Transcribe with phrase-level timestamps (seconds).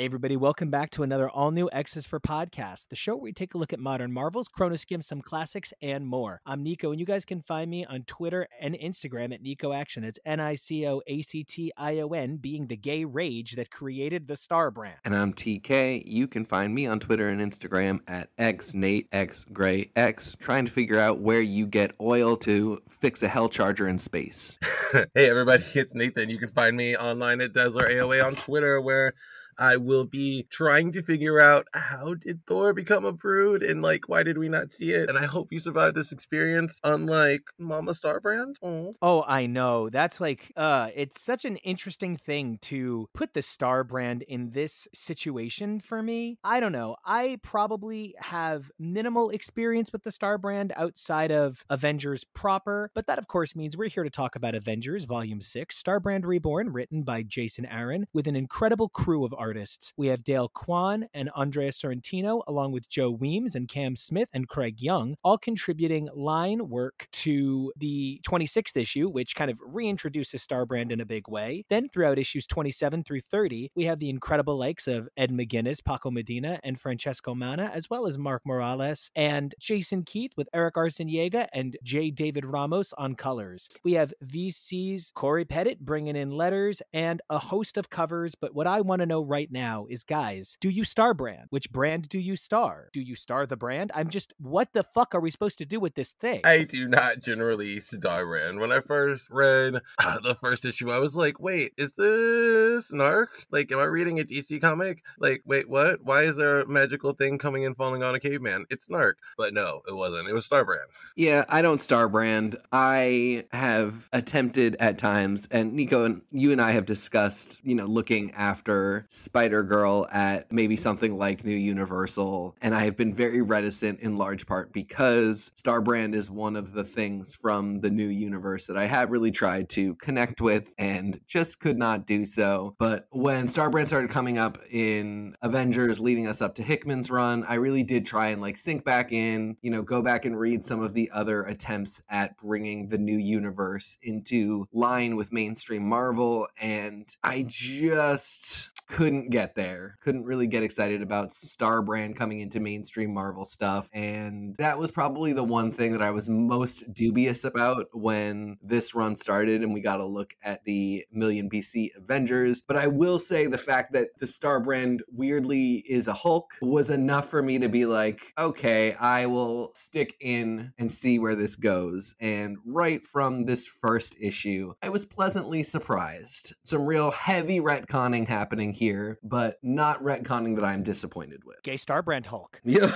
[0.00, 3.34] Hey, everybody, welcome back to another all new X's for Podcast, the show where we
[3.34, 6.40] take a look at modern Marvels, Chronoskim, some classics, and more.
[6.46, 10.02] I'm Nico, and you guys can find me on Twitter and Instagram at Nico Action.
[10.02, 13.56] That's N I C O A C T I O N, being the gay rage
[13.56, 14.96] that created the Star brand.
[15.04, 16.04] And I'm TK.
[16.06, 21.42] You can find me on Twitter and Instagram at XNateXGrayX, trying to figure out where
[21.42, 24.56] you get oil to fix a hell charger in space.
[24.92, 26.30] hey, everybody, it's Nathan.
[26.30, 29.12] You can find me online at Dazzler AOA on Twitter, where
[29.60, 34.08] I will be trying to figure out how did Thor become a brood and like
[34.08, 35.10] why did we not see it?
[35.10, 38.54] And I hope you survive this experience, unlike Mama Starbrand.
[38.64, 38.94] Aww.
[39.02, 39.90] Oh, I know.
[39.90, 44.88] That's like uh it's such an interesting thing to put the Star brand in this
[44.94, 46.38] situation for me.
[46.42, 46.96] I don't know.
[47.04, 53.18] I probably have minimal experience with the Star brand outside of Avengers proper, but that
[53.18, 57.02] of course means we're here to talk about Avengers Volume 6, Star Brand Reborn, written
[57.02, 59.92] by Jason Aaron with an incredible crew of artists artists.
[59.96, 64.48] We have Dale Keown and Andrea Sorrentino, along with Joe Weems and Cam Smith and
[64.48, 70.92] Craig Young, all contributing line work to the 26th issue, which kind of reintroduces Starbrand
[70.92, 71.64] in a big way.
[71.68, 76.12] Then throughout issues 27 through 30, we have the incredible likes of Ed McGuinness, Paco
[76.12, 81.48] Medina, and Francesco Manna, as well as Mark Morales and Jason Keith with Eric Arciniega
[81.52, 82.12] and J.
[82.12, 83.68] David Ramos on colors.
[83.82, 88.68] We have VC's Cory Petit bringing in letters and a host of covers, but what
[88.68, 91.46] I want to know right right now is guys, do you star brand?
[91.48, 92.90] Which brand do you star?
[92.92, 93.90] Do you star the brand?
[93.94, 96.42] I'm just, what the fuck are we supposed to do with this thing?
[96.44, 98.60] I do not generally star brand.
[98.60, 103.28] When I first read uh, the first issue, I was like, wait, is this Narc?
[103.50, 105.02] Like, am I reading a DC comic?
[105.18, 106.04] Like, wait, what?
[106.04, 108.66] Why is there a magical thing coming and falling on a caveman?
[108.68, 109.14] It's Narc.
[109.38, 110.28] But no, it wasn't.
[110.28, 110.88] It was star brand.
[111.16, 112.56] Yeah, I don't star brand.
[112.72, 117.86] I have attempted at times, and Nico and you and I have discussed, you know,
[117.86, 122.56] looking after Spider Girl at maybe something like New Universal.
[122.62, 126.84] And I have been very reticent in large part because Starbrand is one of the
[126.84, 131.60] things from the new universe that I have really tried to connect with and just
[131.60, 132.74] could not do so.
[132.78, 137.54] But when Starbrand started coming up in Avengers leading us up to Hickman's run, I
[137.54, 140.80] really did try and like sink back in, you know, go back and read some
[140.80, 146.46] of the other attempts at bringing the new universe into line with mainstream Marvel.
[146.60, 149.96] And I just couldn't get there.
[150.00, 153.88] Couldn't really get excited about Star Brand coming into mainstream Marvel stuff.
[153.92, 158.94] And that was probably the one thing that I was most dubious about when this
[158.94, 162.60] run started and we got a look at the Million BC Avengers.
[162.60, 166.90] But I will say the fact that the Star Brand weirdly is a Hulk was
[166.90, 171.54] enough for me to be like, okay, I will stick in and see where this
[171.54, 172.16] goes.
[172.20, 176.54] And right from this first issue, I was pleasantly surprised.
[176.64, 181.62] Some real heavy retconning happening here, but not retconning that I'm disappointed with.
[181.62, 182.60] Gay Star Brand Hulk.
[182.70, 182.90] Yeah.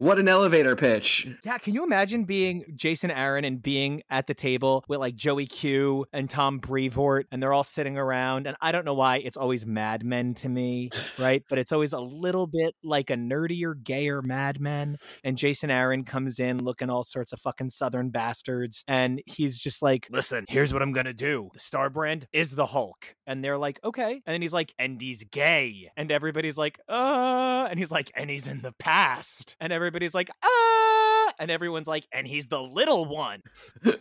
[0.00, 1.28] What an elevator pitch.
[1.44, 5.44] Yeah, can you imagine being Jason Aaron and being at the table with like Joey
[5.44, 9.36] Q and Tom Brevoort and they're all sitting around and I don't know why it's
[9.36, 10.88] always Mad Men to me,
[11.18, 11.44] right?
[11.50, 16.04] but it's always a little bit like a nerdier, gayer Mad Men and Jason Aaron
[16.04, 20.72] comes in looking all sorts of fucking southern bastards and he's just like, "Listen, here's
[20.72, 21.50] what I'm going to do.
[21.52, 24.98] The Star brand is the Hulk." And they're like, "Okay." And then he's like, "And
[24.98, 29.74] he's gay." And everybody's like, "Uh," and he's like, "And he's in the past." And
[29.74, 33.42] everybody everybody's like, ah, and everyone's like, and he's the little one.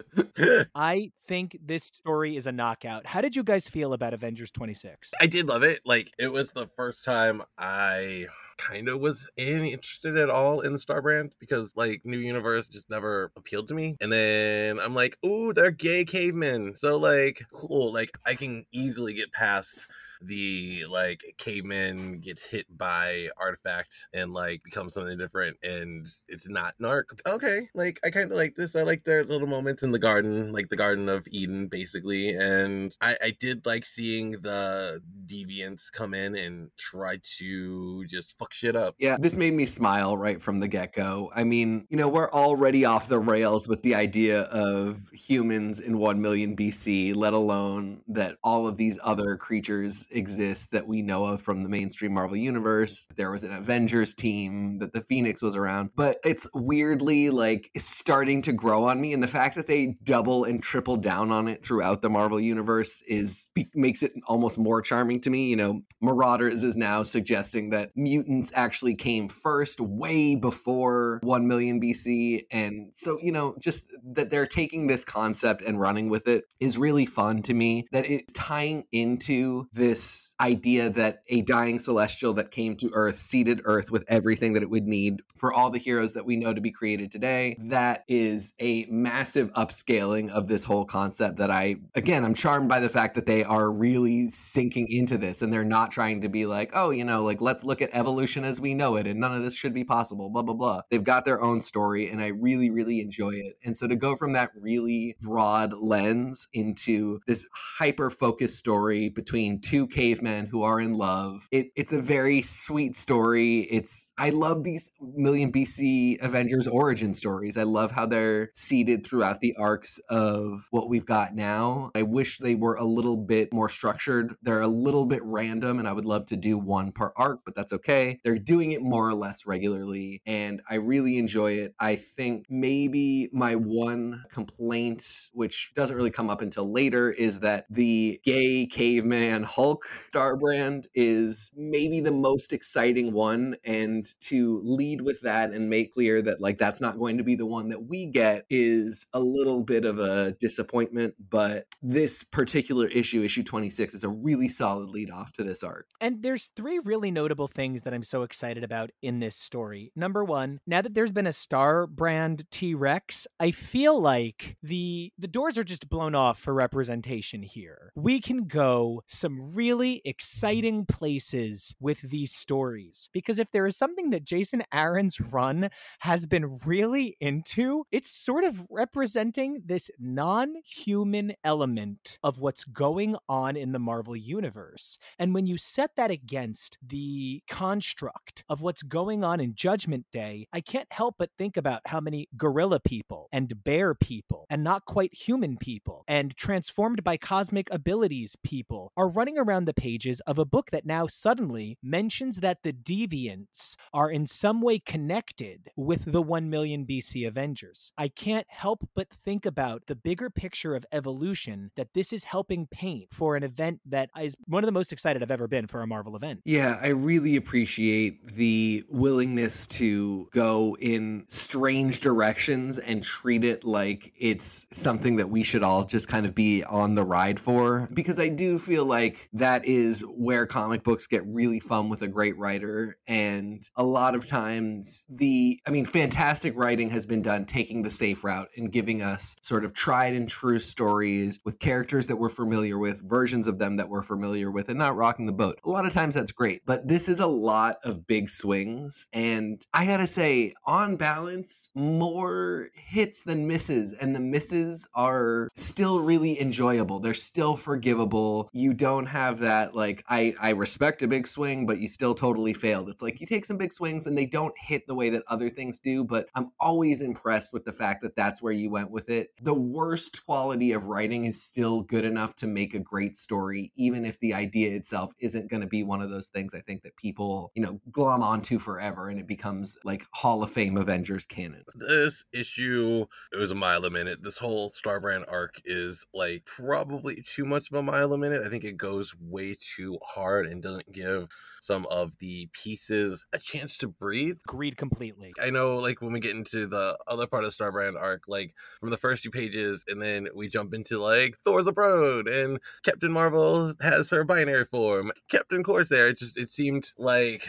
[0.76, 3.08] I think this story is a knockout.
[3.08, 5.10] How did you guys feel about Avengers 26?
[5.20, 5.80] I did love it.
[5.86, 8.28] Like, it was the first time I
[8.60, 12.88] kind of was interested at all in the Star brand because like New Universe just
[12.88, 13.98] never appealed to me.
[14.00, 16.76] And then I'm like, oh, they're gay cavemen.
[16.76, 17.92] So like cool.
[17.92, 19.88] Like I can easily get past
[20.22, 26.74] the like caveman gets hit by artifact and like becomes something different and it's not
[26.82, 30.00] narc okay like i kind of like this i like their little moments in the
[30.00, 35.92] garden like the garden of eden basically and i i did like seeing the deviants
[35.92, 38.96] come in and try to just fuck shit up.
[38.98, 41.32] Yeah this made me smile right from the get-go.
[41.36, 45.98] I mean you know we're already off the rails with the idea of humans in
[45.98, 51.26] 1 million bc let alone that all of these other creatures exist that we know
[51.26, 53.08] of from the mainstream Marvel universe.
[53.16, 58.42] There was an Avengers team that the Phoenix was around, but it's weirdly like starting
[58.44, 59.14] to grow on me.
[59.14, 63.02] And the fact that they double and triple down on it throughout the Marvel universe
[63.08, 65.50] is makes it almost more charming to me.
[65.50, 71.82] You know, Marauders is now suggesting that mutants actually came first, way before 1 million
[71.82, 72.46] BC.
[72.52, 76.78] And so, you know, just that they're taking this concept and running with it is
[76.78, 77.86] really fun to me.
[77.92, 79.99] That it's tying into this
[80.42, 84.70] idea that a dying celestial that came to Earth seeded Earth with everything that it
[84.70, 87.58] would need for all the heroes that we know to be created today.
[87.60, 92.80] That is a massive upscaling of this whole concept that I, again, I'm charmed by
[92.80, 96.46] the fact that they are really sinking into this and they're not trying to be
[96.46, 99.36] like, oh, you know, like let's look at evolution as we know it and none
[99.36, 100.82] of this should be possible, blah, blah, blah.
[100.90, 103.58] They've got their own story and I really, really enjoy it.
[103.64, 109.60] And so to go from that really broad lens into this hyper focused story between
[109.60, 113.62] two cavemen who are in love, it, it's a very sweet story.
[113.72, 117.58] It's, I love these million BC Avengers origin stories.
[117.58, 121.92] I love how they're seeded throughout the arcs of what we've got now.
[121.96, 124.36] I wish they were a little bit more structured.
[124.42, 127.56] They're a little bit random, and I would love to do one per arc, but
[127.56, 128.20] that's okay.
[128.24, 131.74] They're doing it more or less regularly, and I really enjoy it.
[131.80, 137.66] I think maybe my one complaint, which doesn't really come up until later, is that
[137.70, 139.79] the gay caveman Hulk
[140.10, 145.94] star brand is maybe the most exciting one, and to lead with that and make
[145.94, 149.20] clear that like that's not going to be the one that we get is a
[149.20, 151.16] little bit of a disappointment.
[151.30, 155.88] But this particular issue, issue 26, is a really solid lead off to this arc.
[156.02, 159.92] And there's three really notable things that I'm so excited about in this story.
[159.96, 165.12] Number one, now that there's been a star brand T Rex, I feel like the
[165.18, 167.92] the doors are just blown off for representation here.
[167.96, 174.10] We can go some really exciting places with these stories because if there is something
[174.10, 175.70] that Jason Aaron's run
[176.00, 183.56] has been really into, it's sort of representing this non-human element of what's going on
[183.56, 184.98] in the Marvel universe.
[185.18, 190.48] And when you set that against the construct of what's going on in Judgment Day,
[190.54, 194.86] I can't help but think about how many gorilla people and bear people and not
[194.86, 200.38] quite human people and transformed by cosmic abilities people are running around the pages of
[200.38, 206.12] a book that now suddenly mentions that the deviants are in some way connected with
[206.12, 207.92] the 1 million BC Avengers.
[207.98, 212.68] I can't help but think about the bigger picture of evolution that this is helping
[212.68, 215.82] paint for an event that is one of the most excited I've ever been for
[215.82, 216.42] a Marvel event.
[216.46, 224.14] Yeah, I really appreciate the willingness to go in strange directions and treat it like
[224.18, 227.90] it's something that we should all just kind of be on the ride for.
[227.94, 232.08] Because I do feel like that is where comic books get really fun with a
[232.08, 232.98] great writer.
[233.08, 237.92] And a lot of times, the, I mean, fantastic writing has been done taking the
[237.92, 242.30] safe route and giving us sort of tried and true stories with characters that we're
[242.30, 245.60] familiar with, versions of them that we're familiar with, and not rocking the boat.
[245.64, 249.08] A lot of times that's great, but this is a lot of big swings.
[249.14, 253.94] And I gotta say, on balance, more hits than misses.
[253.94, 257.00] And the misses are still really enjoyable.
[257.00, 258.50] They're still forgivable.
[258.54, 262.56] You don't have that, like, I, I respect a big swing, but you still totally
[262.56, 262.90] failed.
[262.90, 265.52] It's like you take some big swings and they don't hit the way that other
[265.52, 269.10] things do, but I'm always impressed with the fact that that's where you went with
[269.10, 269.30] it.
[269.42, 274.06] The worst quality of writing is still good enough to make a great story, even
[274.06, 276.96] if the idea itself isn't going to be one of those things I think that
[276.96, 281.64] people, you know, glom onto forever and it becomes like Hall of Fame Avengers canon.
[281.76, 284.24] This issue, it was a mile a minute.
[284.24, 288.42] This whole Starbrand arc is like probably too much of a mile a minute.
[288.46, 291.28] I think it goes way too hard and doesn't give
[291.62, 294.38] some of the pieces a chance to breathe.
[294.48, 295.34] Agreed completely.
[295.42, 298.90] I know, like, when we get into the other part of Starbrand arc, like, from
[298.90, 303.12] the first few pages, and then we jump into, like, Thor's a Brood, and Captain
[303.12, 306.10] Marvel has her binary form, Captain Corsair.
[306.10, 307.48] It just, it seemed like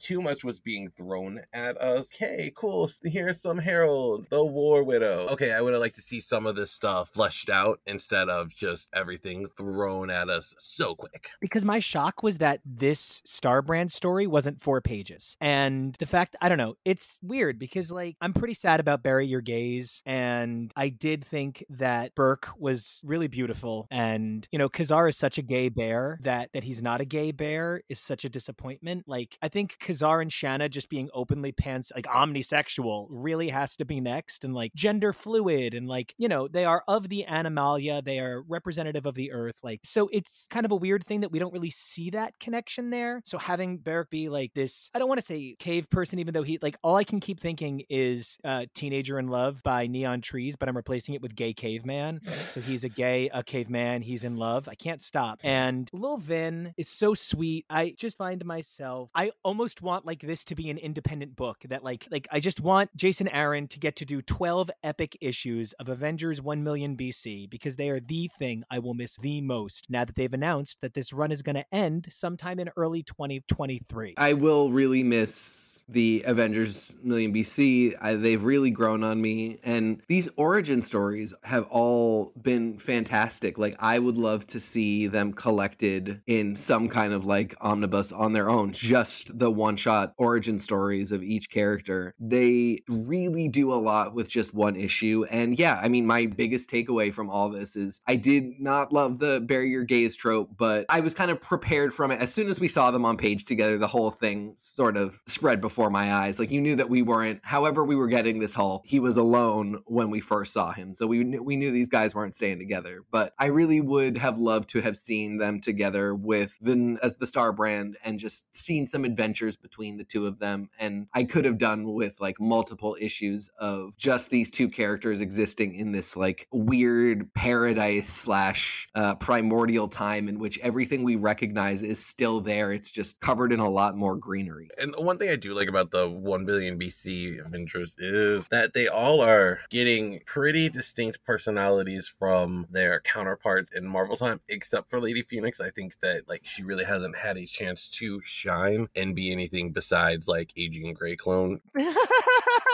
[0.00, 2.06] too much was being thrown at us.
[2.14, 2.90] Okay, cool.
[3.04, 5.26] Here's some Herald, the War Widow.
[5.30, 8.54] Okay, I would have liked to see some of this stuff fleshed out instead of
[8.54, 11.30] just everything thrown at us so quick.
[11.40, 15.36] Because my shock was that this Starbrand story wasn't four pages.
[15.40, 19.26] And the fact, I don't know, it's weird because, like, I'm pretty sad about Bury
[19.26, 20.02] Your Gays.
[20.06, 23.86] And I did think that Burke was really beautiful.
[23.90, 27.32] And, you know, Ka-Zar is such a gay bear that, that he's not a gay
[27.32, 29.04] bear is such a disappointment.
[29.06, 33.86] Like, I think Ka-Zar and Shanna just being openly pants like omnisexual really has to
[33.86, 38.02] be next and like gender fluid and like, you know, they are of the animalia,
[38.02, 39.56] they are representative of the earth.
[39.62, 42.90] Like so it's kind of a weird thing that we don't really see that connection
[42.90, 43.22] there.
[43.24, 46.42] So having Beric be like this, I don't want to say cave person, even though
[46.42, 50.54] he like all I can keep thinking is uh Teenager in Love by Neon Trees,
[50.56, 52.20] but I'm replacing it with gay caveman.
[52.26, 54.68] so he's a gay, a caveman, he's in love.
[54.68, 55.40] I can't stop.
[55.42, 57.64] And Lil Vin is so sweet.
[57.70, 61.84] I just find myself I almost want like this to be an independent book that
[61.84, 65.88] like like I just want Jason Aaron to get to do 12 epic issues of
[65.88, 70.04] Avengers 1 million BC because they are the thing I will miss the most now
[70.04, 74.14] that they've announced that this run is going to end sometime in early 2023.
[74.16, 77.94] I will really miss the Avengers Million BC.
[78.00, 79.58] I, they've really grown on me.
[79.62, 83.58] And these origin stories have all been fantastic.
[83.58, 88.32] Like, I would love to see them collected in some kind of like omnibus on
[88.32, 92.14] their own, just the one shot origin stories of each character.
[92.18, 95.24] They really do a lot with just one issue.
[95.30, 99.18] And yeah, I mean, my biggest takeaway from all this is I did not love
[99.18, 102.20] the your gays trope, but I was kind of prepared from it.
[102.20, 105.60] As soon as we saw them on page together, the whole thing sort of spread
[105.60, 106.38] before my eyes.
[106.38, 109.82] Like you knew that we weren't, however, we were getting this Hulk, he was alone
[109.86, 110.94] when we first saw him.
[110.94, 113.04] So we knew, we knew these guys weren't staying together.
[113.10, 117.26] But I really would have loved to have seen them together with the as the
[117.26, 120.70] Star brand and just seen some adventures between the two of them.
[120.78, 125.74] And I could have done with like multiple issues of just these two characters existing
[125.74, 132.04] in this like weird paradise slash uh, primordial time in which everything we recognize is
[132.04, 132.72] still there.
[132.72, 134.68] It's just covered in a lot more greenery.
[134.78, 138.88] And one thing I do like about the 1 billion BC Avengers is that they
[138.88, 145.22] all are getting pretty distinct personalities from their counterparts in Marvel time, except for Lady
[145.22, 145.60] Phoenix.
[145.60, 149.47] I think that like she really hasn't had a chance to shine and be anything
[149.72, 151.60] besides like a Jean Grey clone.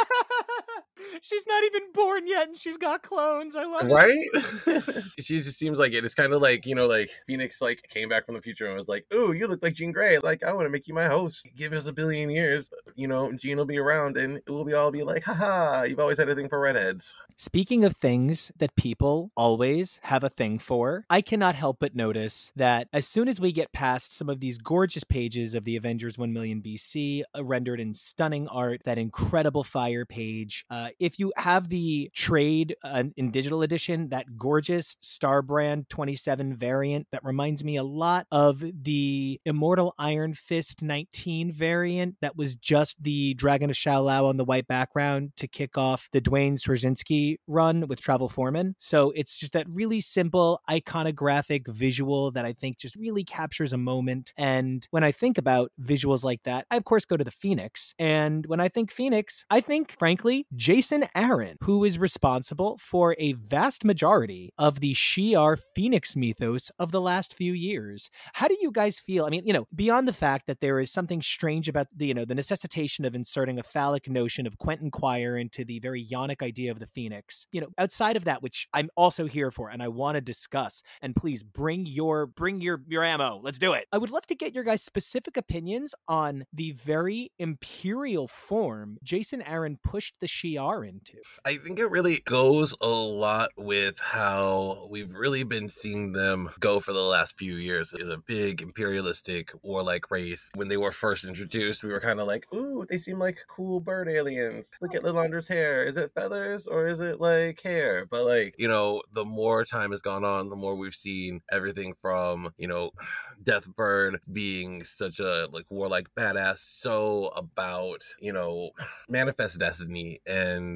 [1.23, 3.56] She's not even born yet and she's got clones.
[3.56, 4.11] I love right?
[4.11, 4.66] it.
[4.66, 5.04] Right?
[5.21, 6.04] she just seems like it.
[6.04, 8.76] It's kind of like, you know, like Phoenix like came back from the future and
[8.76, 10.18] was like, "Ooh, you look like Jean Grey.
[10.18, 11.47] Like I want to make you my host.
[11.56, 14.90] Give us a billion years, you know, Jean will be around and we'll be all
[14.90, 19.33] be like, haha, you've always had a thing for redheads." Speaking of things that people
[19.37, 23.50] always have a thing for, I cannot help but notice that as soon as we
[23.50, 27.80] get past some of these gorgeous pages of the Avengers 1 million BC, uh, rendered
[27.80, 33.30] in stunning art, that incredible fire page, uh, if you have the trade uh, in
[33.30, 39.38] digital edition, that gorgeous Star Brand 27 variant that reminds me a lot of the
[39.44, 44.66] Immortal Iron Fist 19 variant that was just the Dragon of Shou-Lao on the white
[44.66, 48.75] background to kick off the Duane Swierczynski run with Travel Foreman.
[48.78, 53.78] So it's just that really simple, iconographic visual that I think just really captures a
[53.78, 54.32] moment.
[54.38, 57.92] And when I think about visuals like that, I of course go to the Phoenix.
[57.99, 63.33] And when I think Phoenix, I think, frankly, Jason Aaron, who is responsible for a
[63.33, 68.11] vast majority of the Shi'ar Phoenix mythos of the last few years.
[68.35, 69.25] How do you guys feel?
[69.25, 72.15] I mean, you know, beyond the fact that there is something strange about the, you
[72.15, 76.43] know, the necessitation of inserting a phallic notion of Quentin Quire into the very yonic
[76.43, 79.83] idea of the Phoenix, you know, outside of that, which I'm also here for and
[79.83, 83.41] I want to discuss, and please bring your bring your your ammo.
[83.43, 83.87] Let's do it.
[83.93, 89.43] I would love to get your guys' specific opinions on the very imperial form Jason
[89.43, 91.19] Aaron pushed the Shi'ar into.
[91.45, 96.81] I think it really goes a lot with how we've really been seeing them go
[96.81, 97.93] for the last few years.
[97.93, 100.50] Is a big imperialistic warlike race.
[100.55, 103.81] When they were first introduced, we were kind of like, "Ooh, they seem like cool
[103.81, 104.71] bird aliens.
[104.81, 105.85] Look at Lilandra's hair.
[105.85, 109.93] Is it feathers or is it like hair?" But like, you know, the more time
[109.93, 112.91] has gone on, the more we've seen everything from, you know,
[113.45, 118.71] Deathbird being such a like warlike badass, so about, you know,
[119.09, 120.74] manifest destiny and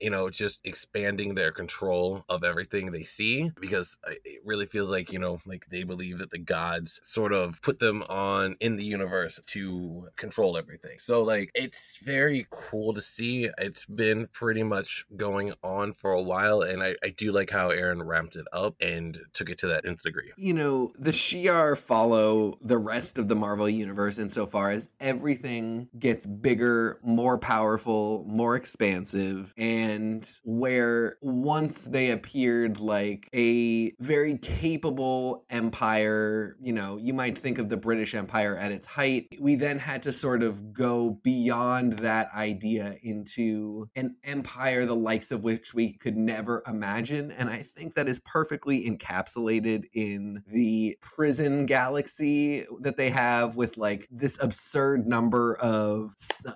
[0.00, 5.12] you know, just expanding their control of everything they see because it really feels like,
[5.12, 8.84] you know, like they believe that the gods sort of put them on in the
[8.84, 10.98] universe to control everything.
[10.98, 13.48] So like it's very cool to see.
[13.58, 17.70] It's been pretty much going on for a while and I, I do like how
[17.70, 20.32] Aaron ramped it up and took it to that nth degree.
[20.36, 26.26] You know, the Shi'ar follow the rest of the Marvel universe insofar as everything gets
[26.26, 29.14] bigger, more powerful, more expansive,
[29.56, 37.58] and where once they appeared like a very capable empire, you know, you might think
[37.58, 41.98] of the British Empire at its height, we then had to sort of go beyond
[41.98, 47.30] that idea into an empire the likes of which we could never imagine.
[47.30, 53.76] And I think that is perfectly encapsulated in the prison galaxy that they have with
[53.76, 56.14] like this absurd number of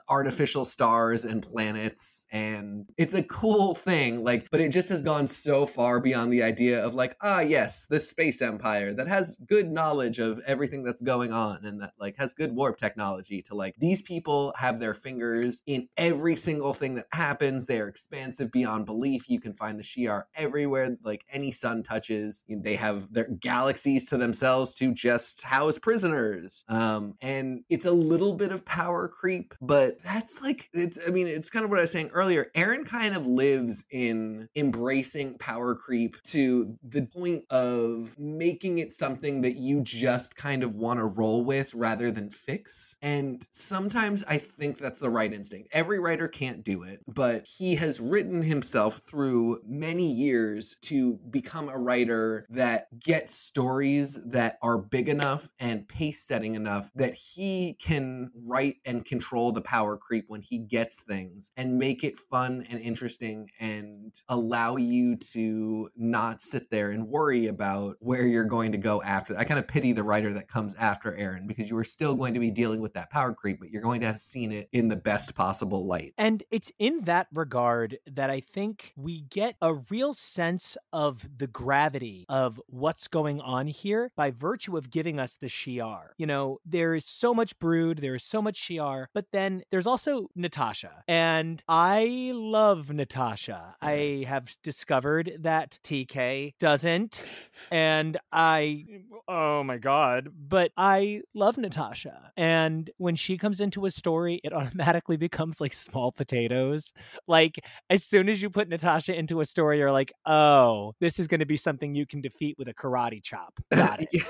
[0.08, 2.26] artificial stars and planets.
[2.30, 2.57] And
[2.96, 6.84] it's a cool thing, like, but it just has gone so far beyond the idea
[6.84, 11.32] of like, ah, yes, this space empire that has good knowledge of everything that's going
[11.32, 15.62] on and that like has good warp technology to like these people have their fingers
[15.66, 17.66] in every single thing that happens.
[17.66, 19.28] They are expansive beyond belief.
[19.28, 20.96] You can find the Shi'ar everywhere.
[21.02, 26.64] Like any sun touches, they have their galaxies to themselves to just house prisoners.
[26.68, 30.98] Um, and it's a little bit of power creep, but that's like it's.
[31.06, 32.47] I mean, it's kind of what I was saying earlier.
[32.54, 39.42] Aaron kind of lives in embracing power creep to the point of making it something
[39.42, 42.96] that you just kind of want to roll with rather than fix.
[43.02, 45.68] And sometimes I think that's the right instinct.
[45.72, 51.68] Every writer can't do it, but he has written himself through many years to become
[51.68, 57.76] a writer that gets stories that are big enough and pace setting enough that he
[57.80, 62.66] can write and control the power creep when he gets things and make it fun
[62.68, 68.72] and interesting and allow you to not sit there and worry about where you're going
[68.72, 69.36] to go after.
[69.36, 72.34] I kind of pity the writer that comes after Aaron because you are still going
[72.34, 74.88] to be dealing with that power creep, but you're going to have seen it in
[74.88, 76.14] the best possible light.
[76.18, 81.46] And it's in that regard that I think we get a real sense of the
[81.46, 86.08] gravity of what's going on here by virtue of giving us the Shi'ar.
[86.18, 89.86] You know, there is so much brood, there is so much Shi'ar, but then there's
[89.86, 91.02] also Natasha.
[91.06, 93.76] And I love Natasha.
[93.80, 97.48] I have discovered that TK doesn't.
[97.70, 98.86] And I,
[99.26, 102.32] oh my God, but I love Natasha.
[102.36, 106.92] And when she comes into a story, it automatically becomes like small potatoes.
[107.26, 107.58] Like,
[107.90, 111.40] as soon as you put Natasha into a story, you're like, oh, this is going
[111.40, 113.58] to be something you can defeat with a karate chop.
[113.72, 114.22] Got it.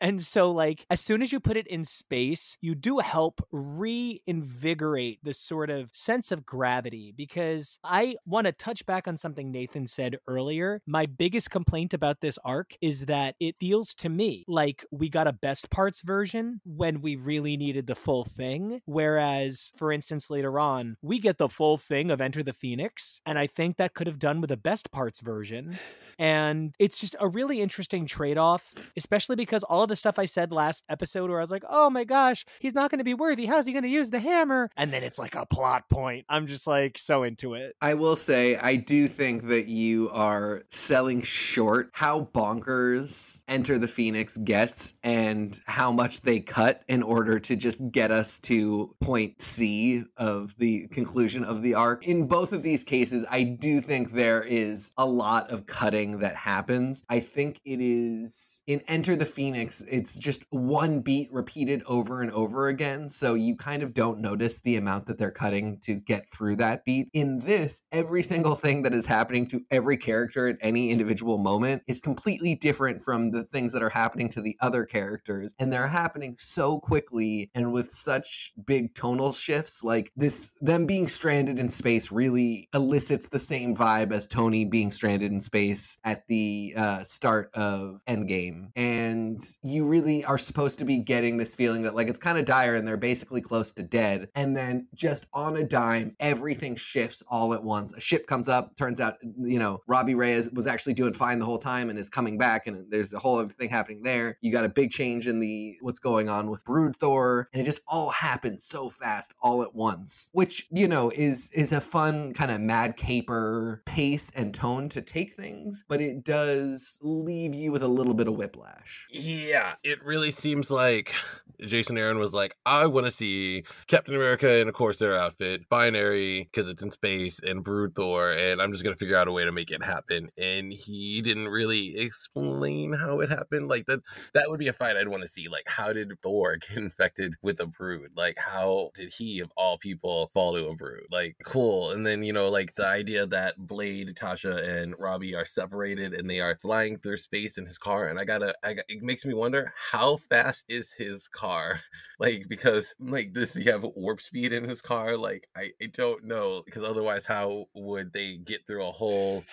[0.00, 5.18] and so, like, as soon as you put it in space, you do help reinvigorate
[5.22, 6.97] the sort of sense of gravity.
[7.16, 10.80] Because I want to touch back on something Nathan said earlier.
[10.86, 15.26] My biggest complaint about this arc is that it feels to me like we got
[15.26, 18.80] a best parts version when we really needed the full thing.
[18.84, 23.20] Whereas, for instance, later on, we get the full thing of Enter the Phoenix.
[23.26, 25.76] And I think that could have done with a best parts version.
[26.20, 30.26] And it's just a really interesting trade off, especially because all of the stuff I
[30.26, 33.14] said last episode where I was like, oh my gosh, he's not going to be
[33.14, 33.46] worthy.
[33.46, 34.68] How's he going to use the hammer?
[34.76, 36.26] And then it's like a plot point.
[36.28, 37.74] I'm just like so into it.
[37.80, 43.88] I will say, I do think that you are selling short how bonkers Enter the
[43.88, 49.42] Phoenix gets and how much they cut in order to just get us to point
[49.42, 52.06] C of the conclusion of the arc.
[52.06, 56.36] In both of these cases, I do think there is a lot of cutting that
[56.36, 57.02] happens.
[57.08, 62.30] I think it is in Enter the Phoenix, it's just one beat repeated over and
[62.32, 63.08] over again.
[63.08, 66.77] So you kind of don't notice the amount that they're cutting to get through that
[66.84, 67.08] beat.
[67.12, 71.82] In this, every single thing that is happening to every character at any individual moment
[71.86, 75.54] is completely different from the things that are happening to the other characters.
[75.58, 79.82] And they're happening so quickly and with such big tonal shifts.
[79.84, 84.90] Like this, them being stranded in space really elicits the same vibe as Tony being
[84.90, 88.70] stranded in space at the uh, start of Endgame.
[88.76, 92.44] And you really are supposed to be getting this feeling that like it's kind of
[92.44, 94.28] dire and they're basically close to dead.
[94.34, 97.92] And then just on a dime, everything shifts all at once.
[97.94, 101.44] A ship comes up, turns out, you know, Robbie Reyes was actually doing fine the
[101.44, 104.38] whole time and is coming back, and there's a whole other thing happening there.
[104.40, 107.64] You got a big change in the what's going on with Brood Thor, and it
[107.64, 112.32] just all happens so fast all at once, which, you know, is is a fun
[112.34, 117.72] kind of mad caper pace and tone to take things, but it does leave you
[117.72, 119.06] with a little bit of whiplash.
[119.10, 121.14] Yeah, it really seems like
[121.60, 126.48] Jason Aaron was like, I want to see Captain America in a Corsair outfit, binary
[126.58, 129.44] because it's in space, and Brood Thor, and I'm just gonna figure out a way
[129.44, 130.28] to make it happen.
[130.36, 133.68] And he didn't really explain how it happened.
[133.68, 134.00] Like that,
[134.34, 135.48] that would be a fight I'd want to see.
[135.48, 138.10] Like, how did Thor get infected with a Brood?
[138.16, 141.06] Like, how did he, of all people, fall to a Brood?
[141.12, 141.92] Like, cool.
[141.92, 146.28] And then you know, like the idea that Blade, Tasha, and Robbie are separated and
[146.28, 149.34] they are flying through space in his car, and I gotta, I, it makes me
[149.34, 151.80] wonder how fast is his car
[152.18, 155.16] like because like does he have warp speed in his car?
[155.16, 159.44] Like I, I don't know because otherwise how would they get through a whole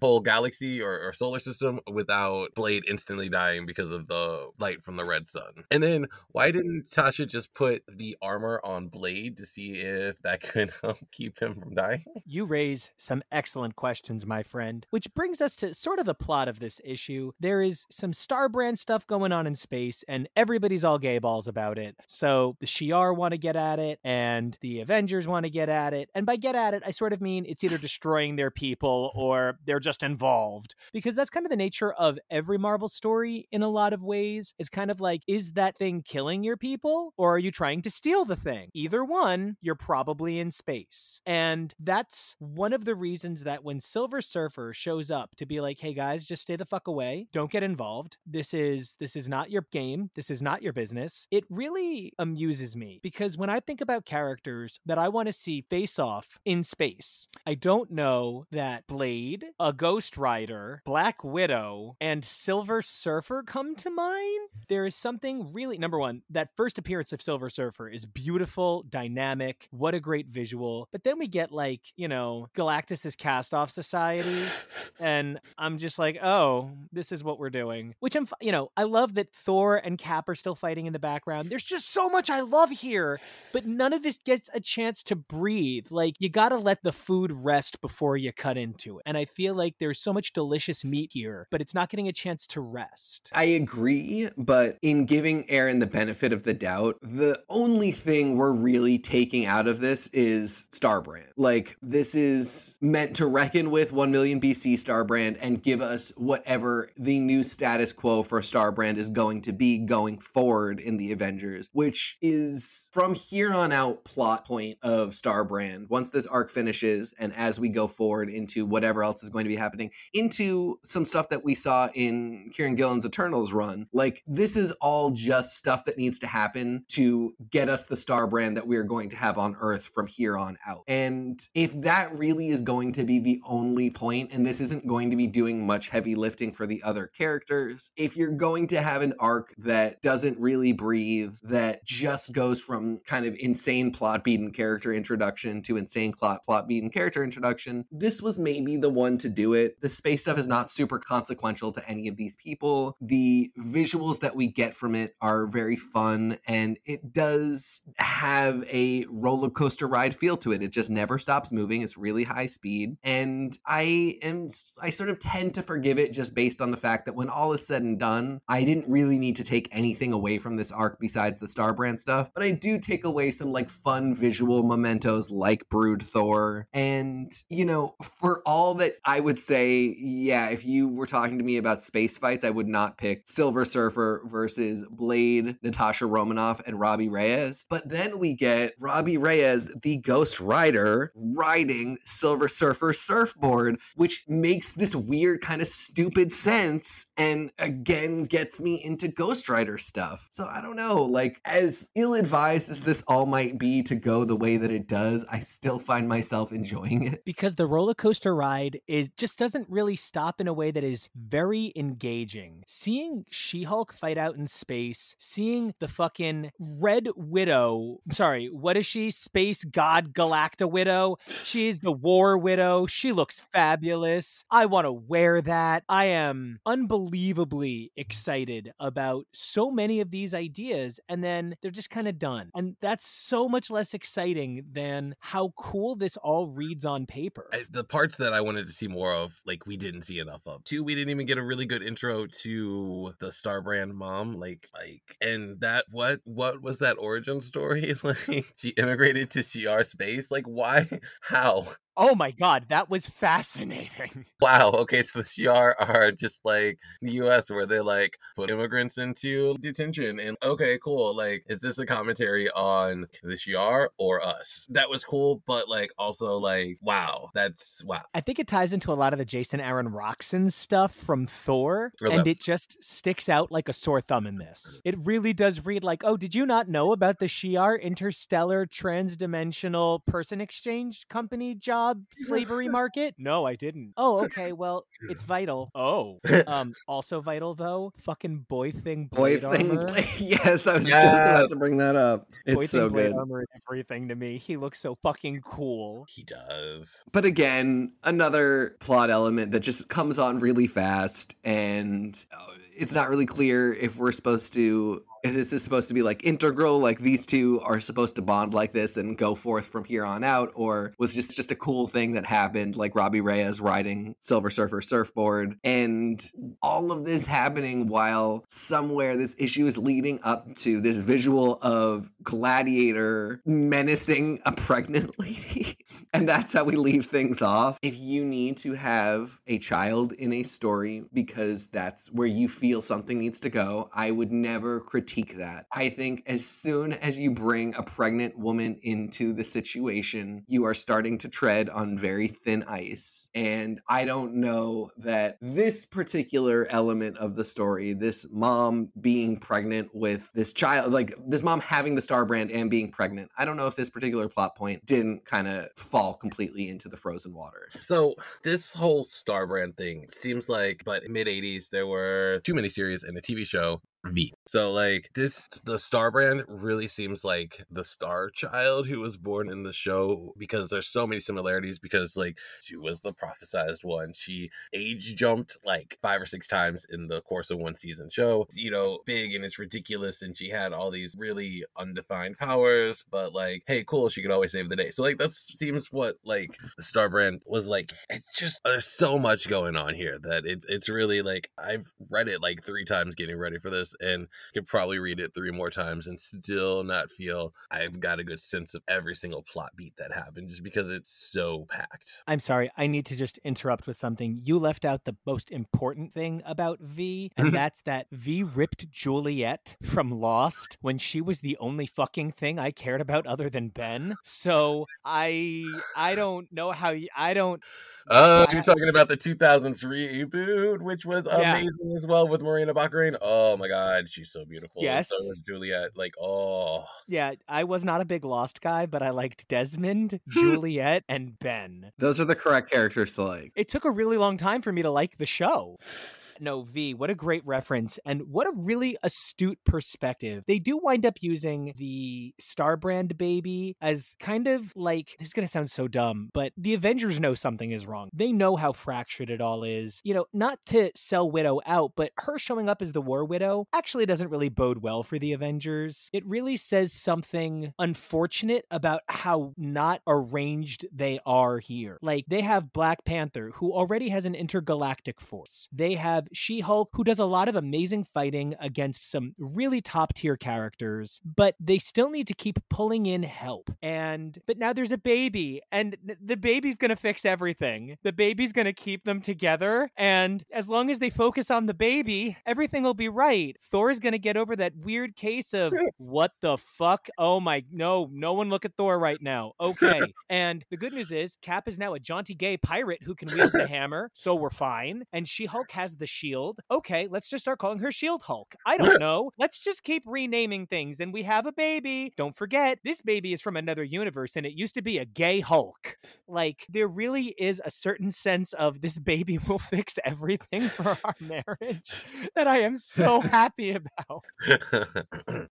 [0.00, 4.96] whole galaxy or, or solar system without Blade instantly dying because of the light from
[4.96, 5.64] the red sun?
[5.70, 10.40] And then why didn't Tasha just put the armor on Blade to see if that
[10.52, 12.04] could help keep him from dying?
[12.24, 16.48] You raise some excellent questions, my friend, which brings us to sort of the plot
[16.48, 17.32] of this issue.
[17.40, 21.48] There is some star brand stuff going on in space, and everybody's all gay balls
[21.48, 21.96] about it.
[22.06, 25.94] So the Shi'ar want to get at it, and the Avengers want to get at
[25.94, 26.10] it.
[26.14, 29.58] And by get at it, I sort of mean it's either destroying their people or
[29.64, 30.74] they're just involved.
[30.92, 34.54] Because that's kind of the nature of every Marvel story in a lot of ways.
[34.58, 37.90] It's kind of like, is that thing killing your people, or are you trying to
[37.90, 38.70] steal the thing?
[38.74, 41.20] Either one, you're probably in space.
[41.26, 45.78] And that's one of the reasons that when Silver Surfer shows up to be like,
[45.78, 48.16] hey guys, just stay the fuck away, don't get involved.
[48.26, 50.10] This is this is not your game.
[50.14, 51.26] This is not your business.
[51.30, 55.64] It really amuses me because when I think about characters that I want to see
[55.68, 56.11] face off
[56.44, 63.42] in space, I don't know that Blade, a Ghost Rider, Black Widow, and Silver Surfer
[63.42, 64.48] come to mind.
[64.68, 69.68] There is something really number one, that first appearance of Silver Surfer is beautiful, dynamic,
[69.70, 70.88] what a great visual.
[70.92, 74.22] But then we get like, you know, Galactus's cast off society.
[75.00, 77.94] and I'm just like, oh, this is what we're doing.
[78.00, 80.98] Which I'm, you know, I love that Thor and Cap are still fighting in the
[80.98, 81.50] background.
[81.50, 83.18] There's just so much I love here,
[83.52, 85.86] but none of this gets a chance to breathe.
[85.90, 89.02] Like, you gotta let the food rest before you cut into it.
[89.06, 92.12] And I feel like there's so much delicious meat here, but it's not getting a
[92.12, 93.30] chance to rest.
[93.32, 98.54] I agree, but in giving Aaron the benefit of the doubt, the only thing we're
[98.54, 101.28] really taking out of this is Starbrand.
[101.36, 106.90] Like, this is meant to reckon with 1 million BC Starbrand and give us whatever
[106.96, 111.68] the new status quo for Starbrand is going to be going forward in the Avengers,
[111.72, 115.86] which is from here on out plot point of Starbrand.
[115.92, 119.50] Once this arc finishes and as we go forward into whatever else is going to
[119.50, 124.56] be happening, into some stuff that we saw in Kieron Gillen's Eternals run, like this
[124.56, 128.66] is all just stuff that needs to happen to get us the star brand that
[128.66, 130.84] we are going to have on Earth from here on out.
[130.88, 135.10] And if that really is going to be the only point, and this isn't going
[135.10, 139.02] to be doing much heavy lifting for the other characters, if you're going to have
[139.02, 144.52] an arc that doesn't really breathe, that just goes from kind of insane plot beaten
[144.52, 149.18] character introduction to insane plot plot beat, and character introduction, this was maybe the one
[149.18, 149.80] to do it.
[149.80, 152.96] The space stuff is not super consequential to any of these people.
[153.00, 159.04] The visuals that we get from it are very fun, and it does have a
[159.10, 160.62] roller coaster ride feel to it.
[160.62, 161.82] It just never stops moving.
[161.82, 164.48] It's really high speed, and I am
[164.80, 167.52] I sort of tend to forgive it just based on the fact that when all
[167.52, 170.98] is said and done, I didn't really need to take anything away from this arc
[171.00, 175.68] besides the Starbrand stuff, but I do take away some like fun visual mementos like
[175.72, 176.68] Brood Thor.
[176.74, 181.44] And, you know, for all that I would say, yeah, if you were talking to
[181.44, 186.78] me about space fights, I would not pick Silver Surfer versus Blade, Natasha Romanoff, and
[186.78, 187.64] Robbie Reyes.
[187.70, 194.74] But then we get Robbie Reyes, the Ghost Rider, riding Silver Surfer surfboard, which makes
[194.74, 200.28] this weird kind of stupid sense and again gets me into Ghost Rider stuff.
[200.30, 204.36] So I don't know, like as ill-advised as this all might be to go the
[204.36, 207.24] way that it does, I still find myself enjoying it.
[207.24, 211.08] because the roller coaster ride is just doesn't really stop in a way that is
[211.16, 212.64] very engaging.
[212.66, 219.10] Seeing She-Hulk fight out in space, seeing the fucking Red Widow, sorry, what is she?
[219.10, 221.16] Space God Galacta Widow.
[221.26, 222.86] She is the War Widow.
[222.86, 224.44] She looks fabulous.
[224.50, 225.84] I want to wear that.
[225.88, 232.08] I am unbelievably excited about so many of these ideas and then they're just kind
[232.08, 232.50] of done.
[232.54, 237.48] And that's so much less exciting than how cool this all reads on paper.
[237.52, 240.42] I, the parts that I wanted to see more of, like we didn't see enough
[240.46, 240.64] of.
[240.64, 244.34] Two, we didn't even get a really good intro to the Starbrand mom.
[244.34, 247.94] Like, like, and that what what was that origin story?
[248.02, 250.30] Like, she immigrated to Shi'ar space.
[250.30, 250.88] Like, why?
[251.20, 251.68] How?
[251.96, 254.24] Oh my god, that was fascinating.
[254.42, 254.72] Wow.
[254.72, 259.56] Okay, so the Shi'ar are just like the US where they like put immigrants into
[259.58, 261.14] detention and okay, cool.
[261.16, 264.66] Like, is this a commentary on the Shi'ar or us?
[264.70, 268.02] That was cool, but like also like, wow, that's wow.
[268.14, 271.92] I think it ties into a lot of the Jason Aaron Roxxon stuff from Thor,
[272.02, 272.12] Okay.
[272.12, 274.64] and it just sticks out like a sore thumb in this.
[274.78, 274.80] Mm.
[274.92, 280.04] It really does read like, oh, did you not know about the Shi'ar Interstellar Transdimensional
[280.04, 281.81] Person Exchange Company job?
[281.82, 283.14] Rob slavery market?
[283.18, 283.92] No, I didn't.
[283.96, 284.52] Oh, okay.
[284.52, 285.70] Well, it's vital.
[285.74, 287.92] Oh, um, also vital though.
[287.98, 289.78] Fucking boy thing Boy blade thing.
[289.78, 289.90] armor.
[290.18, 292.28] yes, I was just about to bring that up.
[292.46, 293.18] Boy It's thing so blade good.
[293.18, 294.38] armor is everything to me.
[294.38, 296.06] He looks so fucking cool.
[296.08, 297.02] he does.
[297.12, 303.08] But again, another plot element that just comes on really fast, and uh, it's not
[303.10, 305.02] really clear if we're supposed to.
[305.24, 308.72] This is supposed to be like integral, like these two are supposed to bond like
[308.72, 312.12] this and go forth from here on out, or was just just a cool thing
[312.12, 316.20] that happened, like Robbie Reyes riding Silver Surfer surfboard, and
[316.60, 322.10] all of this happening while somewhere this issue is leading up to this visual of
[322.24, 325.76] Gladiator menacing a pregnant lady.
[326.12, 327.78] and that's how we leave things off.
[327.80, 332.80] If you need to have a child in a story because that's where you feel
[332.80, 335.66] something needs to go, I would never critique that.
[335.72, 340.74] I think as soon as you bring a pregnant woman into the situation, you are
[340.74, 343.28] starting to tread on very thin ice.
[343.34, 349.90] And I don't know that this particular element of the story, this mom being pregnant
[349.94, 353.56] with this child, like this mom having the star brand and being pregnant, I don't
[353.56, 357.68] know if this particular plot point didn't kind of fall completely into the frozen water.
[357.86, 363.02] So this whole Star Brand thing seems like, but mid '80s there were two miniseries
[363.06, 363.80] and a TV show.
[364.06, 364.32] V.
[364.46, 369.50] So like this, the Star Brand really seems like the Star Child who was born
[369.50, 371.78] in the show because there's so many similarities.
[371.78, 374.12] Because like she was the prophesized one.
[374.14, 378.46] She age jumped like five or six times in the course of one season show.
[378.52, 383.04] You know, big and it's ridiculous, and she had all these really undefined powers.
[383.10, 384.90] But like, hey, cool, she could always save the day.
[384.90, 387.92] So like that seems what like the Star Brand was like.
[388.10, 392.28] It's just there's so much going on here that it, it's really like I've read
[392.28, 395.70] it like three times getting ready for this, and could probably read it three more
[395.70, 399.96] times and still not feel I've got a good sense of every single plot beat
[399.96, 402.24] that happened, just because it's so packed.
[402.26, 404.40] I'm sorry, I need to just interrupt with something.
[404.44, 407.54] You left out the most important thing about V, and Mhm.
[407.54, 412.70] that's that V ripped Juliet from Lost when she was the only fucking thing I
[412.70, 414.18] cared about other than Ben.
[414.22, 417.62] So I I don't know how you, I don't
[418.08, 421.56] Oh, I- you're talking about the 2000s reboot, which was Yeah.
[421.58, 423.16] amazing as well with Morena Baccarin.
[423.20, 424.82] Oh my god, she's so beautiful.
[424.82, 425.08] Yes.
[425.08, 425.90] so was Juliet.
[425.96, 431.04] Like, oh, yeah, I was not a big Lost guy, but I liked Desmond, Juliet,
[431.08, 431.92] and Ben.
[431.98, 433.52] Those are the correct characters to like.
[433.56, 435.76] It took a really long time for me to like the show.
[436.40, 440.42] No, V, what a great reference and what a really astute perspective.
[440.48, 445.34] They do wind up using the Star Brand baby as kind of like this is
[445.34, 447.91] going to sound so dumb, but the Avengers know something is wrong.
[448.12, 450.00] They know how fractured it all is.
[450.04, 453.66] You know, not to sell Widow out, but her showing up as the War Widow
[453.72, 456.10] actually doesn't really bode well for the Avengers.
[456.12, 461.98] It really says something unfortunate about how not arranged they are here.
[462.02, 465.68] Like they have Black Panther who already has an intergalactic force.
[465.72, 470.36] They have She-Hulk who does a lot of amazing fighting against some really top tier
[470.36, 473.70] characters, but they still need to keep pulling in help.
[473.82, 477.81] And but now there's a baby and the baby's to fix everything.
[478.02, 481.74] The baby's going to keep them together and as long as they focus on the
[481.74, 483.56] baby, everything will be right.
[483.60, 487.08] Thor's going to get over that weird case of what the fuck?
[487.18, 489.52] Oh my no, no one look at Thor right now.
[489.60, 490.00] Okay.
[490.30, 493.52] and the good news is Cap is now a jaunty gay pirate who can wield
[493.52, 495.04] the hammer, so we're fine.
[495.12, 496.60] And She-Hulk has the shield.
[496.70, 498.54] Okay, let's just start calling her Shield Hulk.
[498.66, 499.30] I don't know.
[499.38, 502.12] Let's just keep renaming things and we have a baby.
[502.16, 505.40] Don't forget, this baby is from another universe and it used to be a gay
[505.40, 505.96] Hulk.
[506.28, 511.14] Like there really is a certain sense of this baby will fix everything for our
[511.20, 514.24] marriage that I am so happy about.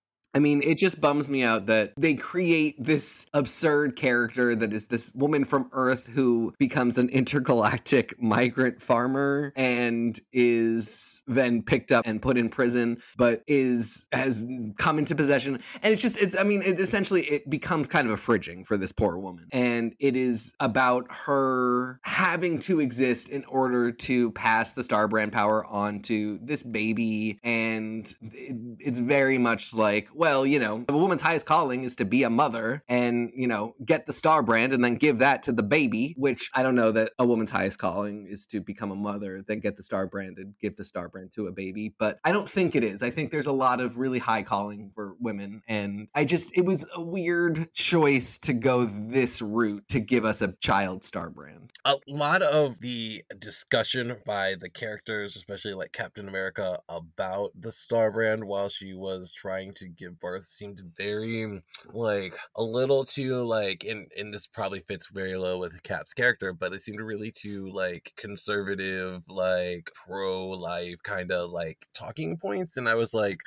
[0.34, 4.86] I mean, it just bums me out that they create this absurd character that is
[4.86, 12.06] this woman from Earth who becomes an intergalactic migrant farmer and is then picked up
[12.06, 14.46] and put in prison, but is has
[14.78, 15.60] come into possession.
[15.82, 18.78] And it's just it's I mean, it essentially it becomes kind of a fridging for
[18.78, 19.48] this poor woman.
[19.52, 25.34] And it is about her having to exist in order to pass the star brand
[25.34, 30.96] power on to this baby and it, it's very much like well, you know, a
[30.96, 34.72] woman's highest calling is to be a mother and, you know, get the star brand
[34.72, 37.80] and then give that to the baby, which I don't know that a woman's highest
[37.80, 41.10] calling is to become a mother, then get the star brand and give the star
[41.10, 41.96] brand to a baby.
[41.98, 43.02] But I don't think it is.
[43.02, 45.64] I think there's a lot of really high calling for women.
[45.68, 50.44] And I just, it was a weird choice to go this route to give us
[50.44, 51.72] a child star brand.
[51.84, 58.12] a lot of the discussion by the characters, especially like Captain America, about the Star
[58.12, 61.62] Brand while she was trying to give gave birth seemed very
[61.94, 66.54] like a little too like and and this probably fits very low with Cap's character,
[66.54, 72.78] but it seemed really too like conservative, like pro life kind of like talking points.
[72.78, 73.40] And I was like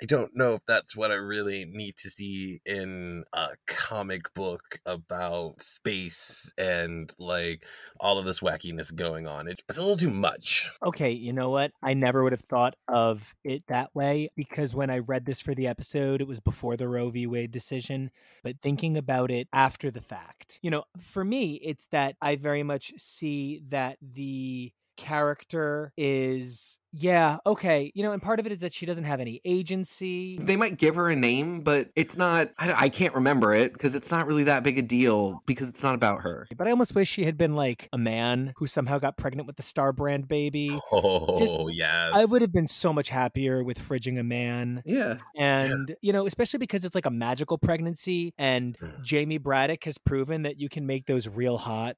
[0.00, 4.78] I don't know if that's what I really need to see in a comic book
[4.84, 7.64] about space and like
[7.98, 9.48] all of this wackiness going on.
[9.48, 10.70] It's, a little too much.
[10.84, 11.72] Okay, you know what?
[11.82, 15.54] I never would have thought of it that way because when I read this for
[15.54, 17.26] the episode, it was before the Roe v.
[17.26, 18.10] Wade decision.
[18.42, 22.62] But thinking about it after the fact, you know, for me, it's that I very
[22.62, 27.92] much see that the character is yeah, okay.
[27.94, 30.38] You know, and part of it is that she doesn't have any agency.
[30.38, 33.94] They might give her a name, but it's not, I, I can't remember it because
[33.94, 36.46] it's not really that big a deal because it's not about her.
[36.56, 39.56] But I almost wish she had been like a man who somehow got pregnant with
[39.56, 40.80] the Star Brand baby.
[40.92, 42.12] Oh, Just- yes.
[42.14, 44.82] I would have been so much happier with fridging a man.
[44.86, 45.18] Yeah.
[45.36, 49.02] And, you know, especially because it's like a magical pregnancy and Mm.
[49.02, 51.96] Jamie Braddock has proven that you can make those real hot.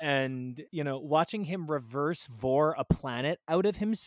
[0.00, 3.97] And, you know, watching him reverse vor a planet out of himself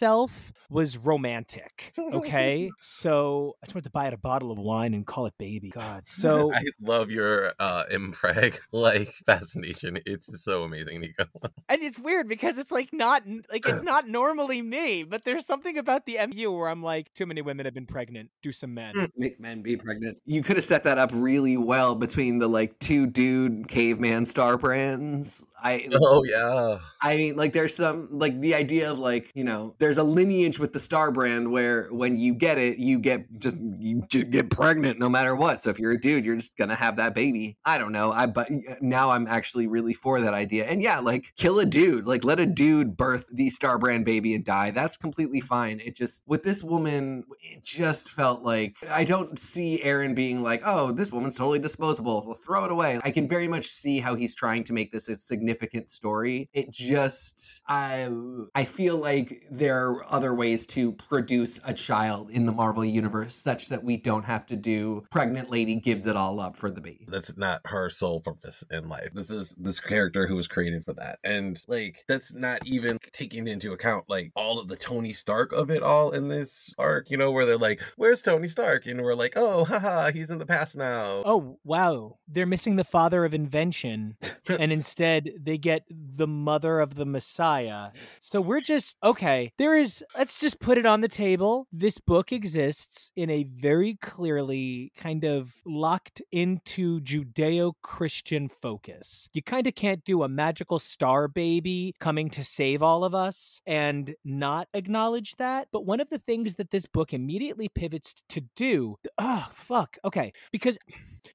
[0.69, 1.93] was romantic.
[1.99, 2.71] Okay.
[2.79, 5.69] so I just wanted to buy it a bottle of wine and call it baby.
[5.69, 6.03] God.
[6.21, 9.99] So I love your uh impreg like fascination.
[10.05, 11.25] It's so amazing, Nico.
[11.67, 15.77] and it's weird because it's like not like it's not normally me, but there's something
[15.77, 18.29] about the MU where I'm like, too many women have been pregnant.
[18.43, 18.93] Do some men.
[19.17, 20.19] Make men be pregnant.
[20.25, 24.57] You could have set that up really well between the like two dude caveman star
[24.57, 25.45] brands.
[25.61, 26.79] I Oh yeah.
[27.01, 30.59] I mean, like, there's some, like, the idea of, like, you know, there's a lineage
[30.59, 34.49] with the Star brand where when you get it, you get just, you just get
[34.49, 35.61] pregnant no matter what.
[35.61, 37.57] So if you're a dude, you're just gonna have that baby.
[37.65, 38.11] I don't know.
[38.11, 38.49] I, but
[38.81, 40.65] now I'm actually really for that idea.
[40.65, 42.05] And yeah, like, kill a dude.
[42.05, 44.71] Like, let a dude birth the Star brand baby and die.
[44.71, 45.79] That's completely fine.
[45.83, 50.61] It just, with this woman, it just felt like, I don't see Aaron being like,
[50.65, 52.23] oh, this woman's totally disposable.
[52.25, 52.99] We'll throw it away.
[53.03, 55.50] I can very much see how he's trying to make this a significant
[55.89, 56.49] story.
[56.53, 58.09] It just I
[58.55, 63.35] I feel like there are other ways to produce a child in the Marvel universe
[63.35, 66.81] such that we don't have to do pregnant lady gives it all up for the
[66.81, 67.05] baby.
[67.07, 69.09] That's not her sole purpose in life.
[69.13, 71.19] This is this character who was created for that.
[71.23, 75.69] And like that's not even taking into account like all of the Tony Stark of
[75.69, 78.85] it all in this arc, you know, where they're like, Where's Tony Stark?
[78.85, 81.23] And we're like, Oh, haha, he's in the past now.
[81.25, 82.17] Oh, wow.
[82.27, 84.17] They're missing the father of invention.
[84.49, 87.89] and instead, they get the mother of the Messiah.
[88.19, 91.67] So we're just, okay, there is, let's just put it on the table.
[91.71, 99.29] This book exists in a very clearly kind of locked into Judeo Christian focus.
[99.33, 103.61] You kind of can't do a magical star baby coming to save all of us
[103.65, 105.67] and not acknowledge that.
[105.71, 110.33] But one of the things that this book immediately pivots to do, oh, fuck, okay,
[110.51, 110.77] because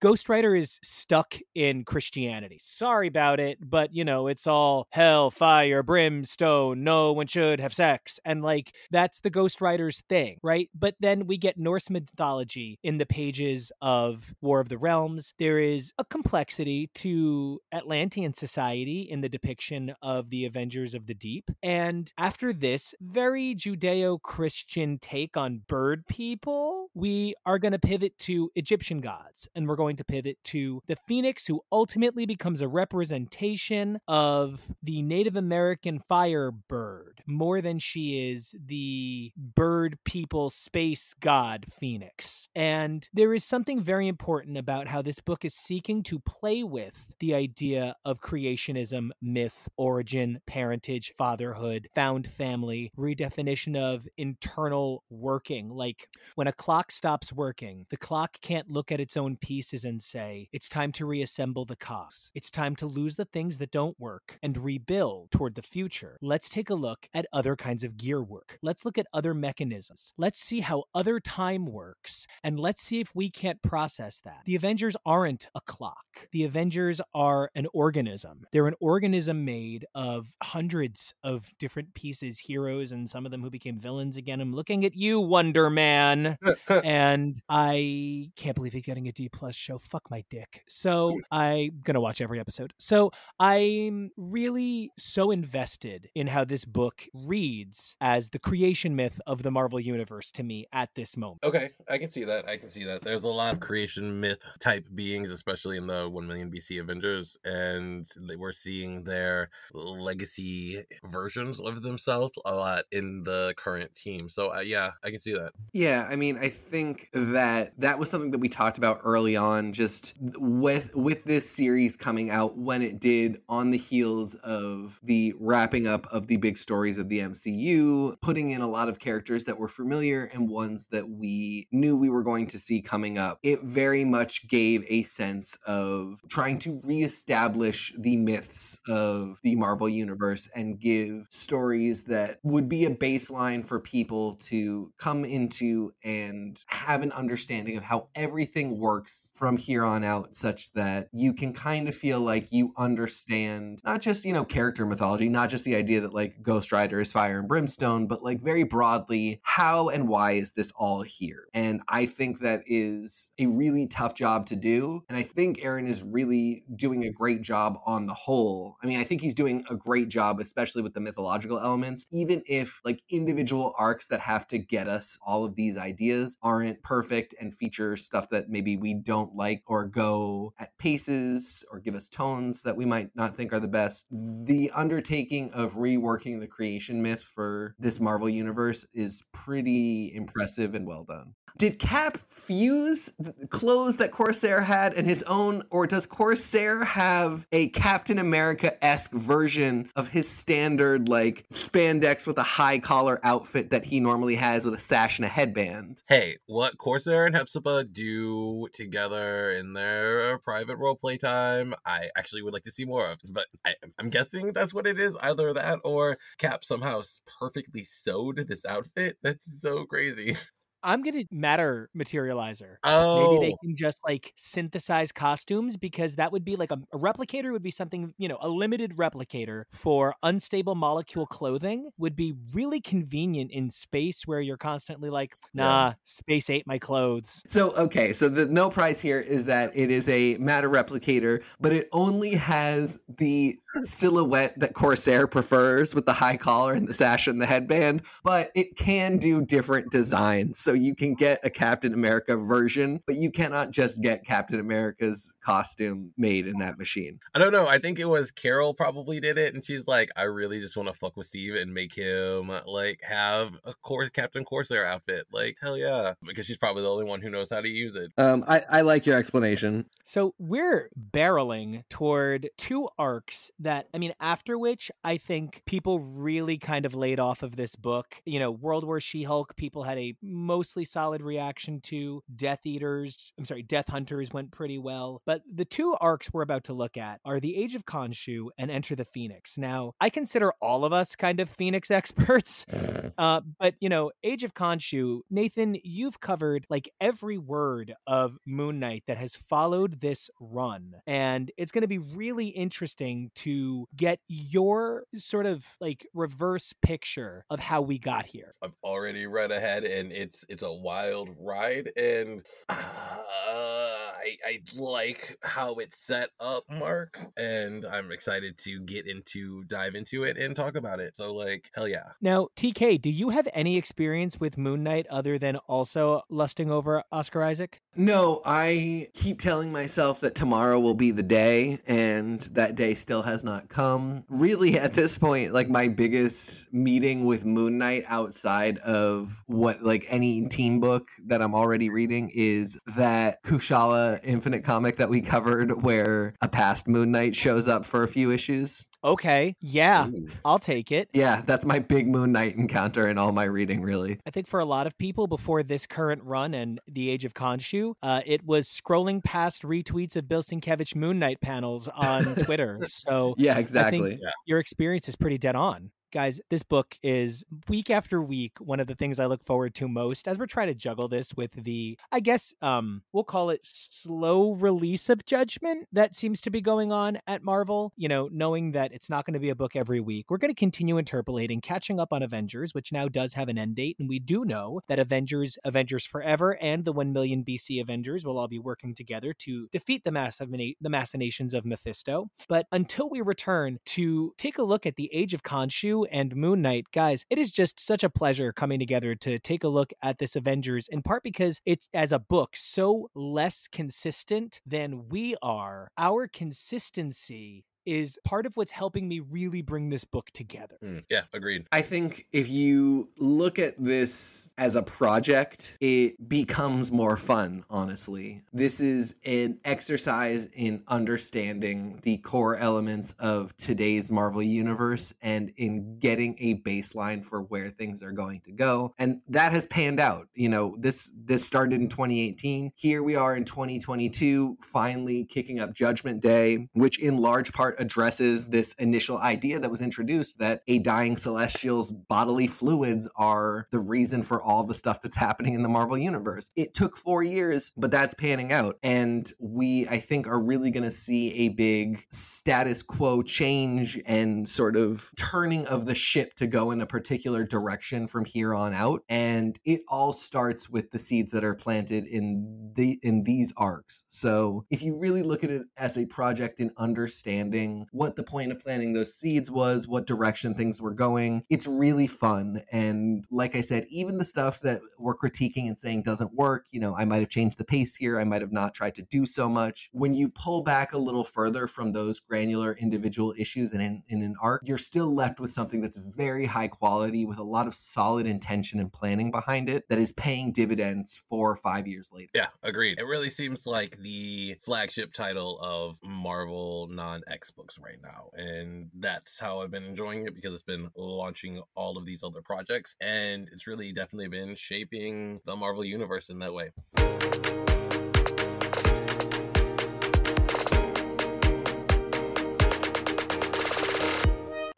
[0.01, 2.59] Ghost Rider is stuck in Christianity.
[2.62, 7.75] Sorry about it, but you know, it's all hell, fire, brimstone, no one should have
[7.75, 8.20] sex.
[8.25, 10.68] And like, that's the Ghost Rider's thing, right?
[10.75, 15.33] But then we get Norse mythology in the pages of War of the Realms.
[15.38, 21.14] There is a complexity to Atlantean society in the depiction of the Avengers of the
[21.14, 21.51] Deep.
[21.62, 28.18] And after this very Judeo Christian take on bird people, we are going to pivot
[28.18, 32.68] to Egyptian gods and we're going to pivot to the phoenix who ultimately becomes a
[32.68, 41.66] representation of the Native American firebird more than she is the bird people space god
[41.78, 42.48] phoenix.
[42.54, 47.12] And there is something very important about how this book is seeking to play with
[47.20, 55.68] the idea of creationism, myth, origin, parentage, fatherhood, found family, redefinition of internal working.
[55.68, 59.36] Like when a clock stops working, the clock can't look at its own
[59.66, 62.31] pieces and say, it's time to reassemble the cogs.
[62.35, 66.18] It's time to lose the things that don't work and rebuild toward the future.
[66.22, 68.59] Let's take a look at other kinds of gear work.
[68.62, 70.12] Let's look at other mechanisms.
[70.16, 74.42] Let's see how other time works and let's see if we can't process that.
[74.44, 76.05] The Avengers aren't a clock.
[76.31, 78.46] The Avengers are an organism.
[78.52, 83.50] They're an organism made of hundreds of different pieces, heroes, and some of them who
[83.50, 84.40] became villains again.
[84.40, 89.56] I'm looking at you, Wonder Man and I can't believe he's getting a D plus
[89.57, 89.79] show.
[89.79, 90.62] Fuck my dick.
[90.69, 92.73] So I'm gonna watch every episode.
[92.79, 99.42] So I'm really so invested in how this book reads as the creation myth of
[99.42, 101.40] the Marvel universe to me at this moment.
[101.42, 102.49] Okay, I can see that.
[102.49, 103.03] I can see that.
[103.03, 106.81] There's a lot of creation myth type beings, especially in the the 1 million BC
[106.81, 113.95] Avengers, and they were seeing their legacy versions of themselves a lot in the current
[113.95, 114.29] team.
[114.29, 115.53] So, uh, yeah, I can see that.
[115.73, 119.45] Yeah, I mean, I think that that was something that we talked about early on,
[119.72, 125.35] just with with this series coming out when it did on the heels of the
[125.38, 129.44] wrapping up of the big stories of the MCU, putting in a lot of characters
[129.44, 133.38] that were familiar and ones that we knew we were going to see coming up.
[133.42, 139.88] It very much gave a sense of trying to reestablish the myths of the Marvel
[139.88, 146.60] universe and give stories that would be a baseline for people to come into and
[146.66, 151.52] have an understanding of how everything works from here on out such that you can
[151.52, 155.76] kind of feel like you understand not just, you know, character mythology, not just the
[155.76, 160.08] idea that like Ghost Rider is fire and brimstone, but like very broadly, how and
[160.08, 161.48] why is this all here?
[161.52, 165.04] And I think that is a really tough job to do.
[165.08, 168.76] And I think Aaron is really doing a great job on the whole.
[168.82, 172.42] I mean, I think he's doing a great job, especially with the mythological elements, even
[172.46, 177.34] if like individual arcs that have to get us all of these ideas aren't perfect
[177.40, 182.08] and feature stuff that maybe we don't like or go at paces or give us
[182.08, 184.06] tones that we might not think are the best.
[184.10, 190.87] The undertaking of reworking the creation myth for this Marvel universe is pretty impressive and
[190.87, 191.35] well done.
[191.58, 193.14] Did Cap fuse
[193.48, 199.12] clothes that Corsair had and his own, or does Corsair have a Captain America esque
[199.12, 204.66] version of his standard, like spandex with a high collar outfit that he normally has
[204.66, 206.02] with a sash and a headband?
[206.06, 212.42] Hey, what Corsair and Hepzibah do together in their uh, private roleplay time, I actually
[212.42, 213.19] would like to see more of.
[213.31, 217.02] But I, I'm guessing that's what it is either that or Cap somehow
[217.38, 219.19] perfectly sewed this outfit.
[219.23, 220.37] That's so crazy.
[220.87, 222.76] I'm gonna matter materializer.
[222.84, 223.56] Oh, Maybe they oh.
[223.60, 227.72] can just like synthesize costumes because that would be like a, a, replicator would be
[227.72, 233.68] something, you know, a limited replicator for unstable molecule clothing would be really convenient in
[233.68, 235.94] space where you're constantly like, nah, yeah.
[236.04, 237.42] space ate my clothes.
[237.48, 241.72] So, okay, so the no price here is that it is a matter replicator, but
[241.72, 247.26] it only has the silhouette that Corsair prefers with the high collar and the sash
[247.26, 250.60] and the headband, but it can do different designs.
[250.60, 255.33] So you can get a Captain America version, but you cannot just get Captain America's
[255.44, 257.18] costume made in that machine.
[257.35, 257.66] I don't know.
[257.66, 260.88] I think it was Carol probably did it, and she's like, I really just want
[260.88, 265.27] to fuck with Steve and make him like have a course Captain Corsair outfit.
[265.33, 268.12] Like hell yeah, because she's probably the only one who knows how to use it.
[268.18, 269.87] Um, I, I like your explanation.
[270.04, 276.58] So we're barreling toward two arcs that I mean, after which I think people really
[276.58, 278.16] kind of laid off of this book.
[278.24, 280.14] You know, World War She Hulk, people had a
[280.57, 282.23] mostly solid reaction to.
[282.35, 285.21] Death Eaters, I'm sorry, Death Hunters went pretty well.
[285.27, 288.71] But the two arcs we're about to look at are The Age of Khonshu and
[288.71, 289.59] Enter the Phoenix.
[289.59, 292.65] Now, I consider all of us kind of Phoenix experts,
[293.19, 298.81] uh, but you know, Age of Khonshu, Nathan, you've covered like every word of Moon
[298.81, 304.21] Knight that has followed this run, and it's going to be really interesting to get
[304.27, 308.54] your sort of like reverse picture of how we got here.
[308.63, 313.85] I've already read ahead and it's it's a wild ride and uh,
[314.27, 316.81] I I like how it's set up, mm-hmm.
[316.81, 321.16] Mark, and I'm excited to get into dive into it and talk about it.
[321.16, 322.10] So like hell yeah.
[322.20, 327.04] Now, TK, do you have any experience with Moon Knight other than also lusting over
[327.12, 327.83] Oscar Isaac?
[327.98, 333.22] No, I keep telling myself that tomorrow will be the day and that day still
[333.22, 334.24] has not come.
[334.29, 340.04] Really, at this point, like my biggest meeting with Moon Knight outside of what, like
[340.08, 345.83] any team book that I'm already reading, is that Kushala Infinite comic that we covered
[345.83, 348.88] where a past Moon Knight shows up for a few issues.
[349.04, 349.54] Okay.
[349.60, 350.08] Yeah.
[350.08, 350.29] Ooh.
[350.44, 351.08] I'll take it.
[351.12, 351.42] Yeah.
[351.44, 354.19] That's my big Moon Knight encounter in all my reading, really.
[354.27, 357.35] I think for a lot of people before this current run and the Age of
[357.35, 362.79] Khonshu, uh, it was scrolling past retweets of Bill Sienkiewicz Moon Knight panels on Twitter.
[362.88, 364.19] So yeah, exactly.
[364.21, 364.31] Yeah.
[364.46, 368.87] Your experience is pretty dead on guys, this book is week after week one of
[368.87, 371.98] the things I look forward to most as we're trying to juggle this with the,
[372.10, 376.90] I guess, um, we'll call it slow release of judgment that seems to be going
[376.90, 377.92] on at Marvel.
[377.98, 380.54] You know, knowing that it's not going to be a book every week, we're going
[380.54, 384.08] to continue interpolating, catching up on Avengers, which now does have an end date, and
[384.08, 388.48] we do know that Avengers, Avengers Forever, and the One Million BC Avengers will all
[388.48, 392.31] be working together to defeat the massive the machinations of Mephisto.
[392.48, 396.63] But until we return to take a look at the Age of Khonshu and Moon
[396.63, 396.87] Knight.
[396.92, 400.37] Guys, it is just such a pleasure coming together to take a look at this
[400.37, 405.90] Avengers, in part because it's as a book so less consistent than we are.
[405.98, 410.76] Our consistency is part of what's helping me really bring this book together.
[410.82, 411.66] Mm, yeah, agreed.
[411.72, 418.42] I think if you look at this as a project, it becomes more fun, honestly.
[418.52, 425.98] This is an exercise in understanding the core elements of today's Marvel Universe and in
[425.98, 428.94] getting a baseline for where things are going to go.
[428.98, 430.28] And that has panned out.
[430.34, 432.72] You know, this this started in 2018.
[432.74, 438.48] Here we are in 2022, finally kicking up Judgment Day, which in large part addresses
[438.48, 444.22] this initial idea that was introduced that a dying celestial's bodily fluids are the reason
[444.22, 446.50] for all the stuff that's happening in the Marvel universe.
[446.56, 450.85] It took 4 years, but that's panning out and we I think are really going
[450.85, 456.46] to see a big status quo change and sort of turning of the ship to
[456.46, 460.98] go in a particular direction from here on out and it all starts with the
[460.98, 464.04] seeds that are planted in the in these arcs.
[464.08, 468.52] So, if you really look at it as a project in understanding what the point
[468.52, 471.44] of planting those seeds was, what direction things were going.
[471.48, 472.62] It's really fun.
[472.73, 476.81] And like I said, even the stuff that we're critiquing and saying doesn't work, you
[476.81, 479.27] know, I might have changed the pace here, I might have not tried to do
[479.27, 479.88] so much.
[479.92, 484.23] When you pull back a little further from those granular individual issues and in, in
[484.23, 487.75] an arc, you're still left with something that's very high quality with a lot of
[487.75, 492.31] solid intention and planning behind it that is paying dividends four or five years later.
[492.35, 492.98] Yeah, agreed.
[492.98, 498.31] It really seems like the flagship title of Marvel non X books right now.
[498.35, 502.42] And that's how I've been enjoying it because it's been launching all of these other
[502.42, 502.94] projects.
[503.00, 506.73] And it's really definitely been shaping the Marvel Universe in that way.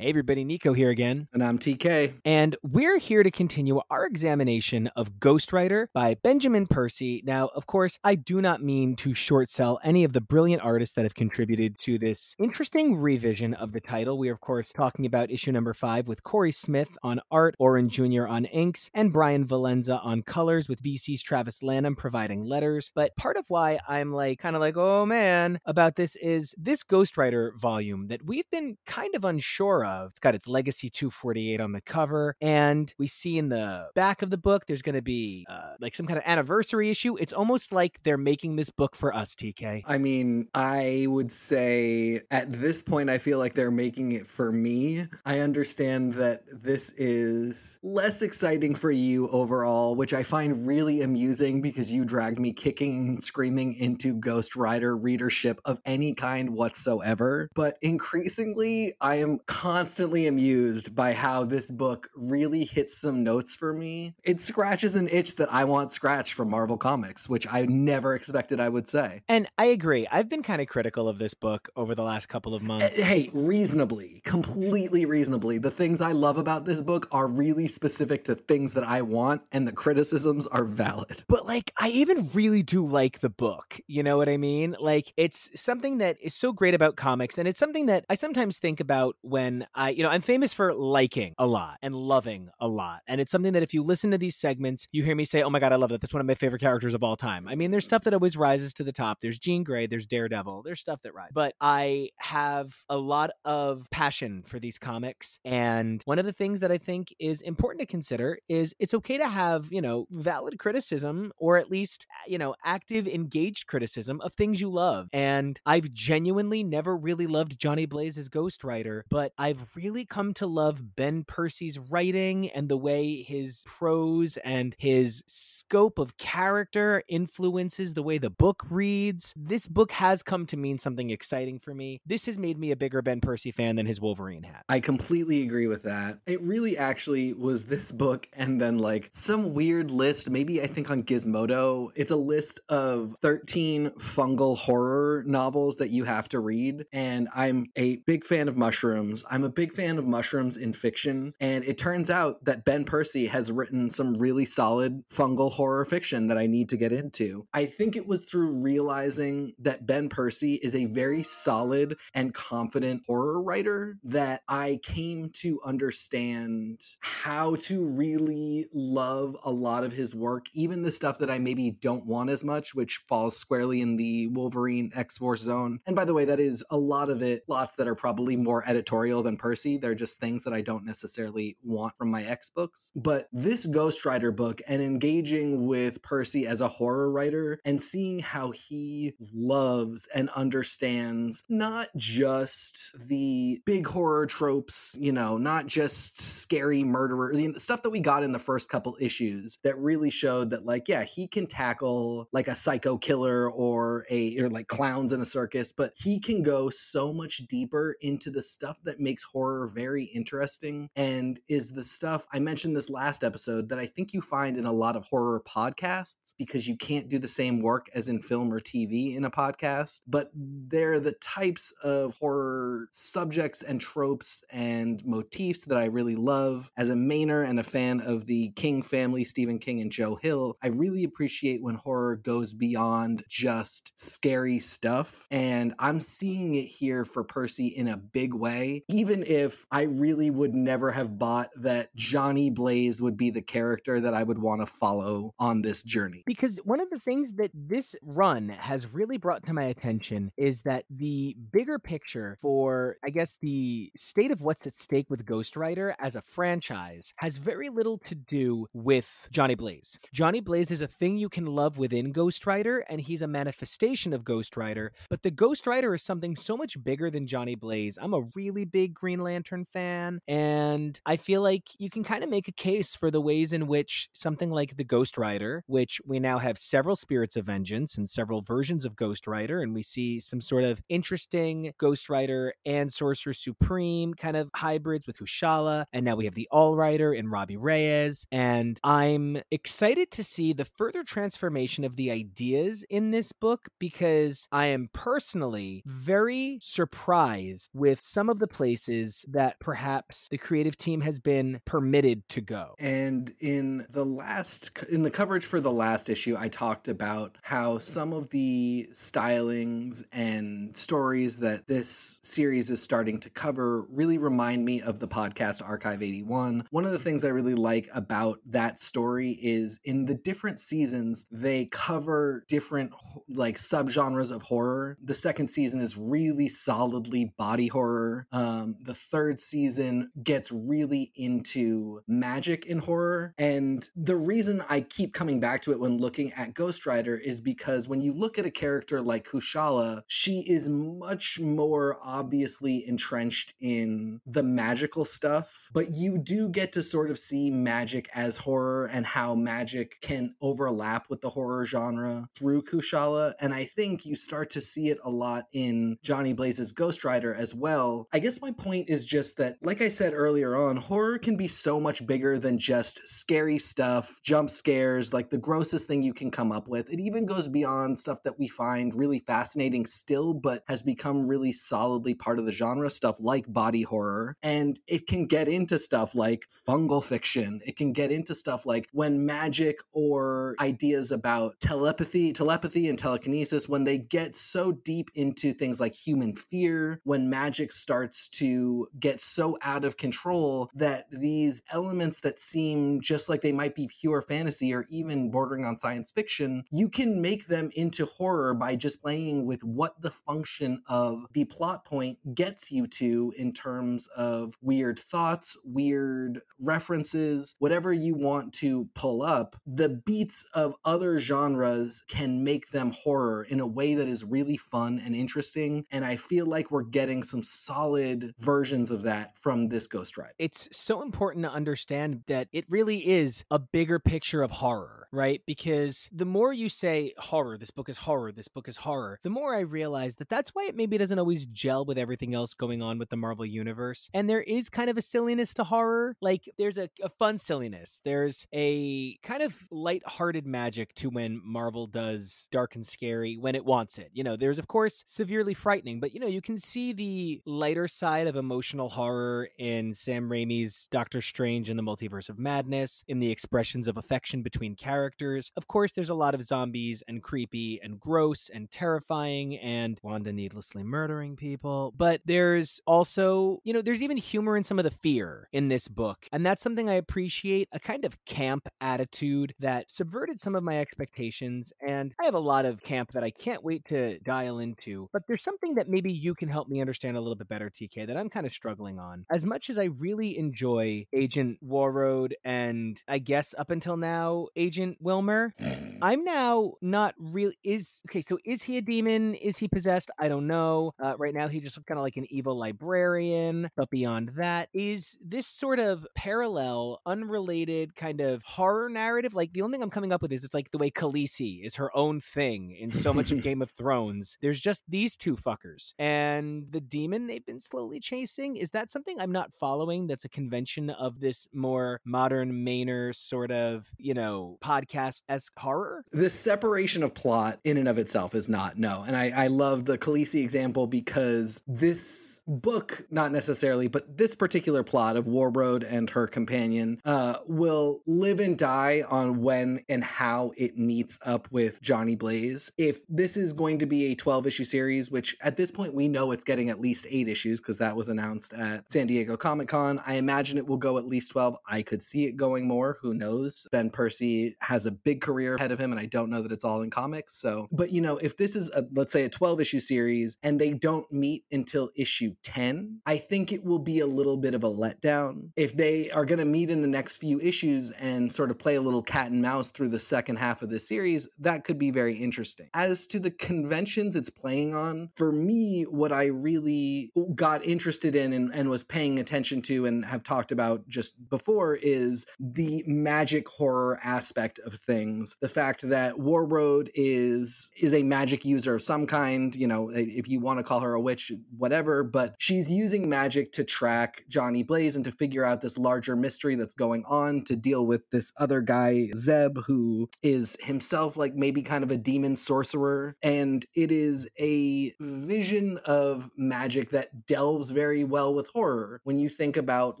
[0.04, 1.28] Hey everybody, Nico here again.
[1.32, 2.12] And I'm TK.
[2.26, 7.22] And we're here to continue our examination of Ghost Rider by Benjamin Percy.
[7.24, 10.94] Now, of course, I do not mean to short sell any of the brilliant artists
[10.96, 14.18] that have contributed to this interesting revision of the title.
[14.18, 17.88] We are, of course, talking about issue number five with Cory Smith on art, Oren
[17.88, 18.26] Jr.
[18.26, 22.92] on inks, and Brian Valenza on colors, with VC's Travis Lanham providing letters.
[22.94, 26.82] But part of why I'm like, kind of like, oh man, about this is this
[26.82, 30.10] Ghost Rider volume that we've been kind of unsure of of.
[30.10, 32.36] It's got its Legacy 248 on the cover.
[32.40, 35.94] And we see in the back of the book, there's going to be uh, like
[35.94, 37.16] some kind of anniversary issue.
[37.16, 39.82] It's almost like they're making this book for us, TK.
[39.86, 44.52] I mean, I would say at this point, I feel like they're making it for
[44.52, 45.06] me.
[45.24, 51.62] I understand that this is less exciting for you overall, which I find really amusing
[51.62, 57.48] because you dragged me kicking and screaming into Ghost Rider readership of any kind whatsoever.
[57.54, 63.54] But increasingly, I am constantly constantly amused by how this book really hits some notes
[63.54, 64.14] for me.
[64.24, 68.60] It scratches an itch that I want scratched from Marvel Comics, which I never expected
[68.60, 69.20] I would say.
[69.28, 70.06] And I agree.
[70.10, 72.98] I've been kind of critical of this book over the last couple of Eh, months.
[72.98, 75.58] Hey, reasonably, completely reasonably.
[75.58, 79.42] The things I love about this book are really specific to things that I want,
[79.52, 81.24] and the criticisms are valid.
[81.28, 83.78] But like, I even really do like the book.
[83.86, 84.76] You know what I mean?
[84.80, 88.56] Like, it's something that is so great about comics, and it's something that I sometimes
[88.56, 92.68] think about when I, you know, I'm famous for liking a lot and loving a
[92.68, 93.00] lot.
[93.06, 95.50] And it's something that if you listen to these segments, you hear me say, oh
[95.50, 96.00] my God, I love that.
[96.00, 97.48] That's one of my favorite characters of all time.
[97.48, 99.20] I mean, there's stuff that always rises to the top.
[99.20, 101.32] There's Jean Grey, there's Daredevil, there's stuff that rises.
[101.34, 105.38] But I have a lot of passion for these comics.
[105.44, 109.18] And one of the things that I think is important to consider is it's okay
[109.18, 114.34] to have, you know, valid criticism or at least, you know, active, engaged criticism of
[114.34, 115.08] things you love.
[115.12, 120.34] And I've genuinely never really loved Johnny Blaze as Ghost Rider, but I've really come
[120.34, 127.04] to love Ben Percy's writing and the way his prose and his scope of character
[127.06, 129.32] influences the way the book reads.
[129.36, 132.00] This book has come to mean something exciting for me.
[132.04, 134.64] This has made me a bigger Ben Percy fan than his Wolverine hat.
[134.68, 136.18] I completely agree with that.
[136.26, 140.90] It really actually was this book and then like some weird list, maybe I think
[140.90, 141.90] on Gizmodo.
[141.94, 146.86] It's a list of 13 fungal horror novels that you have to read.
[146.92, 149.24] And I'm a big fan of mushrooms.
[149.30, 151.32] I'm a big fan of mushrooms in fiction.
[151.40, 156.28] And it turns out that Ben Percy has written some really solid fungal horror fiction
[156.28, 157.46] that I need to get into.
[157.52, 163.02] I think it was through realizing that Ben Percy is a very solid and confident
[163.06, 170.14] horror writer that I came to understand how to really love a lot of his
[170.14, 173.96] work, even the stuff that I maybe don't want as much, which falls squarely in
[173.96, 175.80] the Wolverine X Force zone.
[175.86, 178.68] And by the way, that is a lot of it, lots that are probably more
[178.68, 179.76] editorial than and Percy.
[179.76, 182.92] They're just things that I don't necessarily want from my X books.
[182.94, 188.20] But this Ghost Rider book and engaging with Percy as a horror writer and seeing
[188.20, 196.20] how he loves and understands not just the big horror tropes, you know, not just
[196.20, 200.64] scary murderer, stuff that we got in the first couple issues that really showed that,
[200.64, 205.20] like, yeah, he can tackle like a psycho killer or a, or like clowns in
[205.20, 209.66] a circus, but he can go so much deeper into the stuff that makes horror
[209.66, 214.20] very interesting and is the stuff I mentioned this last episode that I think you
[214.20, 218.08] find in a lot of horror podcasts because you can't do the same work as
[218.08, 223.80] in film or TV in a podcast, but they're the types of horror subjects and
[223.80, 226.70] tropes and motifs that I really love.
[226.76, 230.56] As a Mainer and a fan of the King family, Stephen King and Joe Hill,
[230.62, 235.26] I really appreciate when horror goes beyond just scary stuff.
[235.30, 240.30] And I'm seeing it here for Percy in a big way, even if I really
[240.30, 244.60] would never have bought that Johnny Blaze would be the character that I would want
[244.62, 246.22] to follow on this journey.
[246.26, 250.62] Because one of the things that this run has really brought to my attention is
[250.62, 255.56] that the bigger picture for, I guess, the state of what's at stake with Ghost
[255.56, 259.98] Rider as a franchise has very little to do with Johnny Blaze.
[260.12, 264.12] Johnny Blaze is a thing you can love within Ghost Rider, and he's a manifestation
[264.12, 267.98] of Ghost Rider, but the Ghost Rider is something so much bigger than Johnny Blaze.
[268.00, 272.30] I'm a really big Green Lantern fan, and I feel like you can kind of
[272.30, 276.18] make a case for the ways in which something like the Ghost Rider, which we
[276.18, 280.20] now have several Spirits of Vengeance and several versions of Ghost Rider, and we see
[280.20, 286.06] some sort of interesting Ghost Rider and Sorcerer Supreme kind of hybrids with Kushala, and
[286.06, 290.64] now we have the All Rider and Robbie Reyes, and I'm excited to see the
[290.64, 298.00] further transformation of the ideas in this book because I am personally very surprised with
[298.00, 298.93] some of the places
[299.28, 302.74] that perhaps the creative team has been permitted to go.
[302.78, 307.78] And in the last, in the coverage for the last issue, I talked about how
[307.78, 314.64] some of the stylings and stories that this series is starting to cover really remind
[314.64, 316.66] me of the podcast Archive 81.
[316.70, 321.26] One of the things I really like about that story is in the different seasons,
[321.30, 322.92] they cover different
[323.28, 324.96] like subgenres of horror.
[325.02, 328.26] The second season is really solidly body horror.
[328.32, 333.34] Um, the third season gets really into magic in horror.
[333.38, 337.40] And the reason I keep coming back to it when looking at Ghost Rider is
[337.40, 343.54] because when you look at a character like Kushala, she is much more obviously entrenched
[343.60, 348.86] in the magical stuff, but you do get to sort of see magic as horror
[348.86, 353.32] and how magic can overlap with the horror genre through Kushala.
[353.40, 357.34] And I think you start to see it a lot in Johnny Blaze's Ghost Rider
[357.34, 358.08] as well.
[358.12, 361.46] I guess my point is just that, like I said earlier on, horror can be
[361.46, 366.30] so much bigger than just scary stuff, jump scares, like the grossest thing you can
[366.30, 366.88] come up with.
[366.88, 371.52] It even goes beyond stuff that we find really fascinating still, but has become really
[371.52, 374.34] solidly part of the genre, stuff like body horror.
[374.42, 377.60] And it can get into stuff like fungal fiction.
[377.66, 383.68] It can get into stuff like when magic or ideas about telepathy, telepathy and telekinesis,
[383.68, 388.53] when they get so deep into things like human fear, when magic starts to
[388.98, 393.88] get so out of control that these elements that seem just like they might be
[394.00, 398.76] pure fantasy or even bordering on science fiction, you can make them into horror by
[398.76, 404.06] just playing with what the function of the plot point gets you to in terms
[404.16, 409.56] of weird thoughts, weird references, whatever you want to pull up.
[409.66, 414.56] The beats of other genres can make them horror in a way that is really
[414.56, 415.84] fun and interesting.
[415.90, 420.34] And I feel like we're getting some solid versions of that from this Ghost Rider.
[420.38, 425.40] It's so important to understand that it really is a bigger picture of horror, right?
[425.46, 429.30] Because the more you say horror, this book is horror, this book is horror, the
[429.30, 432.82] more I realize that that's why it maybe doesn't always gel with everything else going
[432.82, 434.10] on with the Marvel universe.
[434.12, 436.16] And there is kind of a silliness to horror.
[436.20, 438.00] Like there's a, a fun silliness.
[438.04, 443.64] There's a kind of light-hearted magic to when Marvel does dark and scary when it
[443.64, 444.10] wants it.
[444.12, 447.88] You know, there's of course severely frightening, but you know, you can see the lighter
[447.88, 453.18] side of emotional horror in Sam Raimi's Doctor Strange and the Multiverse of Madness, in
[453.18, 455.52] the expressions of affection between characters.
[455.56, 460.32] Of course, there's a lot of zombies and creepy and gross and terrifying and Wanda
[460.32, 464.90] needlessly murdering people, but there's also, you know, there's even humor in some of the
[464.90, 466.26] fear in this book.
[466.32, 470.78] And that's something I appreciate, a kind of camp attitude that subverted some of my
[470.78, 471.72] expectations.
[471.86, 475.22] And I have a lot of camp that I can't wait to dial into, but
[475.26, 478.16] there's something that maybe you can help me understand a little bit better, TK, that
[478.16, 479.26] I'm I'm kind of struggling on.
[479.30, 484.96] As much as I really enjoy Agent Warroad and I guess up until now, Agent
[484.98, 485.54] Wilmer,
[486.00, 488.22] I'm now not really is okay.
[488.22, 489.34] So is he a demon?
[489.34, 490.10] Is he possessed?
[490.18, 490.92] I don't know.
[490.98, 493.70] Uh, right now, he just kind of like an evil librarian.
[493.76, 499.34] But beyond that, is this sort of parallel, unrelated kind of horror narrative?
[499.34, 501.74] Like the only thing I'm coming up with is it's like the way Khaleesi is
[501.74, 504.38] her own thing in so much of Game of Thrones.
[504.40, 508.56] There's just these two fuckers, and the demon they've been slowly chasing.
[508.56, 510.06] Is that something I'm not following?
[510.06, 516.04] That's a convention of this more modern Mainer sort of you know podcast esque horror.
[516.12, 519.86] The separation of plot in and of itself is not no, and I I love
[519.86, 526.08] the Khaleesi example because this book, not necessarily, but this particular plot of Warroad and
[526.10, 531.82] her companion uh, will live and die on when and how it meets up with
[531.82, 532.70] Johnny Blaze.
[532.78, 536.06] If this is going to be a 12 issue series, which at this point we
[536.06, 539.68] know it's getting at least eight issues because that was announced at San Diego Comic
[539.68, 541.56] Con, I imagine it will go at least 12.
[541.66, 542.98] I could see it going more.
[543.02, 543.66] Who knows?
[543.72, 546.64] Ben Percy has a big career ahead of him, and I don't know that it's
[546.64, 547.36] all in comics.
[547.36, 550.60] So, but you know, if this is a, let's say a 12 issue series and
[550.60, 554.64] they don't meet until issue 10, I think it will be a little bit of
[554.64, 555.50] a letdown.
[555.56, 558.74] If they are going to meet in the next few issues and sort of play
[558.76, 561.90] a little cat and mouse through the second half of the series, that could be
[561.90, 562.68] very interesting.
[562.74, 568.32] As to the conventions it's playing on, for me, what I really got interested in
[568.32, 573.48] and, and was paying attention to and have talked about just before is the magic
[573.48, 575.36] horror aspect of things.
[575.40, 580.28] The fact that Warroad is is a magic user of some kind, you know, if
[580.28, 584.62] you want to call her a witch, whatever, but she's using magic to track Johnny
[584.62, 588.32] Blaze and to figure out this larger mystery that's going on to deal with this
[588.36, 593.16] other guy, Zeb, who is himself like maybe kind of a demon sorcerer.
[593.22, 599.00] And it is a vision of magic that delves very well with horror.
[599.04, 600.00] When you think about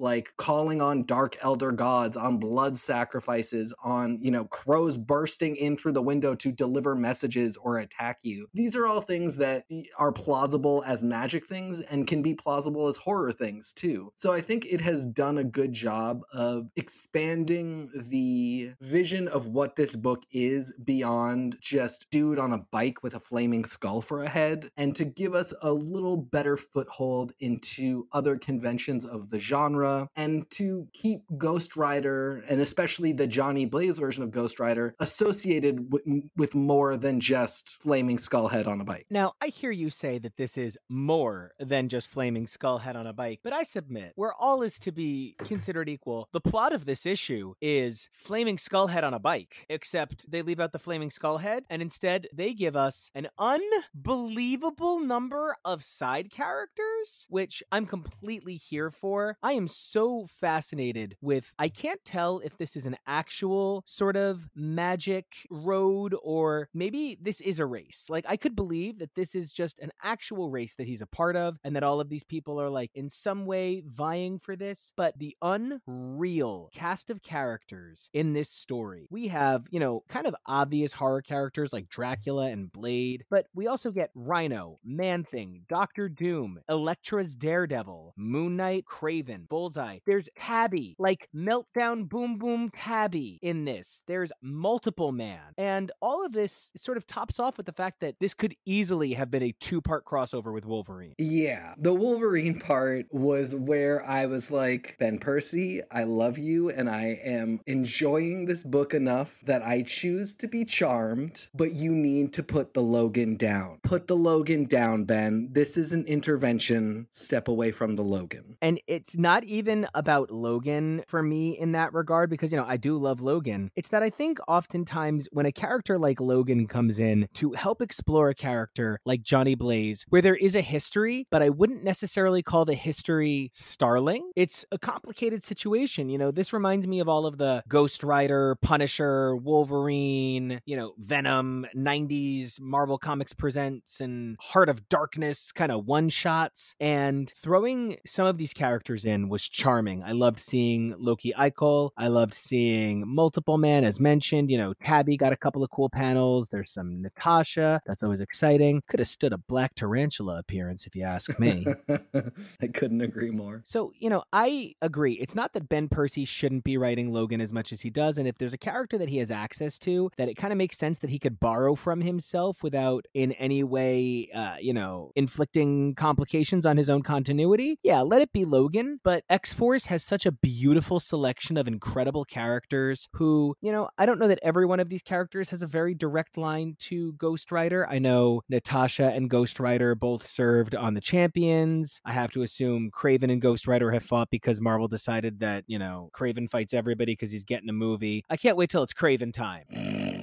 [0.00, 5.76] like calling on dark elder gods, on blood sacrifices, on, you know, crows bursting in
[5.76, 8.48] through the window to deliver messages or attack you.
[8.54, 9.64] These are all things that
[9.98, 14.12] are plausible as magic things and can be plausible as horror things too.
[14.16, 19.76] So I think it has done a good job of expanding the vision of what
[19.76, 24.28] this book is beyond just dude on a bike with a flaming skull for a
[24.28, 27.32] head and to give us a little better foothold
[27.64, 33.64] into other conventions of the genre and to keep Ghost Rider and especially the Johnny
[33.64, 36.02] Blaze version of Ghost Rider associated with,
[36.36, 39.06] with more than just flaming skull head on a bike.
[39.10, 43.06] Now, I hear you say that this is more than just flaming skull head on
[43.06, 46.84] a bike, but I submit where all is to be considered equal, the plot of
[46.84, 51.10] this issue is flaming skull head on a bike, except they leave out the flaming
[51.10, 57.86] skull head and instead they give us an unbelievable number of side characters, which I'm
[57.86, 59.36] completely here for.
[59.42, 64.48] I am so fascinated with, I can't tell if this is an actual sort of
[64.54, 68.06] magic road or maybe this is a race.
[68.08, 71.36] Like, I could believe that this is just an actual race that he's a part
[71.36, 74.92] of and that all of these people are like in some way vying for this.
[74.96, 80.34] But the unreal cast of characters in this story, we have, you know, kind of
[80.46, 86.08] obvious horror characters like Dracula and Blade, but we also get Rhino, Man Thing, Doctor
[86.08, 89.98] Doom, Elektra's Daredevil, Moon Knight, Kraven, Bullseye.
[90.06, 94.00] There's Tabby, like Meltdown Boom Boom Tabby in this.
[94.06, 95.52] There's multiple man.
[95.58, 99.12] And all of this sort of tops off with the fact that this could easily
[99.12, 101.12] have been a two part crossover with Wolverine.
[101.18, 101.74] Yeah.
[101.76, 107.20] The Wolverine part was where I was like, Ben Percy, I love you and I
[107.22, 112.42] am enjoying this book enough that I choose to be charmed, but you need to
[112.42, 113.80] put the Logan down.
[113.82, 115.50] Put the Logan down, Ben.
[115.52, 117.06] This is an intervention.
[117.34, 118.56] Step away from the Logan.
[118.62, 122.76] And it's not even about Logan for me in that regard because, you know, I
[122.76, 123.72] do love Logan.
[123.74, 128.28] It's that I think oftentimes when a character like Logan comes in to help explore
[128.28, 132.64] a character like Johnny Blaze, where there is a history, but I wouldn't necessarily call
[132.64, 136.08] the history starling, it's a complicated situation.
[136.10, 140.94] You know, this reminds me of all of the Ghost Rider, Punisher, Wolverine, you know,
[140.98, 146.76] Venom, 90s Marvel Comics Presents, and Heart of Darkness kind of one shots.
[146.78, 150.02] And throwing some of these characters in was charming.
[150.02, 151.90] I loved seeing Loki Eichel.
[151.96, 154.50] I loved seeing Multiple Man, as mentioned.
[154.50, 156.48] You know, Tabby got a couple of cool panels.
[156.48, 157.80] There's some Natasha.
[157.86, 158.82] That's always exciting.
[158.88, 161.66] Could have stood a Black Tarantula appearance, if you ask me.
[162.60, 163.62] I couldn't agree more.
[163.64, 165.14] So, you know, I agree.
[165.14, 168.18] It's not that Ben Percy shouldn't be writing Logan as much as he does.
[168.18, 170.78] And if there's a character that he has access to, that it kind of makes
[170.78, 175.94] sense that he could borrow from himself without in any way, uh, you know, inflicting
[175.94, 178.98] complications on his own continuity, yeah, let it be Logan.
[179.04, 184.04] But X Force has such a beautiful selection of incredible characters who, you know, I
[184.04, 187.52] don't know that every one of these characters has a very direct line to Ghost
[187.52, 187.88] Rider.
[187.88, 192.00] I know Natasha and Ghost Rider both served on the Champions.
[192.04, 195.78] I have to assume Kraven and Ghost Rider have fought because Marvel decided that, you
[195.78, 198.24] know, Kraven fights everybody because he's getting a movie.
[198.28, 200.13] I can't wait till it's Kraven time.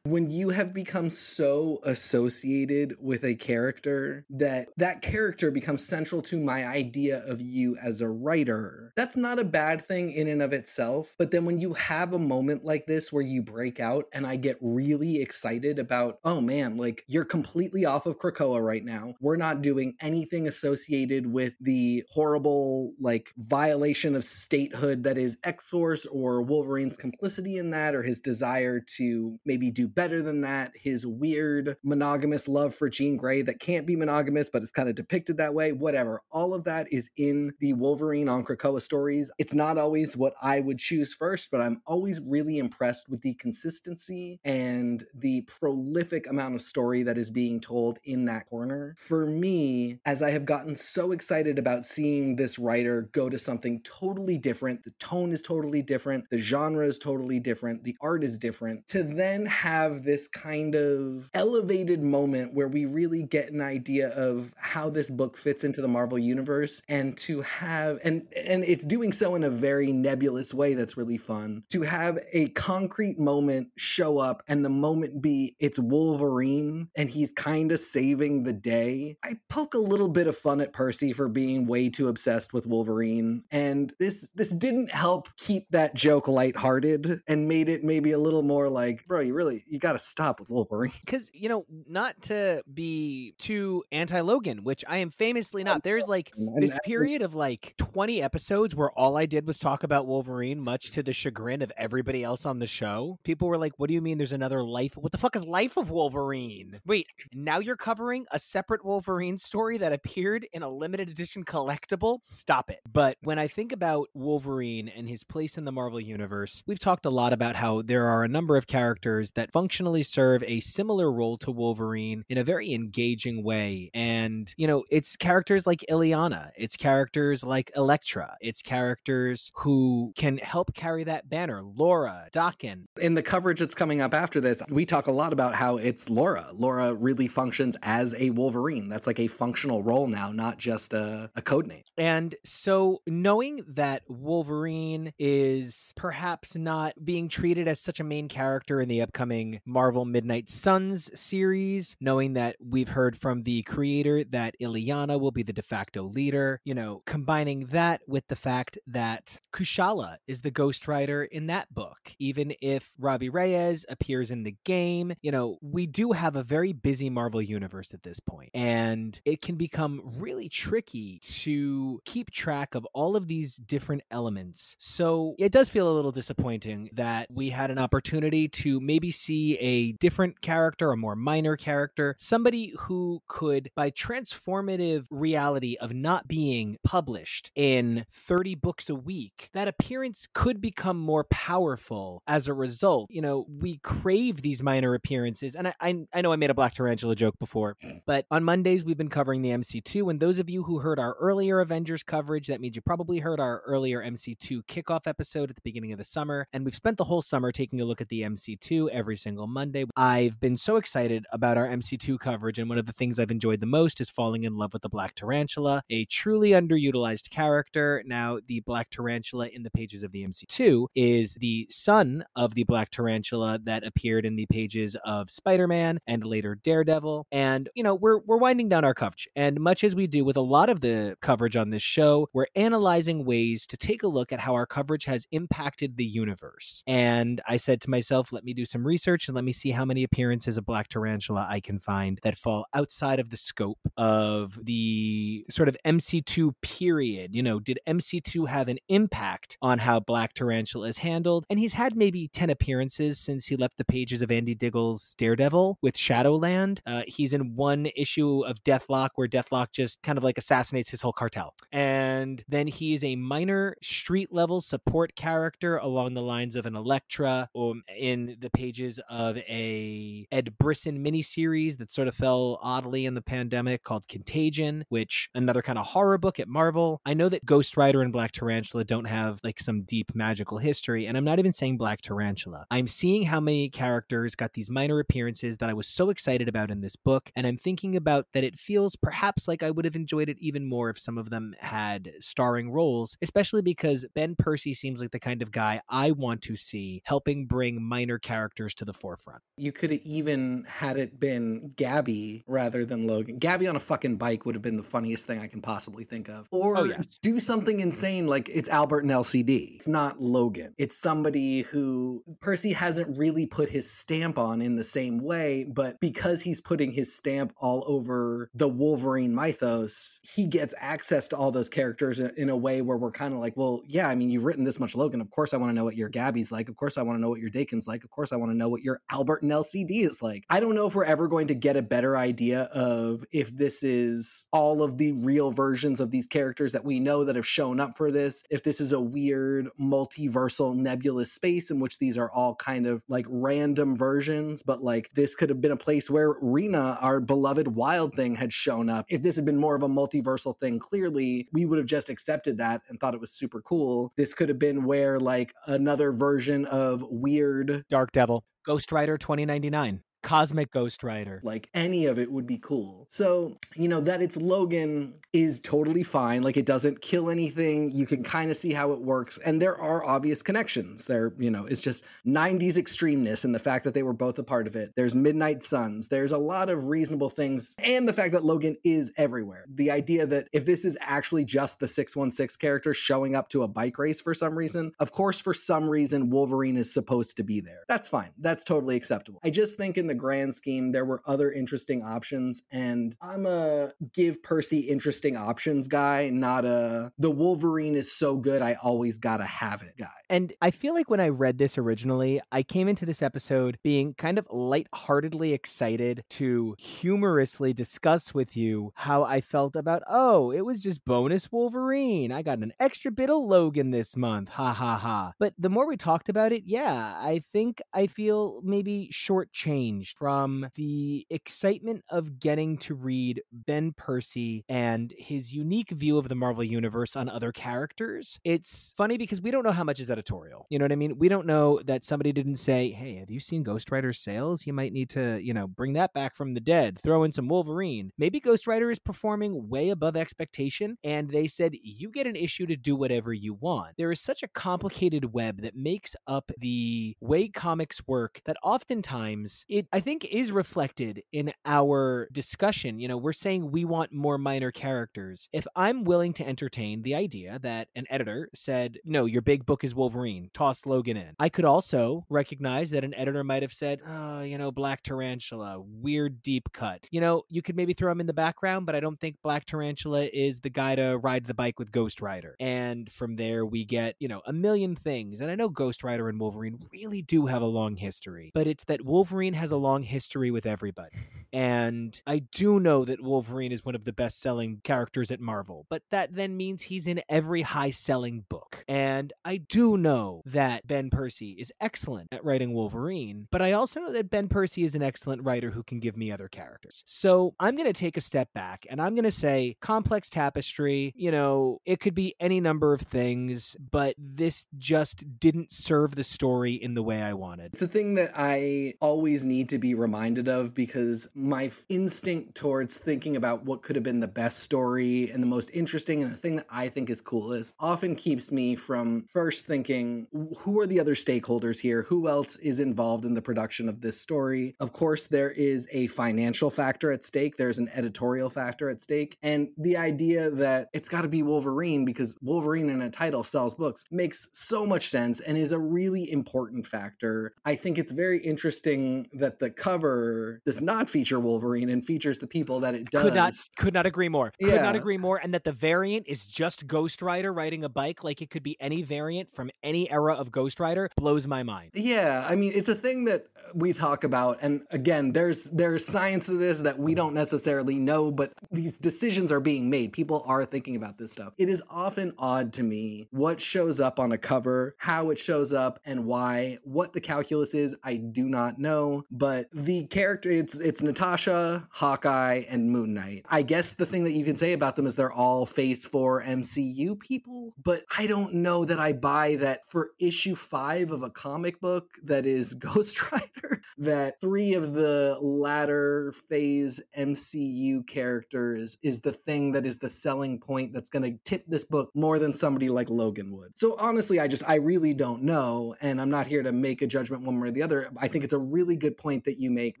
[0.04, 6.40] When you have become so associated with a character that that character becomes central to
[6.40, 10.52] my idea of you as a writer that's not a bad thing in and of
[10.52, 11.14] itself.
[11.18, 14.36] But then when you have a moment like this where you break out and i
[14.36, 19.14] get really excited about oh man like you're completely off of krakoa right now.
[19.20, 26.06] We're not doing anything associated with the horrible like violation of statehood that is x-force
[26.06, 30.72] or wolverine's complicity in that or his desire to maybe do better than that.
[30.74, 34.94] His weird monogamous love for Jean Grey that can't be monogamous, but it's kind of
[34.94, 35.72] depicted that way.
[35.72, 36.22] Whatever.
[36.30, 39.30] All of that is in the Wolverine on Krakoa stories.
[39.38, 43.34] It's not always what I would choose first, but I'm always really impressed with the
[43.34, 48.94] consistency and the prolific amount of story that is being told in that corner.
[48.98, 53.80] For me, as I have gotten so excited about seeing this writer go to something
[53.82, 58.38] totally different, the tone is totally different, the genre is totally different, the art is
[58.38, 63.60] different, to then have have this kind of elevated moment where we really get an
[63.60, 68.64] idea of how this book fits into the Marvel universe and to have and and
[68.64, 71.62] it's doing so in a very nebulous way that's really fun.
[71.70, 77.32] To have a concrete moment show up and the moment be it's Wolverine and he's
[77.32, 79.16] kind of saving the day.
[79.24, 82.66] I poke a little bit of fun at Percy for being way too obsessed with
[82.66, 88.18] Wolverine and this this didn't help keep that joke lighthearted and made it maybe a
[88.18, 90.92] little more like, bro, you really you got to stop with Wolverine.
[91.10, 95.82] Because, you know, not to be too anti Logan, which I am famously oh, not.
[95.82, 100.06] There's like this period of like 20 episodes where all I did was talk about
[100.06, 103.18] Wolverine, much to the chagrin of everybody else on the show.
[103.24, 104.96] People were like, what do you mean there's another life?
[104.96, 106.78] What the fuck is Life of Wolverine?
[106.86, 112.20] Wait, now you're covering a separate Wolverine story that appeared in a limited edition collectible?
[112.22, 112.80] Stop it.
[112.92, 117.06] But when I think about Wolverine and his place in the Marvel Universe, we've talked
[117.06, 121.12] a lot about how there are a number of characters that functionally serve a similar
[121.12, 123.90] role to Wolverine in a very engaging way.
[123.92, 130.38] And, you know, it's characters like Illyana, it's characters like Elektra, it's characters who can
[130.38, 131.60] help carry that banner.
[131.62, 132.84] Laura, Daken.
[132.98, 136.08] In the coverage that's coming up after this, we talk a lot about how it's
[136.08, 136.48] Laura.
[136.54, 138.88] Laura really functions as a Wolverine.
[138.88, 141.82] That's like a functional role now, not just a, a code name.
[141.98, 148.80] And so knowing that Wolverine is perhaps not being treated as such a main character
[148.80, 154.54] in the upcoming Marvel Midnight Suns series, knowing that we've heard from the creator that
[154.60, 159.38] Illyana will be the de facto leader, you know, combining that with the fact that
[159.52, 162.14] Kushala is the Ghost Rider in that book.
[162.18, 166.72] Even if Robbie Reyes appears in the game, you know, we do have a very
[166.72, 172.74] busy Marvel universe at this point, and it can become really tricky to keep track
[172.74, 174.76] of all of these different elements.
[174.78, 179.39] So it does feel a little disappointing that we had an opportunity to maybe see
[179.60, 186.28] a different character, a more minor character, somebody who could, by transformative reality of not
[186.28, 192.54] being published in 30 books a week, that appearance could become more powerful as a
[192.54, 193.10] result.
[193.10, 195.54] You know, we crave these minor appearances.
[195.54, 197.76] And I, I, I know I made a Black Tarantula joke before,
[198.06, 200.10] but on Mondays, we've been covering the MC2.
[200.10, 203.40] And those of you who heard our earlier Avengers coverage, that means you probably heard
[203.40, 206.46] our earlier MC2 kickoff episode at the beginning of the summer.
[206.52, 209.84] And we've spent the whole summer taking a look at the MC2 every single Monday.
[209.96, 213.60] I've been so excited about our MC2 coverage, and one of the things I've enjoyed
[213.60, 218.02] the most is falling in love with the Black Tarantula, a truly underutilized character.
[218.06, 222.64] Now, the Black Tarantula in the pages of the MC2 is the son of the
[222.64, 227.26] Black Tarantula that appeared in the pages of Spider-Man and later Daredevil.
[227.32, 229.28] And, you know, we're we're winding down our coverage.
[229.36, 232.46] And much as we do with a lot of the coverage on this show, we're
[232.54, 236.82] analyzing ways to take a look at how our coverage has impacted the universe.
[236.86, 239.84] And I said to myself, let me do some research and let me see how
[239.84, 244.58] many appearances of Black Tarantula I can find that fall outside of the scope of
[244.64, 247.34] the sort of MC2 period.
[247.34, 251.44] You know, did MC2 have an impact on how Black Tarantula is handled?
[251.50, 255.78] And he's had maybe 10 appearances since he left the pages of Andy Diggle's Daredevil
[255.82, 256.80] with Shadowland.
[256.86, 261.02] Uh, he's in one issue of Deathlok where Deathlok just kind of like assassinates his
[261.02, 261.54] whole cartel.
[261.72, 267.48] And then he's a minor street level support character along the lines of an Elektra
[267.56, 273.14] um, in the pages of a Ed Brisson miniseries that sort of fell oddly in
[273.14, 277.00] the pandemic called Contagion, which another kind of horror book at Marvel.
[277.06, 281.06] I know that Ghost Rider and Black Tarantula don't have like some deep magical history,
[281.06, 282.66] and I'm not even saying Black Tarantula.
[282.70, 286.70] I'm seeing how many characters got these minor appearances that I was so excited about
[286.70, 289.96] in this book, and I'm thinking about that it feels perhaps like I would have
[289.96, 294.74] enjoyed it even more if some of them had starring roles, especially because Ben Percy
[294.74, 298.84] seems like the kind of guy I want to see helping bring minor characters to
[298.84, 299.42] the forefront.
[299.56, 303.38] You could have even had it been Gabby rather than Logan.
[303.38, 306.28] Gabby on a fucking bike would have been the funniest thing I can possibly think
[306.28, 306.48] of.
[306.50, 307.18] Or Oh, yes.
[307.22, 309.72] do something insane like it's Albert and Elsie-Dee.
[309.76, 310.74] It's not Logan.
[310.78, 316.00] It's somebody who Percy hasn't really put his stamp on in the same way, but
[316.00, 321.50] because he's putting his stamp all over the Wolverine mythos, he gets access to all
[321.50, 324.30] those characters in, in a way where we're kind of like, well, yeah, I mean,
[324.30, 325.20] you've written this much Logan.
[325.20, 326.68] Of course, I want to know what your Gabby's like.
[326.68, 328.04] Of course, I want to know what your Daken's like.
[328.04, 330.44] Of course, I want to know what your Albert and Elsie-Dee is like.
[330.50, 333.82] I don't know if we're ever going to get a better idea of if this
[333.82, 337.80] is all of the real versions of these characters that we know that have shown
[337.80, 342.30] up for this, if this is a weird multiversal nebulous space in which these are
[342.30, 346.34] all kind of like random versions, but like this could have been a place where
[346.40, 349.06] Rina, our beloved wild thing, had shown up.
[349.08, 352.58] If this had been more of a multiversal thing, clearly we would have just accepted
[352.58, 354.12] that and thought it was super cool.
[354.16, 360.02] This could have been where like another version of weird Dark Devil, Ghost Rider 2099,
[360.22, 361.40] Cosmic Ghost Rider.
[361.42, 363.06] like any of it would be cool.
[363.10, 366.42] So, you know, that it's Logan is totally fine.
[366.42, 367.90] Like it doesn't kill anything.
[367.90, 369.38] You can kind of see how it works.
[369.38, 371.06] And there are obvious connections.
[371.06, 374.42] There, you know, it's just 90s extremeness and the fact that they were both a
[374.42, 374.92] part of it.
[374.96, 376.08] There's Midnight Suns.
[376.08, 377.74] There's a lot of reasonable things.
[377.78, 379.64] And the fact that Logan is everywhere.
[379.72, 383.68] The idea that if this is actually just the 616 character showing up to a
[383.68, 387.60] bike race for some reason, of course, for some reason, Wolverine is supposed to be
[387.60, 387.84] there.
[387.88, 388.30] That's fine.
[388.38, 389.40] That's totally acceptable.
[389.44, 392.62] I just think in the grand scheme, there were other interesting options.
[392.70, 398.60] And I'm a give Percy interesting options guy, not a the Wolverine is so good,
[398.60, 400.19] I always gotta have it guy.
[400.30, 404.14] And I feel like when I read this originally, I came into this episode being
[404.14, 410.60] kind of lightheartedly excited to humorously discuss with you how I felt about, oh, it
[410.64, 412.30] was just bonus Wolverine.
[412.30, 414.50] I got an extra bit of Logan this month.
[414.50, 415.32] Ha ha ha.
[415.40, 420.68] But the more we talked about it, yeah, I think I feel maybe shortchanged from
[420.76, 426.62] the excitement of getting to read Ben Percy and his unique view of the Marvel
[426.62, 428.38] Universe on other characters.
[428.44, 430.66] It's funny because we don't know how much is editorial.
[430.68, 431.18] You know what I mean?
[431.18, 434.66] We don't know that somebody didn't say, hey, have you seen Ghost Rider sales?
[434.66, 437.48] You might need to, you know, bring that back from the dead, throw in some
[437.48, 438.12] Wolverine.
[438.18, 442.66] Maybe Ghost Rider is performing way above expectation, and they said, you get an issue
[442.66, 443.94] to do whatever you want.
[443.96, 449.64] There is such a complicated web that makes up the way comics work that oftentimes
[449.68, 452.98] it, I think, is reflected in our discussion.
[452.98, 455.48] You know, we're saying we want more minor characters.
[455.52, 459.82] If I'm willing to entertain the idea that an editor said, no, your big book
[459.82, 460.09] is Wolverine,
[460.52, 464.58] toss Logan in, I could also recognize that an editor might have said, oh, you
[464.58, 467.06] know, Black Tarantula, weird deep cut.
[467.10, 469.64] You know, you could maybe throw him in the background, but I don't think Black
[469.66, 472.56] Tarantula is the guy to ride the bike with Ghost Rider.
[472.60, 475.40] And from there, we get, you know, a million things.
[475.40, 478.84] And I know Ghost Rider and Wolverine really do have a long history, but it's
[478.84, 481.10] that Wolverine has a long history with everybody.
[481.52, 485.84] And I do know that Wolverine is one of the best selling characters at Marvel,
[485.90, 488.84] but that then means he's in every high selling book.
[488.86, 494.00] And I do know that Ben Percy is excellent at writing Wolverine, but I also
[494.00, 497.02] know that Ben Percy is an excellent writer who can give me other characters.
[497.06, 501.12] So I'm going to take a step back and I'm going to say complex tapestry,
[501.16, 506.24] you know, it could be any number of things, but this just didn't serve the
[506.24, 507.72] story in the way I wanted.
[507.72, 512.98] It's a thing that I always need to be reminded of because my instinct towards
[512.98, 516.36] thinking about what could have been the best story and the most interesting and the
[516.36, 521.00] thing that I think is coolest often keeps me from first thinking, who are the
[521.00, 522.02] other stakeholders here?
[522.04, 524.76] Who else is involved in the production of this story?
[524.80, 529.36] Of course, there is a financial factor at stake, there's an editorial factor at stake.
[529.42, 533.74] And the idea that it's got to be Wolverine because Wolverine in a title sells
[533.74, 537.54] books makes so much sense and is a really important factor.
[537.64, 542.46] I think it's very interesting that the cover does not feature Wolverine and features the
[542.46, 543.22] people that it does.
[543.22, 544.52] Could not could not agree more.
[544.62, 545.38] Could not agree more.
[545.38, 548.76] And that the variant is just Ghost Rider riding a bike like it could be
[548.80, 551.92] any variant from any era of Ghost Rider blows my mind.
[551.94, 556.46] Yeah, I mean, it's a thing that we talk about and again, there's there's science
[556.46, 560.12] to this that we don't necessarily know, but these decisions are being made.
[560.12, 561.52] People are thinking about this stuff.
[561.58, 565.72] It is often odd to me what shows up on a cover, how it shows
[565.72, 566.78] up and why.
[566.84, 572.64] What the calculus is, I do not know, but the character it's it's Natasha, Hawkeye
[572.68, 573.46] and Moon Knight.
[573.48, 576.44] I guess the thing that you can say about them is they're all phase 4
[576.44, 581.30] MCU people, but I don't know that I buy that for issue 5 of a
[581.30, 583.59] comic book that is Ghost Rider
[583.98, 590.58] that three of the latter phase MCU characters is the thing that is the selling
[590.58, 593.78] point that's going to tip this book more than somebody like Logan would.
[593.78, 597.06] So honestly, I just I really don't know and I'm not here to make a
[597.06, 598.10] judgment one way or the other.
[598.16, 600.00] I think it's a really good point that you make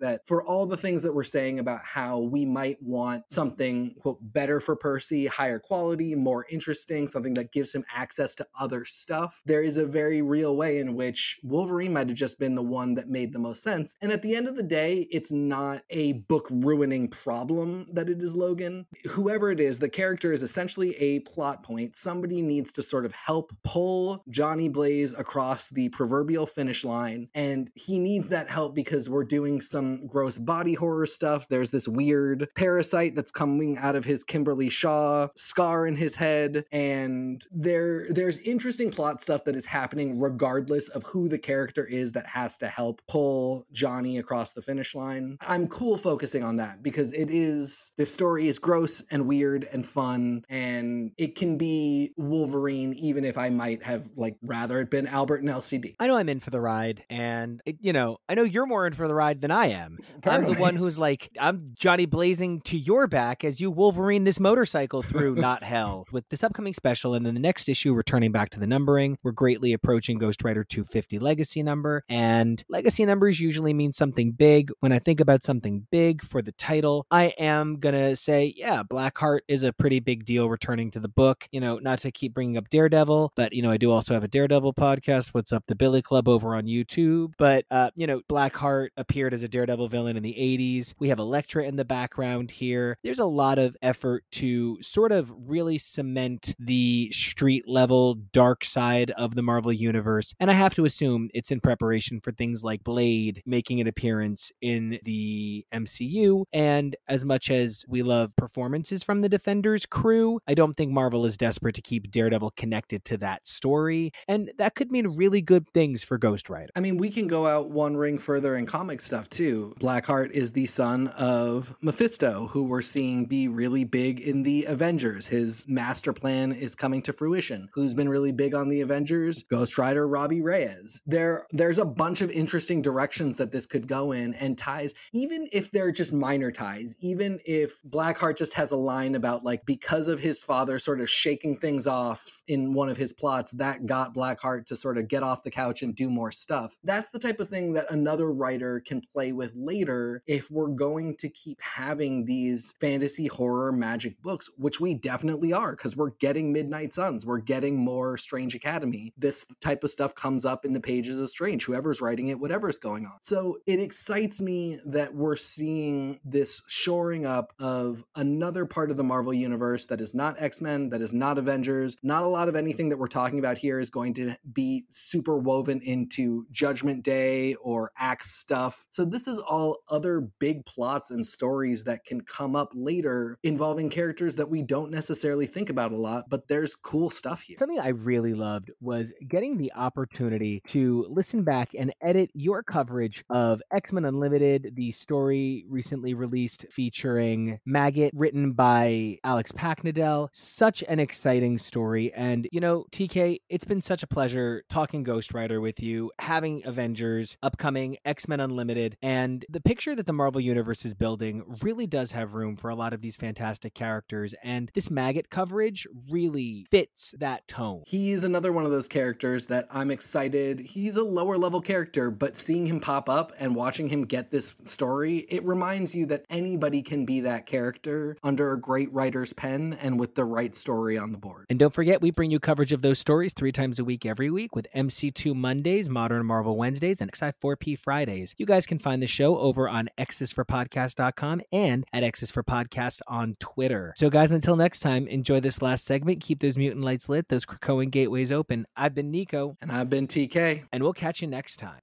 [0.00, 4.18] that for all the things that we're saying about how we might want something quote
[4.20, 9.42] better for Percy, higher quality, more interesting, something that gives him access to other stuff,
[9.46, 12.94] there is a very real way in which Wolverine might have just been the one
[12.94, 13.94] that made the most sense.
[14.00, 18.22] And at the end of the day, it's not a book ruining problem that it
[18.22, 18.86] is Logan.
[19.08, 21.96] Whoever it is, the character is essentially a plot point.
[21.96, 27.28] Somebody needs to sort of help pull Johnny Blaze across the proverbial finish line.
[27.34, 31.48] And he needs that help because we're doing some gross body horror stuff.
[31.48, 36.64] There's this weird parasite that's coming out of his Kimberly Shaw scar in his head.
[36.72, 42.12] And there there's interesting plot stuff that is happening regardless of who the character is
[42.12, 43.39] that has to help pull
[43.72, 45.36] Johnny across the finish line.
[45.40, 49.86] I'm cool focusing on that because it is the story is gross and weird and
[49.86, 55.06] fun and it can be Wolverine even if I might have like rather it been
[55.06, 55.96] Albert and Elsie-Dee.
[55.98, 58.92] I know I'm in for the ride, and you know, I know you're more in
[58.92, 59.98] for the ride than I am.
[60.24, 64.40] I'm the one who's like, I'm Johnny blazing to your back as you Wolverine this
[64.40, 68.50] motorcycle through not hell with this upcoming special, and then the next issue returning back
[68.50, 69.18] to the numbering.
[69.22, 74.72] We're greatly approaching Ghost Rider 250 Legacy number, and Legacy numbers usually mean something big.
[74.80, 79.40] When I think about something big for the title, I am gonna say, yeah, Blackheart
[79.46, 81.46] is a pretty big deal returning to the book.
[81.52, 84.24] You know, not to keep bringing up Daredevil, but you know, I do also have
[84.24, 85.28] a Daredevil podcast.
[85.28, 87.34] What's up, the Billy Club over on YouTube?
[87.38, 90.94] But uh, you know, Blackheart appeared as a Daredevil villain in the 80s.
[90.98, 92.98] We have Elektra in the background here.
[93.04, 99.12] There's a lot of effort to sort of really cement the street level dark side
[99.12, 100.34] of the Marvel universe.
[100.40, 103.09] And I have to assume it's in preparation for things like Blade
[103.46, 106.44] making an appearance in the MCU.
[106.52, 111.26] And as much as we love performances from the Defenders crew, I don't think Marvel
[111.26, 114.12] is desperate to keep Daredevil connected to that story.
[114.28, 116.70] And that could mean really good things for Ghost Rider.
[116.76, 119.74] I mean, we can go out one ring further in comic stuff too.
[119.80, 125.26] Blackheart is the son of Mephisto, who we're seeing be really big in the Avengers.
[125.26, 127.68] His master plan is coming to fruition.
[127.74, 129.42] Who's been really big on the Avengers?
[129.50, 131.00] Ghost Rider Robbie Reyes.
[131.06, 135.48] There there's a bunch of interesting directions that this could go in and ties, even
[135.52, 140.06] if they're just minor ties, even if Blackheart just has a line about like because
[140.06, 144.14] of his father sort of shaking things off in one of his plots, that got
[144.14, 146.76] Blackheart to sort of get off the couch and do more stuff.
[146.84, 151.16] That's the type of thing that another writer can play with later if we're going
[151.20, 156.52] to keep having these fantasy horror magic books, which we definitely are because we're getting
[156.52, 159.14] Midnight Suns, we're getting more Strange Academy.
[159.16, 162.78] This type of stuff comes up in the pages of Strange, whoever's writing it, whatever's
[162.78, 163.18] going on.
[163.20, 169.04] So it excites me that we're seeing this shoring up of another part of the
[169.04, 171.96] Marvel universe that is not X Men, that is not Avengers.
[172.02, 175.38] Not a lot of anything that we're talking about here is going to be super
[175.38, 178.86] woven into Judgment Day or Axe stuff.
[178.90, 183.90] So this is all other big plots and stories that can come up later involving
[183.90, 187.56] characters that we don't necessarily think about a lot, but there's cool stuff here.
[187.58, 193.22] Something I really loved was getting the opportunity to listen back and edit your coverage
[193.28, 200.30] of X Men Unlimited, the story recently released featuring Maggot, written by Alex Paknadel.
[200.32, 202.10] Such an exciting story.
[202.14, 206.62] And, you know, TK, it's been such a pleasure talking Ghost Rider with you, having
[206.64, 211.86] Avengers, upcoming X Men Unlimited, and the picture that the Marvel Universe is building really
[211.86, 214.34] does have room for a lot of these fantastic characters.
[214.42, 217.82] And this Maggot coverage really fits that tone.
[217.86, 220.60] He's another one of those characters that I'm excited.
[220.60, 224.56] He's a lower level character, but seeing him pop up and watching him get this
[224.64, 229.76] story, it reminds you that anybody can be that character under a great writer's pen
[229.80, 231.46] and with the right story on the board.
[231.50, 234.30] And don't forget, we bring you coverage of those stories three times a week every
[234.30, 238.34] week with MC2 Mondays, Modern Marvel Wednesdays, and XI4P Fridays.
[238.38, 243.92] You guys can find the show over on xsforpodcast.com and at xsforpodcast on Twitter.
[243.96, 246.20] So, guys, until next time, enjoy this last segment.
[246.20, 248.66] Keep those mutant lights lit, those those Krakoan gateways open.
[248.76, 250.64] I've been Nico, And I've been TK.
[250.72, 251.80] and we'll catch you next time.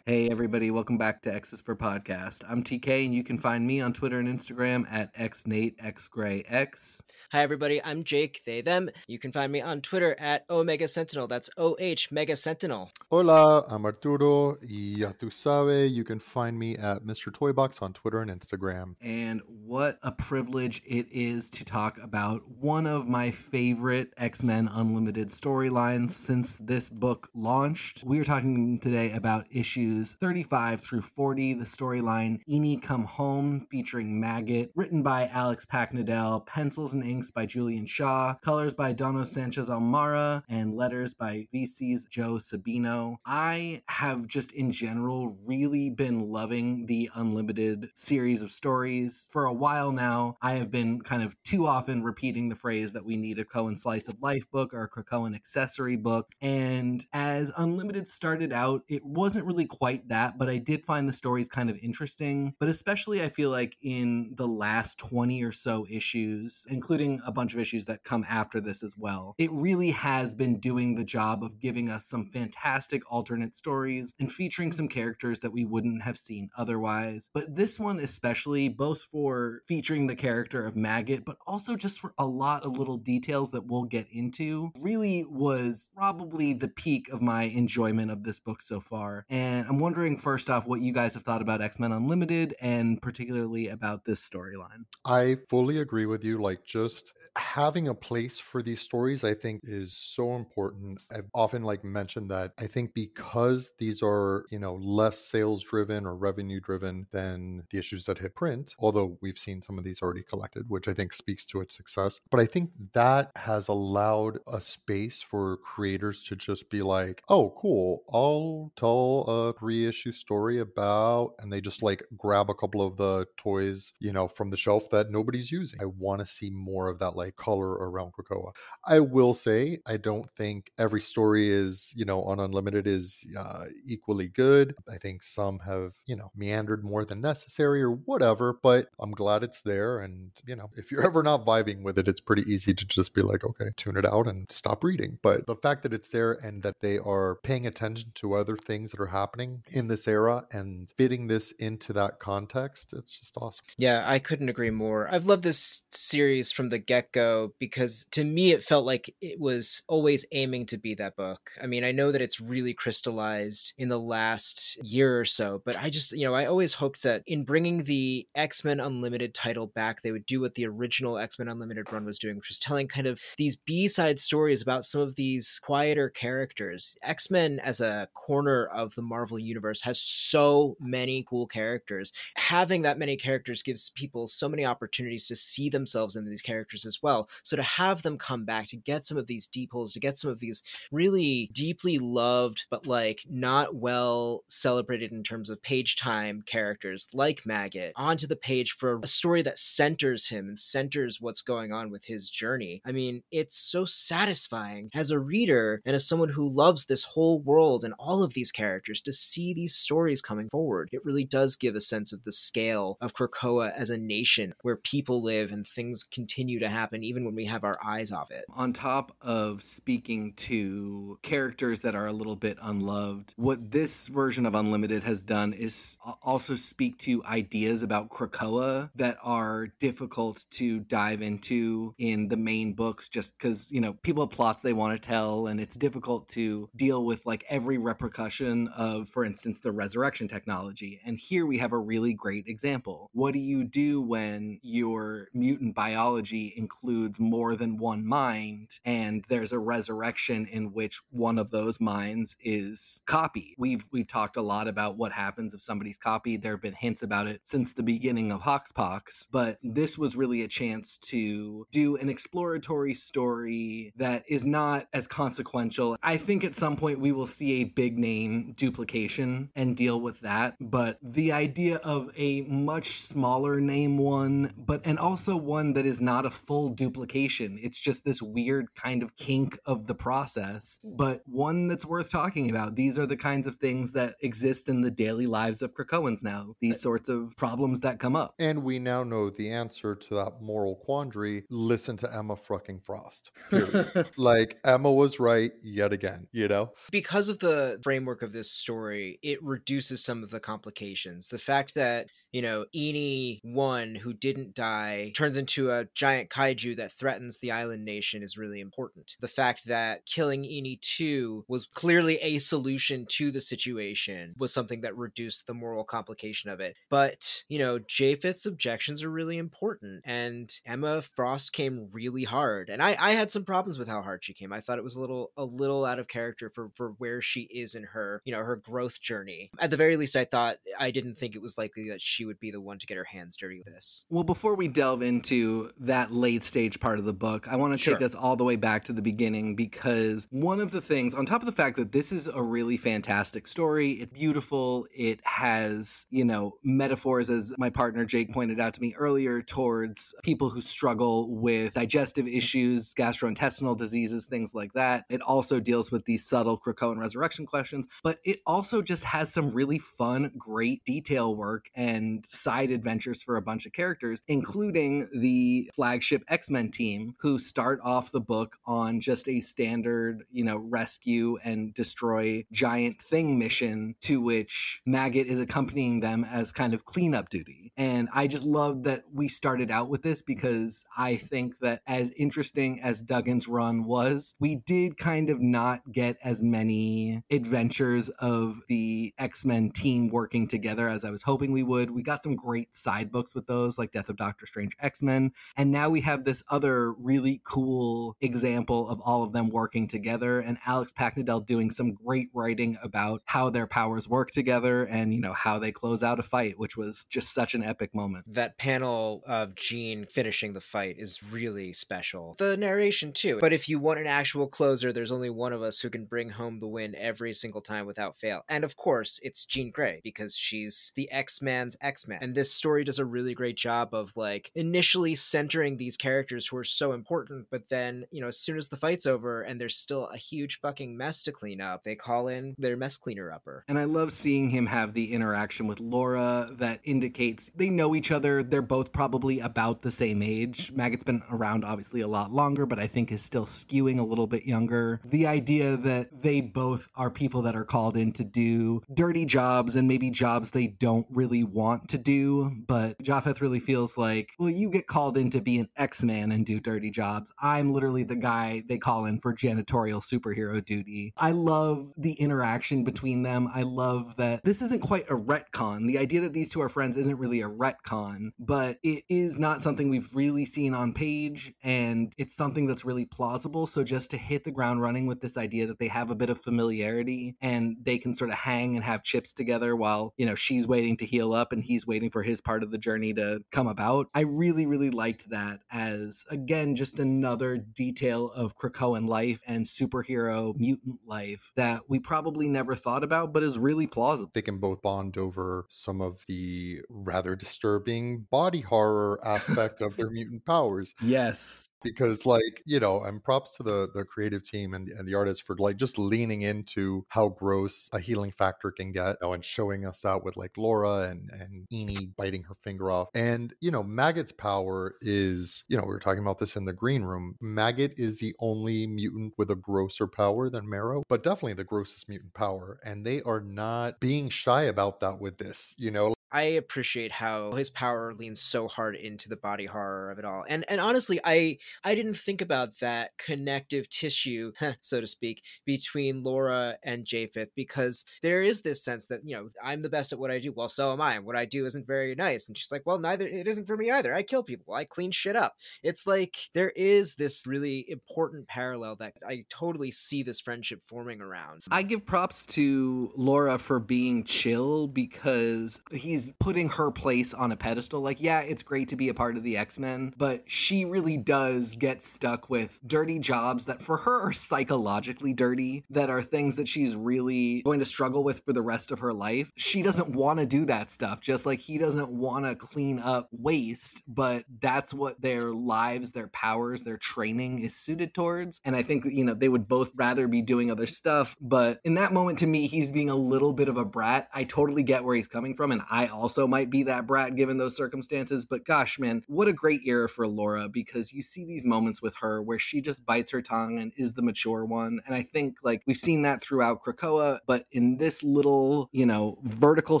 [0.08, 2.42] Hey, everybody, welcome back to X's for Podcast.
[2.48, 7.02] I'm TK, and you can find me on Twitter and Instagram at xnateXgrayX.
[7.30, 7.84] Hi, everybody.
[7.84, 8.88] I'm Jake, they, them.
[9.06, 11.28] You can find me on Twitter at Omega Sentinel.
[11.28, 12.90] That's OH Mega Sentinel.
[13.10, 14.56] Hola, I'm Arturo.
[14.62, 17.30] Y ya tu sabe, you can find me at Mr.
[17.30, 18.94] Toybox on Twitter and Instagram.
[19.02, 24.70] And what a privilege it is to talk about one of my favorite X Men
[24.72, 28.04] Unlimited storylines since this book launched.
[28.04, 34.20] We are talking today about issues 35 through 40, the storyline Eeny Come Home, featuring
[34.20, 39.68] Maggot, written by Alex Paknadel, pencils and inks by Julian Shaw, colors by Dono Sanchez
[39.68, 43.16] Almara, and letters by VC's Joe Sabino.
[43.26, 49.28] I have just in general really been loving the Unlimited series of stories.
[49.30, 53.04] For a while now, I have been kind of too often repeating the phrase that
[53.04, 56.32] we need a Krakoan Slice of Life book or a Krakoan accessory book.
[56.40, 61.12] And as Unlimited started out, it wasn't really quite that, but I did find the
[61.12, 62.54] stories kind of interesting.
[62.58, 67.54] But especially, I feel like in the last 20 or so issues, including a bunch
[67.54, 71.42] of issues that come after this as well, it really has been doing the job
[71.42, 76.18] of giving us some fantastic alternate stories and featuring some characters that we wouldn't have
[76.18, 77.30] seen otherwise.
[77.32, 82.14] But this one, especially, both for featuring the character of Maggot, but also just for
[82.18, 87.22] a lot of little details that we'll get into, really was probably the peak of
[87.22, 89.24] my enjoyment of this book so far.
[89.28, 93.00] And I'm wondering, first off, what you guys have thought about X Men Unlimited and
[93.00, 94.84] particularly about this storyline.
[95.04, 96.40] I fully agree with you.
[96.40, 101.00] Like, just having a place for these stories, I think, is so important.
[101.14, 106.06] I've often like mentioned that I think because these are, you know, less sales driven
[106.06, 110.02] or revenue driven than the issues that hit print, although we've seen some of these
[110.02, 112.20] already collected, which I think speaks to its success.
[112.30, 117.54] But I think that has allowed a space for creators to just be like, oh,
[117.56, 122.82] cool, I'll tell a three issue story about, and they just like grab a couple
[122.82, 125.80] of the toys, you know, from the shelf that nobody's using.
[125.80, 128.52] I want to see more of that like color around Krakoa.
[128.86, 133.64] I will say, I don't think every story is, you know, on Unlimited is uh,
[133.84, 134.74] equally good.
[134.92, 139.42] I think some have, you know, meandered more than necessary or whatever, but I'm glad
[139.42, 139.98] it's there.
[139.98, 143.14] And, you know, if you're ever not vibing with it, it's pretty easy to just
[143.14, 145.18] be like, okay, tune it out and stop reading.
[145.22, 148.90] But the fact that it's there and that they are paying attention to other things
[148.90, 153.64] that are happening in this era and fitting this into that context, it's just awesome.
[153.76, 155.08] Yeah, I couldn't agree more.
[155.12, 159.40] I've loved this series from the get go because to me it felt like it
[159.40, 161.52] was always aiming to be that book.
[161.62, 165.76] I mean, I know that it's really crystallized in the last year or so, but
[165.76, 169.66] I just, you know, I always hoped that in bringing the X Men Unlimited title
[169.66, 172.58] back, they would do what the original X Men Unlimited run was doing, which was
[172.58, 176.96] telling kind of these B side stories about some of these quieter characters.
[177.02, 182.12] X Men, as a corner of the Marvel Universe, has so many cool characters.
[182.36, 186.84] Having that many characters gives people so many opportunities to see themselves in these characters
[186.84, 187.28] as well.
[187.42, 190.18] So to have them come back, to get some of these deep holes, to get
[190.18, 195.96] some of these really deeply loved, but like not well celebrated in terms of page
[195.96, 201.20] time characters like Maggot onto the page for a story that centers him and centers
[201.20, 202.82] what's going on with his journey.
[202.84, 207.40] I mean, it's so satisfying as a reader and as someone who loves this whole
[207.40, 210.88] world and all of these characters to see these stories coming forward.
[210.92, 214.76] It really does give a sense of the scale of Krakoa as a nation where
[214.76, 218.44] people live and things continue to happen even when we have our eyes off it.
[218.50, 224.46] On top of speaking to characters that are a little bit unloved, what this version
[224.46, 230.80] of Unlimited has done is also speak to ideas about Krakoa that are difficult to
[230.80, 235.00] dive into in the main books just because, you know, people have plots they want
[235.00, 239.72] to tell and it's difficult to deal with like every repercussion of, for instance, the
[239.72, 241.00] resurrection technology.
[241.04, 243.10] And here we have a really great example.
[243.12, 249.50] What do you do when your mutant biology includes more than one mind and there's
[249.50, 253.56] a resurrection in which one of those minds is copied?
[253.58, 256.42] We've we've talked a lot about what happens if somebody's copied.
[256.42, 260.42] There have been hints about it since the beginning of Hoxpox, but this was really
[260.42, 265.96] a chance to do an exploratory story that is not as consequential.
[266.04, 270.00] I think at some point we will see a big name duplication situation and deal
[270.00, 270.56] with that.
[270.60, 276.00] But the idea of a much smaller name one, but and also one that is
[276.00, 277.58] not a full duplication.
[277.60, 282.50] It's just this weird kind of kink of the process, but one that's worth talking
[282.50, 282.76] about.
[282.76, 286.54] These are the kinds of things that exist in the daily lives of Krakoans now.
[286.60, 288.34] These sorts of problems that come up.
[288.38, 291.44] And we now know the answer to that moral quandary.
[291.50, 293.30] Listen to Emma fucking Frost.
[294.16, 296.72] Like Emma was right yet again, you know?
[296.90, 301.28] because of the framework of this story, it reduces some of the complications.
[301.28, 306.76] The fact that you know, Eeny one who didn't die turns into a giant kaiju
[306.76, 309.16] that threatens the island nation is really important.
[309.20, 314.82] The fact that killing Eeny two was clearly a solution to the situation was something
[314.82, 316.76] that reduced the moral complication of it.
[316.90, 322.68] But, you know, Japheth's objections are really important and Emma Frost came really hard.
[322.68, 324.52] And I, I had some problems with how hard she came.
[324.52, 327.42] I thought it was a little a little out of character for, for where she
[327.42, 329.50] is in her, you know, her growth journey.
[329.58, 332.38] At the very least I thought I didn't think it was likely that she would
[332.38, 334.06] be the one to get her hands dirty with this.
[334.08, 337.90] Well, before we delve into that late stage part of the book, I want to
[337.90, 341.26] take us all the way back to the beginning because one of the things, on
[341.26, 346.06] top of the fact that this is a really fantastic story, it's beautiful, it has,
[346.10, 350.60] you know, metaphors, as my partner Jake pointed out to me earlier, towards people who
[350.60, 355.04] struggle with digestive issues, gastrointestinal diseases, things like that.
[355.08, 359.52] It also deals with these subtle Krakoan resurrection questions, but it also just has some
[359.52, 365.70] really fun, great detail work and side adventures for a bunch of characters, including the
[365.74, 370.56] flagship X Men team, who start off the book on just a standard, you know,
[370.56, 376.84] rescue and destroy giant thing mission to which Maggot is accompanying them as kind of
[376.84, 377.72] cleanup duty.
[377.76, 382.10] And I just love that we started out with this because I think that as
[382.12, 388.60] interesting as Duggan's run was, we did kind of not get as many adventures of
[388.68, 391.90] the X Men team working together as I was hoping we would.
[391.98, 395.32] We got some great side books with those, like Death of Doctor Strange X Men.
[395.56, 400.38] And now we have this other really cool example of all of them working together
[400.38, 405.20] and Alex Paknadel doing some great writing about how their powers work together and, you
[405.20, 408.32] know, how they close out a fight, which was just such an epic moment.
[408.32, 412.36] That panel of Jean finishing the fight is really special.
[412.38, 413.38] The narration too.
[413.40, 416.30] But if you want an actual closer, there's only one of us who can bring
[416.30, 418.42] home the win every single time without fail.
[418.48, 422.18] And of course, it's Jean Grey because she's the X-Man's X-Man.
[422.20, 426.56] And this story does a really great job of like initially centering these characters who
[426.58, 429.76] are so important, but then, you know, as soon as the fight's over and there's
[429.76, 433.64] still a huge fucking mess to clean up, they call in their mess cleaner upper.
[433.68, 438.10] And I love seeing him have the interaction with Laura that indicates they know each
[438.10, 438.42] other.
[438.42, 440.70] They're both probably about the same age.
[440.72, 444.26] Maggot's been around obviously a lot longer, but I think is still skewing a little
[444.26, 445.00] bit younger.
[445.04, 449.74] The idea that they both are people that are called in to do dirty jobs
[449.74, 454.50] and maybe jobs they don't really want to do, but Japheth really feels like, well,
[454.50, 457.32] you get called in to be an X-Man and do dirty jobs.
[457.40, 461.12] I'm literally the guy they call in for janitorial superhero duty.
[461.16, 463.48] I love the interaction between them.
[463.52, 465.86] I love that this isn't quite a retcon.
[465.86, 469.62] The idea that these two are friends isn't really a retcon, but it is not
[469.62, 473.66] something we've really seen on page, and it's something that's really plausible.
[473.66, 476.30] So just to hit the ground running with this idea that they have a bit
[476.30, 480.34] of familiarity and they can sort of hang and have chips together while, you know,
[480.34, 483.40] she's waiting to heal up and he's waiting for his part of the journey to
[483.52, 484.08] come about.
[484.14, 490.56] I really, really liked that as, again, just another detail of Krakoan life and superhero
[490.56, 494.30] mutant life that we probably never thought about, but is really plausible.
[494.32, 500.10] They can both bond over some of the rather disturbing body horror aspect of their
[500.10, 500.94] mutant powers.
[501.02, 501.67] Yes.
[501.82, 505.42] Because like you know and props to the the creative team and, and the artists
[505.42, 509.44] for like just leaning into how gross a healing factor can get you know, and
[509.44, 513.08] showing us out with like laura and and Eeny biting her finger off.
[513.14, 516.72] And you know maggot's power is you know we were talking about this in the
[516.72, 521.54] green room maggot is the only mutant with a grosser power than marrow but definitely
[521.54, 525.90] the grossest mutant power and they are not being shy about that with this you
[525.90, 530.24] know I appreciate how his power leans so hard into the body horror of it
[530.24, 530.44] all.
[530.48, 536.22] And and honestly, I I didn't think about that connective tissue, so to speak, between
[536.22, 540.18] Laura and Japheth because there is this sense that, you know, I'm the best at
[540.18, 540.52] what I do.
[540.52, 541.14] Well, so am I.
[541.14, 542.48] And what I do isn't very nice.
[542.48, 544.14] And she's like, well, neither it isn't for me either.
[544.14, 544.74] I kill people.
[544.74, 545.56] I clean shit up.
[545.82, 551.20] It's like there is this really important parallel that I totally see this friendship forming
[551.20, 551.64] around.
[551.70, 557.52] I give props to Laura for being chill because he's he's putting her place on
[557.52, 558.00] a pedestal.
[558.00, 561.16] Like, yeah, it's great to be a part of the X Men, but she really
[561.16, 566.56] does get stuck with dirty jobs that for her are psychologically dirty, that are things
[566.56, 569.52] that she's really going to struggle with for the rest of her life.
[569.56, 573.28] She doesn't want to do that stuff, just like he doesn't want to clean up
[573.30, 578.60] waste, but that's what their lives, their powers, their training is suited towards.
[578.64, 581.36] And I think, you know, they would both rather be doing other stuff.
[581.40, 584.28] But in that moment, to me, he's being a little bit of a brat.
[584.34, 585.72] I totally get where he's coming from.
[585.72, 588.44] And I also might be that brat given those circumstances.
[588.44, 592.14] But gosh, man, what a great era for Laura because you see these moments with
[592.20, 595.00] her where she just bites her tongue and is the mature one.
[595.06, 599.38] And I think like we've seen that throughout Krakoa, but in this little, you know,
[599.42, 600.00] vertical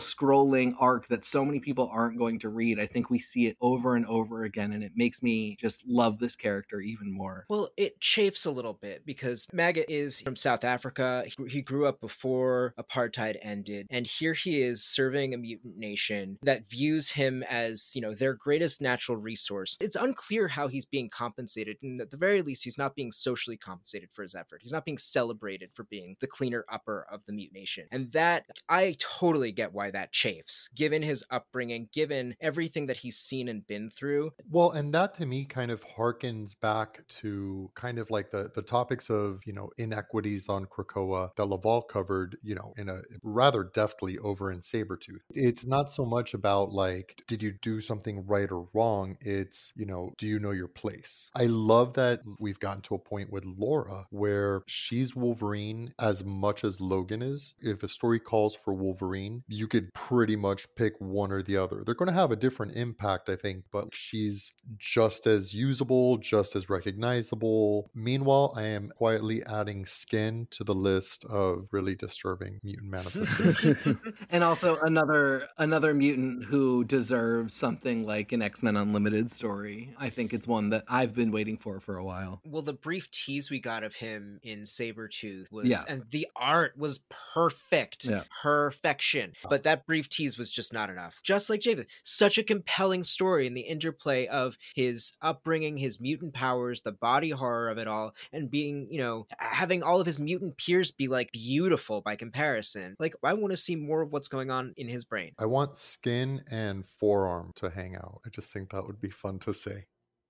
[0.00, 3.56] scrolling arc that so many people aren't going to read, I think we see it
[3.60, 4.72] over and over again.
[4.72, 7.44] And it makes me just love this character even more.
[7.48, 11.24] Well, it chafes a little bit because Maggot is from South Africa.
[11.26, 13.86] He, he grew up before apartheid ended.
[13.90, 15.97] And here he is serving a mutant nation
[16.42, 19.76] that views him as, you know, their greatest natural resource.
[19.80, 21.76] It's unclear how he's being compensated.
[21.82, 24.60] And at the very least, he's not being socially compensated for his effort.
[24.62, 27.86] He's not being celebrated for being the cleaner upper of the mutant nation.
[27.90, 33.18] And that, I totally get why that chafes, given his upbringing, given everything that he's
[33.18, 34.32] seen and been through.
[34.50, 38.62] Well, and that to me kind of harkens back to kind of like the the
[38.62, 43.64] topics of you know inequities on Krakoa that LaValle covered, you know, in a rather
[43.64, 45.20] deftly over in Sabretooth.
[45.30, 49.16] It's not so much about like, did you do something right or wrong?
[49.20, 51.30] It's, you know, do you know your place?
[51.34, 56.64] I love that we've gotten to a point with Laura where she's Wolverine as much
[56.64, 57.54] as Logan is.
[57.60, 61.82] If a story calls for Wolverine, you could pretty much pick one or the other.
[61.84, 66.56] They're going to have a different impact, I think, but she's just as usable, just
[66.56, 67.90] as recognizable.
[67.94, 73.98] Meanwhile, I am quietly adding skin to the list of really disturbing mutant manifestations.
[74.30, 79.94] and also another another mutant who deserves something like an X-Men Unlimited story.
[79.98, 82.40] I think it's one that I've been waiting for for a while.
[82.44, 85.82] Well, the brief tease we got of him in Sabretooth was Yeah.
[85.88, 87.00] and the art was
[87.32, 88.04] perfect.
[88.04, 88.24] Yeah.
[88.42, 89.32] Perfection.
[89.48, 91.20] But that brief tease was just not enough.
[91.22, 96.34] Just like Japheth, such a compelling story in the interplay of his upbringing, his mutant
[96.34, 100.18] powers, the body horror of it all, and being, you know, having all of his
[100.18, 102.96] mutant peers be like beautiful by comparison.
[102.98, 105.32] Like, I want to see more of what's going on in his brain.
[105.38, 108.20] I want skin and forearm to hang out.
[108.24, 109.86] I just think that would be fun to say.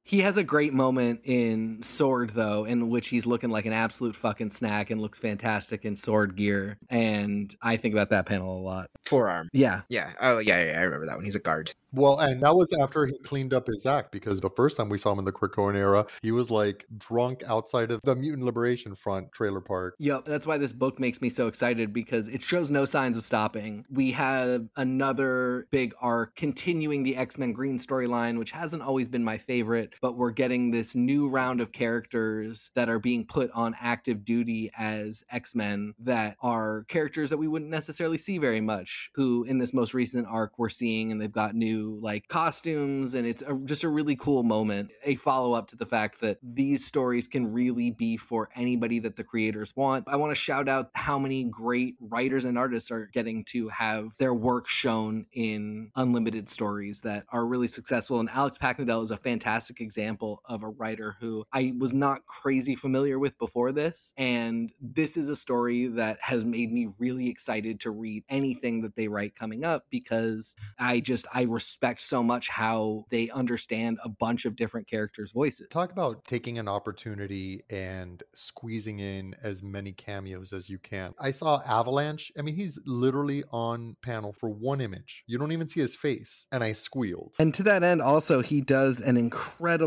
[0.09, 4.17] He has a great moment in Sword, though, in which he's looking like an absolute
[4.17, 6.79] fucking snack and looks fantastic in sword gear.
[6.89, 8.89] And I think about that panel a lot.
[9.05, 9.51] Forearm.
[9.53, 9.83] Yeah.
[9.91, 10.13] Yeah.
[10.19, 10.79] Oh, yeah, yeah.
[10.79, 11.25] I remember that one.
[11.25, 11.75] He's a guard.
[11.93, 14.99] Well, and that was after he cleaned up his act because the first time we
[14.99, 18.95] saw him in the Krakoan era, he was like drunk outside of the Mutant Liberation
[18.95, 19.95] Front trailer park.
[19.99, 23.23] Yep, that's why this book makes me so excited because it shows no signs of
[23.23, 23.87] stopping.
[23.91, 29.25] We have another big arc continuing the X Men Green storyline, which hasn't always been
[29.25, 33.75] my favorite, but we're getting this new round of characters that are being put on
[33.81, 39.11] active duty as X Men that are characters that we wouldn't necessarily see very much,
[39.15, 43.27] who in this most recent arc we're seeing, and they've got new like costumes, and
[43.27, 46.85] it's a, just a really cool moment, a follow up to the fact that these
[46.85, 50.05] stories can really be for anybody that the creators want.
[50.09, 54.17] I want to shout out how many great writers and artists are getting to have
[54.19, 58.21] their work shown in unlimited stories that are really successful.
[58.21, 62.77] And Alex Paknadel is a fantastic example of a writer who I was not crazy
[62.77, 64.13] familiar with before this.
[64.19, 68.97] And this is a story that has made me really excited to read anything that
[68.97, 74.11] they write coming up because I just, I respect so much how they understand a
[74.11, 75.69] bunch of different characters' voices.
[75.71, 81.15] Talk about taking an opportunity and squeezing in as many cameos as you can.
[81.19, 82.31] I saw Avalanche.
[82.39, 85.25] I mean, he's literally on panel for one image.
[85.27, 86.45] You don't even see his face.
[86.53, 87.37] And I squealed.
[87.39, 89.78] And to that end, also, he does an incredible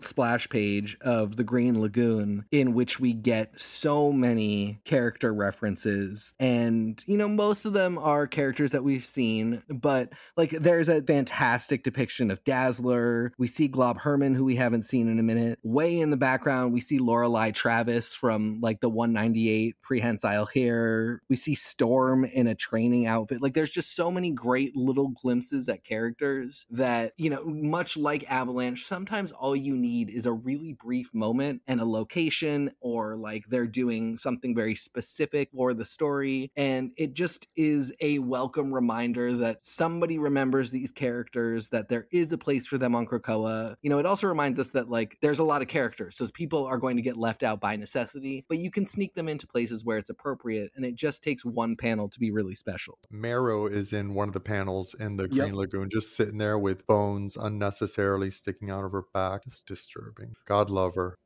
[0.00, 6.34] splash page of the Green Lagoon in which we get so many character references.
[6.38, 11.02] And, you know, most of them are characters that we've seen, but like there's a
[11.02, 13.32] fantastic depiction of Dazzler.
[13.38, 15.58] We see Glob Herman, who we haven't seen in a minute.
[15.62, 21.22] Way in the background, we see Lorelei Travis from like the 198 prehensile hair.
[21.28, 23.42] We see Storm in a training outfit.
[23.42, 28.24] Like there's just so many great little glimpses at characters that, you know, much like
[28.30, 33.16] Avalanche, sometimes sometimes all you need is a really brief moment and a location, or
[33.16, 36.52] like they're doing something very specific for the story.
[36.56, 42.30] And it just is a welcome reminder that somebody remembers these characters, that there is
[42.30, 43.74] a place for them on Krakoa.
[43.82, 46.64] You know, it also reminds us that like there's a lot of characters, so people
[46.64, 49.84] are going to get left out by necessity, but you can sneak them into places
[49.84, 50.70] where it's appropriate.
[50.76, 52.96] And it just takes one panel to be really special.
[53.10, 55.30] Marrow is in one of the panels in the Yep.
[55.30, 59.42] Green Lagoon, just sitting there with bones unnecessarily sticking out of her back.
[59.46, 60.34] It's disturbing.
[60.46, 61.16] God love her.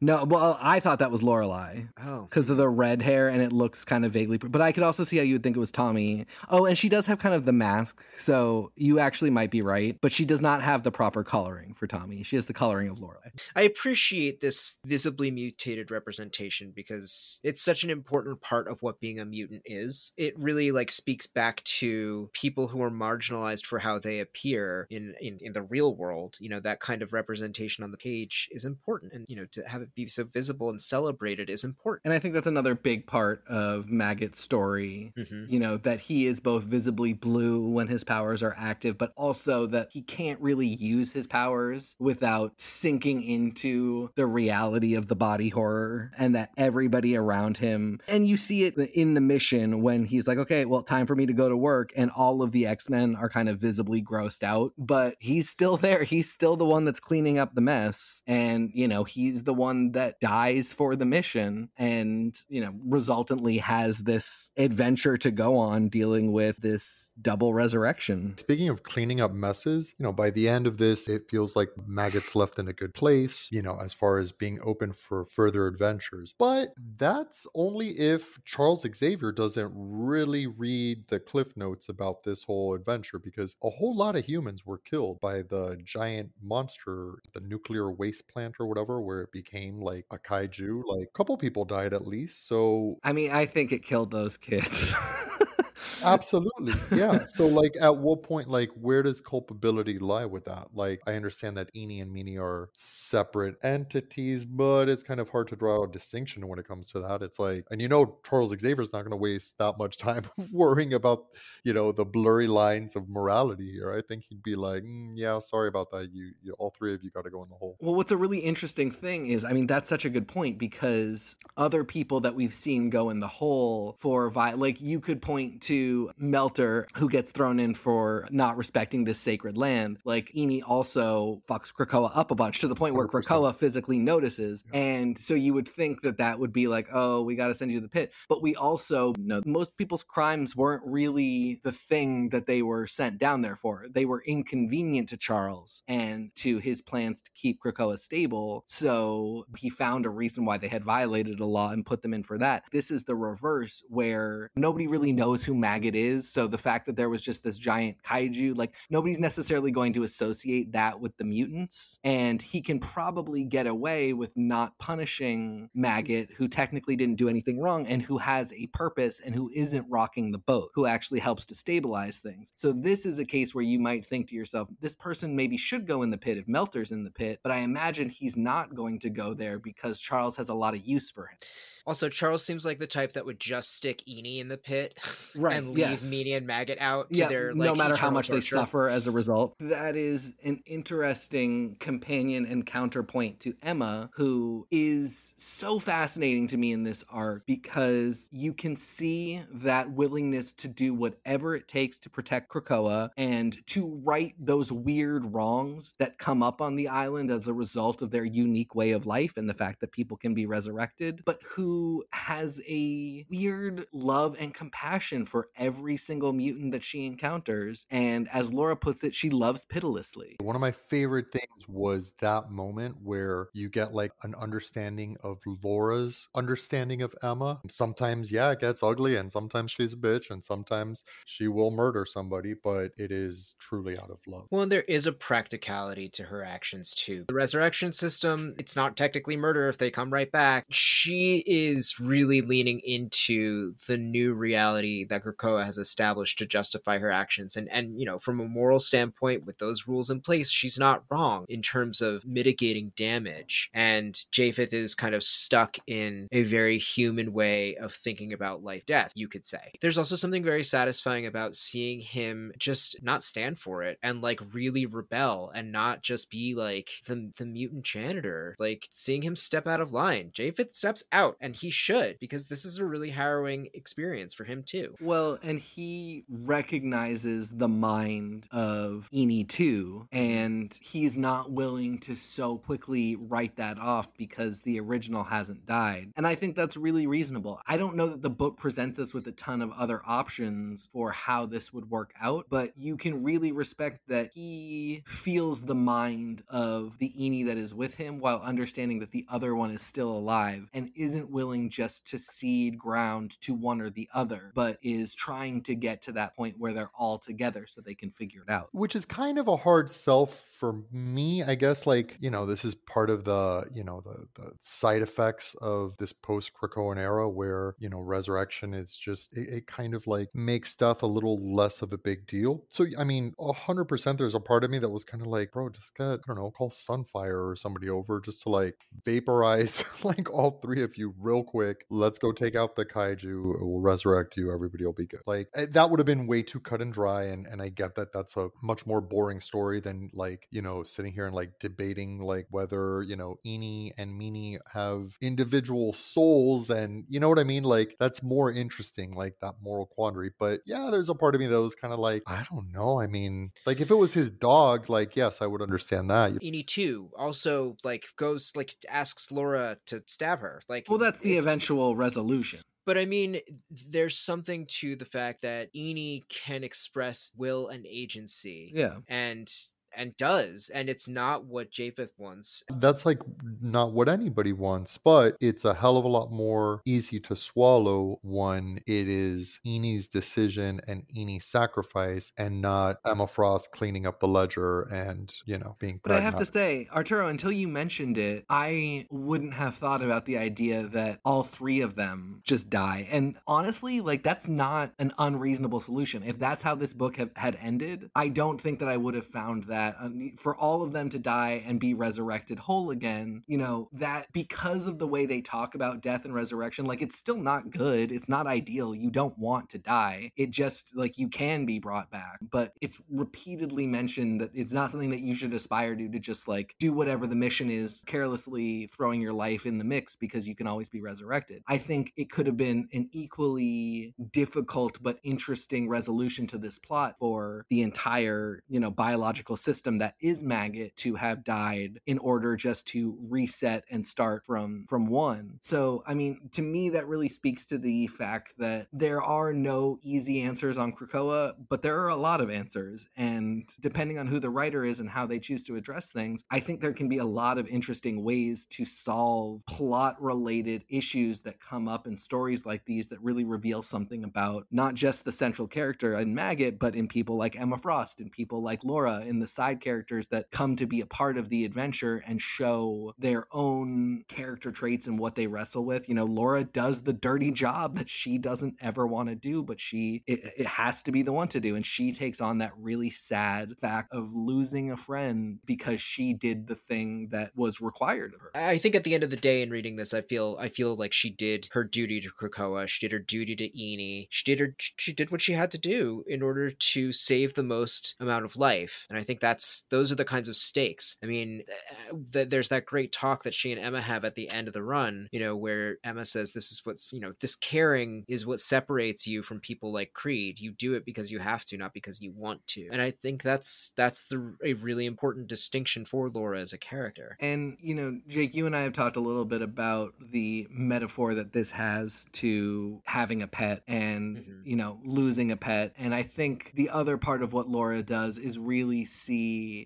[0.00, 1.82] No, well, I thought that was Lorelei.
[1.98, 2.26] Oh.
[2.28, 5.04] because of the red hair and it looks kind of vaguely but i could also
[5.04, 7.44] see how you would think it was tommy oh and she does have kind of
[7.44, 11.22] the mask so you actually might be right but she does not have the proper
[11.22, 16.72] coloring for tommy she has the coloring of lorelei I appreciate this visibly mutated representation
[16.74, 20.12] because it's such an important part of what being a mutant is.
[20.16, 25.14] It really like speaks back to people who are marginalized for how they appear in,
[25.20, 26.36] in in the real world.
[26.40, 29.68] You know, that kind of representation on the page is important and you know, to
[29.72, 32.02] have it be so visible and celebrated is important.
[32.04, 35.50] and i think that's another big part of maggot's story Mhm.
[35.50, 39.66] you know that he is both visibly blue when his powers are active but also
[39.66, 45.48] that he can't really use his powers without sinking into the reality of the body
[45.48, 50.28] horror and that everybody around him and you see it in the mission when he's
[50.28, 53.16] like okay well time for me to go to work and all of the x-men
[53.16, 57.00] are kind of visibly grossed out but he's still there he's still the one that's
[57.00, 59.61] cleaning up the mess and you know he's the one
[59.92, 65.88] that dies for the mission and you know resultantly has this adventure to go on
[65.88, 70.66] dealing with this double resurrection Speaking of cleaning up messes, you know, by the end
[70.66, 74.18] of this, it feels like Maggot's left in a good place, you know, as far
[74.18, 76.34] as being open for further adventures.
[76.38, 82.74] But that's only if Charles Xavier doesn't really read the cliff notes about this whole
[82.74, 87.90] adventure, because a whole lot of humans were killed by the giant monster, the nuclear
[87.90, 90.82] waste plant or whatever, where it became like a kaiju.
[90.86, 92.46] Like a couple people died at least.
[92.46, 94.92] So i mean i think it killed those kids
[96.02, 96.74] Absolutely.
[96.96, 97.18] Yeah.
[97.18, 100.68] So like at what point, like where does culpability lie with that?
[100.74, 105.48] Like I understand that Eeny and Meeny are separate entities, but it's kind of hard
[105.48, 107.22] to draw a distinction when it comes to that.
[107.22, 111.26] It's like and you know Charles Xavier's not gonna waste that much time worrying about,
[111.64, 113.92] you know, the blurry lines of morality here.
[113.92, 116.10] I think he'd be like, "Mm, yeah, sorry about that.
[116.12, 117.76] You, you all three of you gotta go in the hole.
[117.80, 121.36] Well, what's a really interesting thing is, I mean, that's such a good point because
[121.56, 125.62] other people that we've seen go in the hole for vi- like you could point
[125.62, 125.81] to
[126.16, 129.98] Melter who gets thrown in for not respecting this sacred land.
[130.04, 133.24] Like Eni also fucks Krakoa up a bunch to the point where 100%.
[133.24, 137.36] Krakoa physically notices, and so you would think that that would be like, oh, we
[137.36, 138.12] got to send you to the pit.
[138.28, 143.18] But we also know most people's crimes weren't really the thing that they were sent
[143.18, 143.86] down there for.
[143.90, 148.64] They were inconvenient to Charles and to his plans to keep Krakoa stable.
[148.66, 152.22] So he found a reason why they had violated a law and put them in
[152.22, 152.64] for that.
[152.72, 156.30] This is the reverse where nobody really knows who Maggot is.
[156.30, 160.02] So the fact that there was just this giant kaiju, like nobody's necessarily going to
[160.02, 161.98] associate that with the mutants.
[162.04, 167.58] And he can probably get away with not punishing Maggot, who technically didn't do anything
[167.58, 171.46] wrong and who has a purpose and who isn't rocking the boat, who actually helps
[171.46, 172.52] to stabilize things.
[172.54, 175.86] So this is a case where you might think to yourself, this person maybe should
[175.86, 178.98] go in the pit if Melter's in the pit, but I imagine he's not going
[179.00, 181.38] to go there because Charles has a lot of use for him.
[181.86, 184.98] Also, Charles seems like the type that would just stick Eeny in the pit
[185.34, 186.10] Right, and leave yes.
[186.10, 189.10] Meeny and Maggot out to yeah, their no matter how much they suffer as a
[189.10, 189.54] result.
[189.60, 196.72] That is an interesting companion and counterpoint to Emma, who is so fascinating to me
[196.72, 202.10] in this arc because you can see that willingness to do whatever it takes to
[202.10, 207.48] protect Krakoa and to right those weird wrongs that come up on the island as
[207.48, 210.46] a result of their unique way of life and the fact that people can be
[210.46, 211.71] resurrected, but who
[212.10, 217.86] has a weird love and compassion for every single mutant that she encounters.
[217.90, 220.36] And as Laura puts it, she loves pitilessly.
[220.40, 225.38] One of my favorite things was that moment where you get like an understanding of
[225.62, 227.60] Laura's understanding of Emma.
[227.68, 232.04] Sometimes, yeah, it gets ugly, and sometimes she's a bitch, and sometimes she will murder
[232.04, 234.46] somebody, but it is truly out of love.
[234.50, 237.24] Well, there is a practicality to her actions too.
[237.28, 240.64] The resurrection system, it's not technically murder if they come right back.
[240.70, 241.61] She is
[242.00, 247.56] really leaning into the new reality that Krakoa has established to justify her actions.
[247.56, 251.04] And and you know, from a moral standpoint, with those rules in place, she's not
[251.10, 253.70] wrong in terms of mitigating damage.
[253.74, 258.86] And Japheth is kind of stuck in a very human way of thinking about life
[258.86, 259.72] death, you could say.
[259.80, 264.40] There's also something very satisfying about seeing him just not stand for it and like
[264.52, 268.56] really rebel and not just be like the the mutant janitor.
[268.58, 270.30] Like seeing him step out of line.
[270.32, 274.62] Japheth steps out and he should because this is a really harrowing experience for him
[274.62, 274.94] too.
[275.00, 282.58] Well, and he recognizes the mind of Eeny too, and he's not willing to so
[282.58, 286.12] quickly write that off because the original hasn't died.
[286.16, 287.60] And I think that's really reasonable.
[287.66, 291.12] I don't know that the book presents us with a ton of other options for
[291.12, 296.42] how this would work out, but you can really respect that he feels the mind
[296.48, 300.10] of the Eeny that is with him while understanding that the other one is still
[300.10, 305.14] alive and isn't willing just to cede ground to one or the other, but is
[305.14, 308.50] trying to get to that point where they're all together so they can figure it
[308.50, 308.68] out.
[308.72, 311.86] Which is kind of a hard sell for me, I guess.
[311.86, 315.96] Like, you know, this is part of the, you know, the, the side effects of
[315.98, 320.34] this post Krakoan era where, you know, resurrection is just, it, it kind of like
[320.34, 322.64] makes death a little less of a big deal.
[322.72, 325.68] So, I mean, 100% there's a part of me that was kind of like, bro,
[325.68, 330.32] just get, I don't know, call Sunfire or somebody over just to like vaporize like
[330.32, 331.84] all three of you real quick.
[331.88, 333.60] Let's go take out the kaiju.
[333.60, 334.52] We'll resurrect you.
[334.52, 335.20] Everybody will be good.
[335.24, 337.24] Like, eh, that would have been way too cut and dry.
[337.24, 340.82] And, and I get that that's a much more boring story than like, you know,
[340.82, 346.70] sitting here and like debating like whether, you know, Eeny and Meeny have individual souls
[346.70, 347.62] and you know what I mean?
[347.62, 350.32] Like that's more interesting, like that moral quandary.
[350.36, 353.00] But yeah, there's a part of me that was kind of like, I don't know.
[353.00, 356.42] I mean, like if it was his dog, like yes, I would understand that.
[356.42, 360.62] Eeny too also like goes like asks Laura to stab her.
[360.68, 362.60] Like Well, that's the eventual resolution.
[362.84, 363.40] But I mean,
[363.88, 368.72] there's something to the fact that Eeny can express will and agency.
[368.74, 368.96] Yeah.
[369.08, 369.48] And
[369.96, 372.64] and does, and it's not what Japheth wants.
[372.70, 373.18] That's like
[373.60, 378.18] not what anybody wants, but it's a hell of a lot more easy to swallow
[378.22, 384.28] when it is Eeny's decision and Eeny's sacrifice and not Emma Frost cleaning up the
[384.28, 388.44] ledger and, you know, being But I have to say, Arturo, until you mentioned it,
[388.48, 393.08] I wouldn't have thought about the idea that all three of them just die.
[393.10, 396.22] And honestly, like that's not an unreasonable solution.
[396.22, 399.26] If that's how this book have, had ended, I don't think that I would have
[399.26, 403.42] found that um, for all of them to die and be resurrected whole again.
[403.46, 407.16] You know that because of the way they talk about death and resurrection, like it's
[407.16, 408.12] still not good.
[408.12, 408.94] It's not ideal.
[408.94, 410.32] You don't want to die.
[410.36, 414.90] It just like you can be brought back, but it's repeatedly mentioned that it's not
[414.90, 418.88] something that you should aspire to to just like do whatever the mission is carelessly
[418.94, 422.30] throwing your life in the mix because you can always be resurrected i think it
[422.30, 428.62] could have been an equally difficult but interesting resolution to this plot for the entire
[428.68, 433.84] you know biological system that is maggot to have died in order just to reset
[433.90, 435.58] and start from from one.
[435.62, 439.98] So i mean to me that really speaks to the fact that there are no
[440.02, 443.06] easy answers on krakoa but there are a lot of answers.
[443.16, 446.60] And depending on who the writer is and how they choose to address things i
[446.60, 451.60] think there can be a lot of interesting ways to solve plot related issues that
[451.60, 455.68] come up in stories like these that really reveal something about not just the central
[455.68, 459.48] character in maggot but in people like emma frost and people like laura in the
[459.62, 464.24] side characters that come to be a part of the adventure and show their own
[464.26, 468.10] character traits and what they wrestle with you know laura does the dirty job that
[468.10, 471.46] she doesn't ever want to do but she it, it has to be the one
[471.46, 476.00] to do and she takes on that really sad fact of losing a friend because
[476.00, 479.30] she did the thing that was required of her I think at the end of
[479.30, 482.30] the day, in reading this, I feel I feel like she did her duty to
[482.30, 482.88] Krakoa.
[482.88, 484.28] She did her duty to Eeny.
[484.30, 487.62] She did her she did what she had to do in order to save the
[487.62, 489.06] most amount of life.
[489.08, 491.16] And I think that's those are the kinds of stakes.
[491.22, 491.62] I mean,
[492.10, 494.74] uh, th- there's that great talk that she and Emma have at the end of
[494.74, 495.28] the run.
[495.30, 499.26] You know, where Emma says, "This is what's you know this caring is what separates
[499.26, 500.58] you from people like Creed.
[500.58, 503.42] You do it because you have to, not because you want to." And I think
[503.42, 507.36] that's that's the a really important distinction for Laura as a character.
[507.40, 511.34] And, you know, Jake, you and I have talked a little bit about the metaphor
[511.34, 514.60] that this has to having a pet and, Mhm.
[514.64, 515.92] you know, losing a pet.
[515.98, 519.41] And I think the other part of what Laura does is really see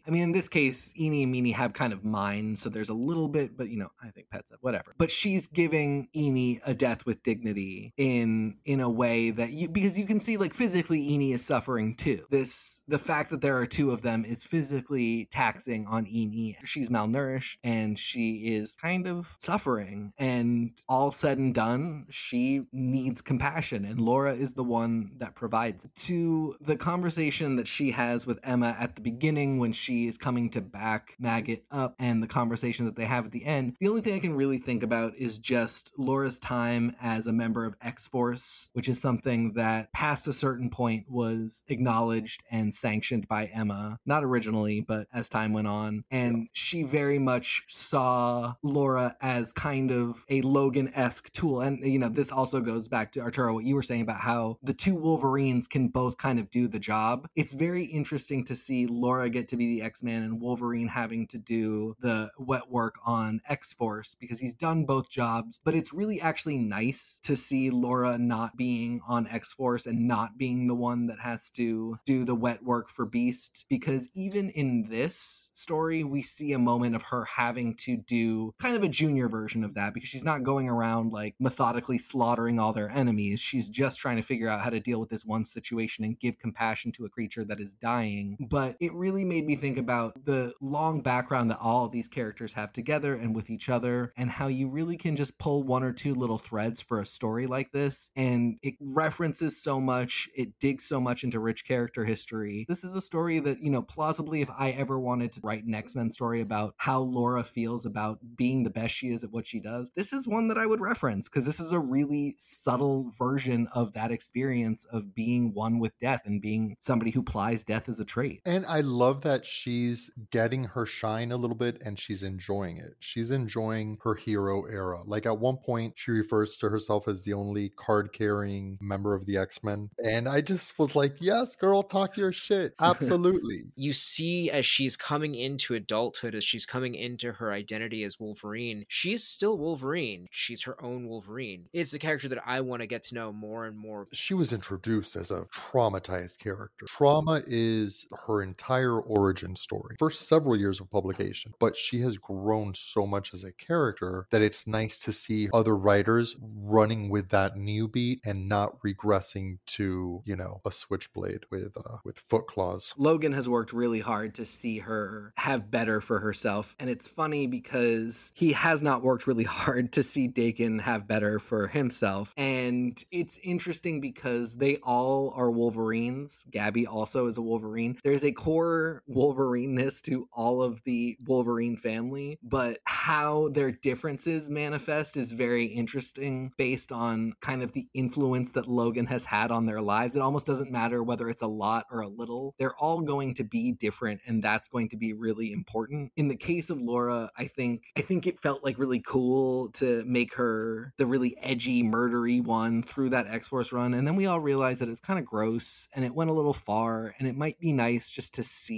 [0.06, 2.94] I mean, in this case, Eeny and Meeny have kind of minds, so there's a
[2.94, 4.94] little bit, but you know, I think pets have whatever.
[4.98, 9.98] But she's giving Eeny a death with dignity in in a way that you because
[9.98, 12.24] you can see like physically Eeny is suffering too.
[12.30, 16.56] This the fact that there are two of them is physically taxing on Eeny.
[16.64, 20.12] She's malnourished and she is kind of suffering.
[20.18, 25.84] And all said and done, she needs compassion, and Laura is the one that provides
[25.84, 25.90] it.
[25.96, 30.50] To the conversation that she has with Emma at the beginning when she is coming
[30.50, 34.00] to back Maggot up, and the conversation that they have at the end, the only
[34.00, 38.08] thing I can really think about is just Laura's time as a member of X
[38.08, 43.98] Force, which is something that past a certain point was acknowledged and sanctioned by Emma,
[44.04, 46.04] not originally, but as time went on.
[46.10, 51.60] And she very much saw Laura as kind of a Logan esque tool.
[51.60, 54.58] And, you know, this also goes back to Arturo, what you were saying about how
[54.62, 57.28] the two Wolverines can both kind of do the job.
[57.36, 61.26] It's very interesting to see Laura get to be the X Man and Wolverine having
[61.28, 65.60] to do the wet work on X Force because he's done both jobs.
[65.62, 70.38] But it's really actually nice to see Laura not being on X Force and not
[70.38, 74.88] being the one that has to do the wet work for Beast because even in
[74.88, 79.28] this story, we see a moment of her having to do kind of a junior
[79.28, 83.40] version of that because she's not going around like methodically slaughtering all their enemies.
[83.40, 86.38] She's just trying to figure out how to deal with this one situation and give
[86.38, 88.36] compassion to a creature that is dying.
[88.40, 92.72] But it really made me think about the long background that all these characters have
[92.72, 96.14] together and with each other, and how you really can just pull one or two
[96.14, 98.10] little threads for a story like this.
[98.16, 102.64] And it references so much, it digs so much into rich character history.
[102.68, 105.74] This is a story that, you know, plausibly, if I ever wanted to write an
[105.74, 109.46] X Men story about how Laura feels about being the best she is at what
[109.46, 113.10] she does, this is one that I would reference because this is a really subtle
[113.16, 117.88] version of that experience of being one with death and being somebody who plies death
[117.88, 118.40] as a trait.
[118.44, 122.94] And I love that she's getting her shine a little bit and she's enjoying it.
[123.00, 125.02] She's enjoying her hero era.
[125.04, 129.26] Like at one point, she refers to herself as the only card carrying member of
[129.26, 129.90] the X Men.
[130.04, 132.74] And I just was like, yes, girl, talk your shit.
[132.80, 133.72] Absolutely.
[133.76, 138.84] you see as she's coming into adulthood, as she's coming into her identity as Wolverine,
[138.88, 140.28] she's still Wolverine.
[140.30, 141.66] She's her own Wolverine.
[141.72, 144.06] It's a character that I want to get to know more and more.
[144.12, 146.86] she was introduced as a traumatized character.
[146.86, 152.74] Trauma is her entire origin story for several years of publication, but she has grown
[152.74, 157.56] so much as a character that it's nice to see other writers running with that
[157.56, 162.94] new beat and not regressing to, you know, a switchblade with uh, with foot claws.
[162.96, 166.74] Logan has worked really hard to see her have better for herself.
[166.78, 171.38] And it's funny because he has not worked really hard to see Daken have better
[171.38, 172.32] for himself.
[172.36, 176.44] And it's interesting because they all are Wolverines.
[176.50, 177.98] Gabby also is a Wolverine.
[178.02, 185.16] There's a core Wolverineness to all of the Wolverine family, but how their differences manifest
[185.16, 189.80] is very interesting based on kind of the influence that Logan has had on their
[189.80, 190.16] lives.
[190.16, 192.54] It almost doesn't matter whether it's a lot or a little.
[192.58, 196.12] They're all going to be different and that's going to be really important.
[196.16, 200.04] In the case of Laura, I think I think it felt like really cool to
[200.06, 204.40] make her the really edgy murdery one through that X-Force run and then we all
[204.40, 207.58] realized that it's kind of gross and it went a little far and it might
[207.58, 208.75] be nice just to see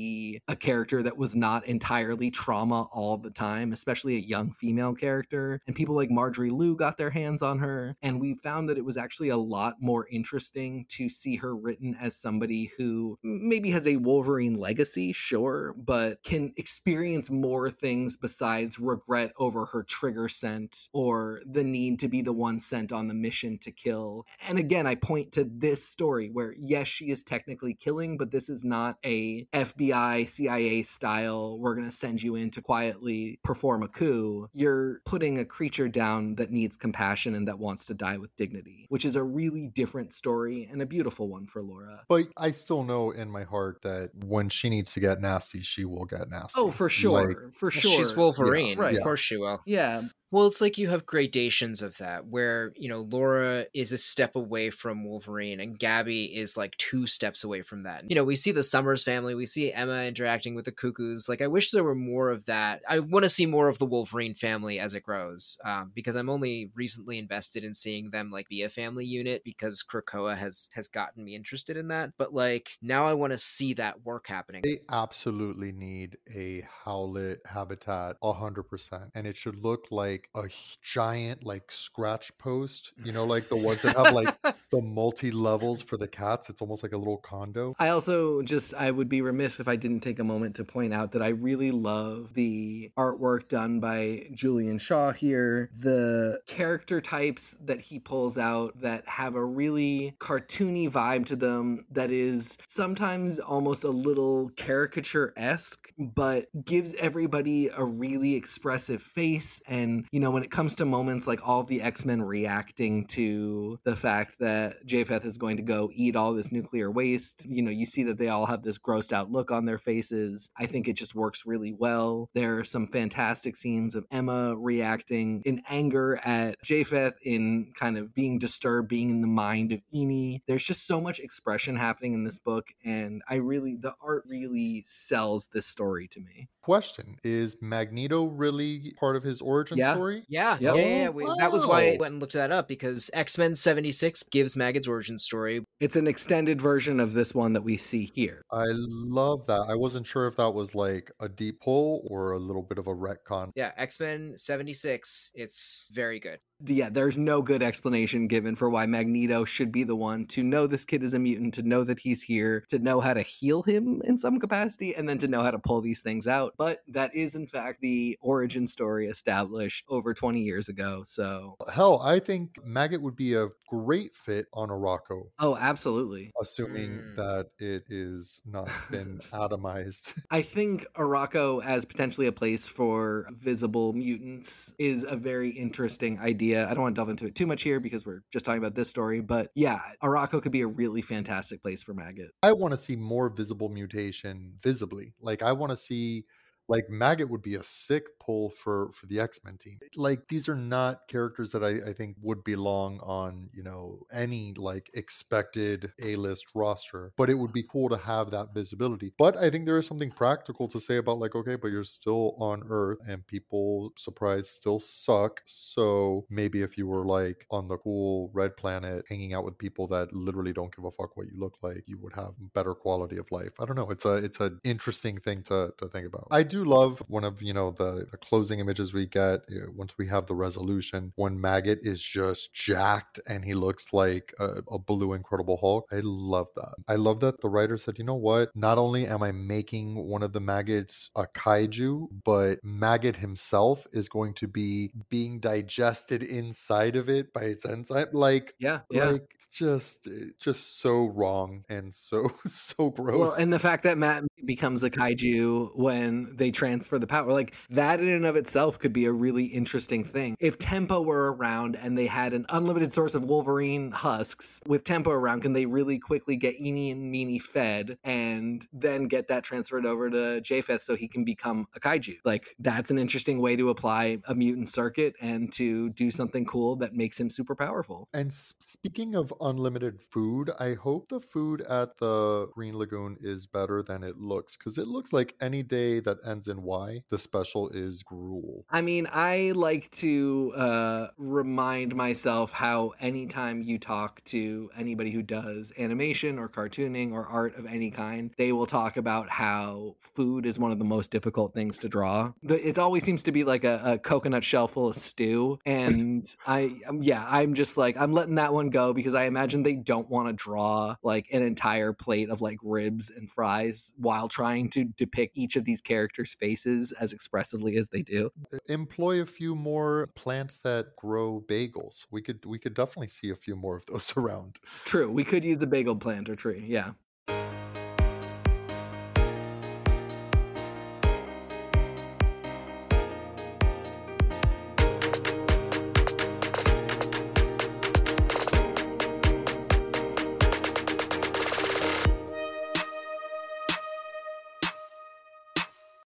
[0.49, 5.61] a character that was not entirely trauma all the time, especially a young female character.
[5.67, 8.85] And people like Marjorie Liu got their hands on her and we found that it
[8.85, 13.87] was actually a lot more interesting to see her written as somebody who maybe has
[13.87, 20.89] a Wolverine legacy, sure, but can experience more things besides regret over her trigger scent
[20.93, 24.27] or the need to be the one sent on the mission to kill.
[24.47, 28.49] And again, I point to this story where, yes, she is technically killing, but this
[28.49, 29.88] is not a FBI,
[30.27, 34.49] CIA style, we're going to send you in to quietly perform a coup.
[34.55, 38.87] You're putting a creature down that needs compassion and that wants to die with dignity,
[38.89, 42.03] which is a really different story and a beautiful one for Laura.
[42.09, 45.85] But I still know in my heart that when she needs to get nasty, she
[45.85, 46.61] will get nasty.
[46.61, 47.29] Oh, for sure.
[47.29, 47.91] Like, for sure.
[47.91, 48.79] She's Wolverine.
[48.79, 48.97] right.
[48.97, 49.61] Of course she will.
[49.67, 53.99] Yeah, Well, it's like you have gradations of that where, you know, Laura is a
[53.99, 58.05] step away from Wolverine and Gabby is like two steps away from that.
[58.11, 61.29] You know, we see the Summers family, we see Emma interacting with the Cuckoos.
[61.29, 62.83] Like, I wish there were more of that.
[62.87, 66.29] I want to see more of the Wolverine family as it grows um, because I'm
[66.29, 70.89] only recently invested in seeing them like be a family unit because Krakoa has has
[70.89, 72.13] gotten me interested in that.
[72.19, 74.63] But like now I want to see that work happening.
[74.63, 79.11] They absolutely need a Howlett habitat 100%.
[79.15, 82.93] And it should look like like a giant like scratch post.
[83.05, 84.41] You know, like the ones that have like
[84.71, 86.51] the multi levels for the cats.
[86.51, 87.75] It's almost like a little condo.
[87.79, 90.93] I also just I would be remiss if I didn't take a moment to point
[90.93, 95.71] out that I really love the artwork done by Julian Shaw here.
[95.79, 101.87] The character types that he pulls out that have a really cartoony vibe to them
[101.91, 110.08] that is sometimes almost a little caricature-esque but gives everybody a really expressive face and
[110.11, 113.97] you know when it comes to moments like all of the X-Men reacting to the
[113.97, 117.47] fact that Japheth is going to go eat all this nuclear waste.
[117.49, 120.51] You know, you see that they all have this grossed out look on their faces.
[120.57, 122.31] I think it just works really well.
[122.35, 128.15] There are some fantastic scenes of Emma reacting in anger at Japheth, in kind of
[128.15, 130.43] being disturbed, being in the mind of Eeny.
[130.47, 134.83] There's just so much expression happening in this book, and I really, the art really
[134.87, 136.49] sells this story to me.
[136.63, 139.95] Question Is Magneto really part of his origin Yeah.
[139.99, 140.25] Story?
[140.29, 140.61] Yeah, Yep.
[140.61, 140.87] yeah, yeah.
[140.87, 141.09] yeah.
[141.11, 144.23] We, That was why I oh, went and looked that up because X Men '76
[144.25, 145.65] gives Maggot's origin story.
[145.81, 148.43] It's an extended version of this one that we see here.
[148.51, 149.63] I love that.
[149.69, 152.87] I wasn't sure if that was like a deep pull or a little bit of
[152.87, 153.51] a retcon.
[153.55, 155.33] Yeah, X Men '76.
[155.35, 156.39] It's very good.
[156.67, 160.67] Yeah, there's no good explanation given for why Magneto should be the one to know
[160.67, 163.63] this kid is a mutant, to know that he's here, to know how to heal
[163.63, 166.55] him in some capacity, and then to know how to pull these things out.
[166.57, 171.03] But that is, in fact, the origin story established over 20 years ago.
[171.05, 176.33] So, Hell, I think Maggot would be a great fit on Arakko, oh, absolutely.
[176.41, 177.17] assuming Mm.
[177.17, 180.19] that it is not been atomized.
[180.31, 186.48] I think Arakko as potentially a place for visible mutants is a very interesting idea.
[186.57, 188.75] I don't want to delve into it too much here because we're just talking about
[188.75, 192.31] this story, but yeah, Arakko could be a really fantastic place for Maggot.
[192.43, 195.15] I want to see more visible mutation visibly.
[195.21, 196.25] Like I want to see
[196.69, 199.77] like Maggot would be a sick pull for for the X-Men team.
[199.97, 204.53] Like these are not characters that I, I think would belong on, you know, any
[204.55, 207.13] like expected A-list roster.
[207.17, 209.13] But it would be cool to have that visibility.
[209.17, 212.37] But I think there is something practical to say about like, okay, but you're still
[212.39, 215.41] on Earth and people surprise still suck.
[215.47, 219.87] So maybe if you were like on the cool red planet hanging out with people
[219.89, 223.17] that literally don't give a fuck what you look like, you would have better quality
[223.17, 223.55] of life.
[223.59, 223.91] I don't know.
[223.91, 226.29] It's a it's an interesting thing to, to think about.
[226.31, 229.41] I do love one of you know the, the closing images we get
[229.75, 234.63] once we have the resolution when Maggot is just jacked and he looks like a,
[234.71, 235.89] a blue Incredible Hulk.
[235.93, 236.75] I love that.
[236.87, 238.51] I love that the writer said, you know what?
[238.55, 244.09] Not only am I making one of the maggots a kaiju, but Maggot himself is
[244.09, 248.09] going to be being digested inside of it by its enzyme.
[248.13, 249.11] Like Yeah, yeah.
[249.11, 250.09] like just
[250.39, 253.19] just so wrong and so so gross.
[253.19, 257.55] Well, and the fact that Matt becomes a kaiju when they transfer the power, like
[257.71, 260.37] that in and of itself could be a really interesting thing.
[260.41, 265.11] If Tempo were around and they had an unlimited source of Wolverine husks, with Tempo
[265.11, 269.87] around, can they really quickly get Eeny and Meeny fed and then get that transferred
[269.87, 272.17] over to Japheth so he can become a kaiju?
[272.25, 276.77] Like that's an interesting way to apply a mutant circuit and to do something cool
[276.77, 278.09] that makes him super powerful.
[278.13, 283.83] And speaking of unlimited food, I hope the food at the Green Lagoon is better
[283.83, 287.69] than it looks because it looks like any day that ends in Y, the special
[287.71, 288.65] is gruel.
[288.71, 295.23] I mean, I like to uh, remind myself how anytime you talk to anybody who
[295.23, 300.47] does animation or cartooning or art of any kind, they will talk about how food
[300.47, 302.33] is one of the most difficult things to draw.
[302.43, 305.59] It always seems to be like a, a coconut shell full of stew.
[305.65, 309.63] And I, um, yeah, I'm just like, I'm letting that one go because I imagine
[309.63, 314.29] they don't want to draw like an entire plate of like ribs and fries while
[314.29, 318.31] trying to depict each of these characters' faces as expressively as they do.
[318.69, 322.07] Employ a few more plants that grow bagels.
[322.11, 324.59] We could we could definitely see a few more of those around.
[324.85, 325.11] True.
[325.11, 326.65] We could use the bagel planter tree.
[326.67, 326.93] Yeah.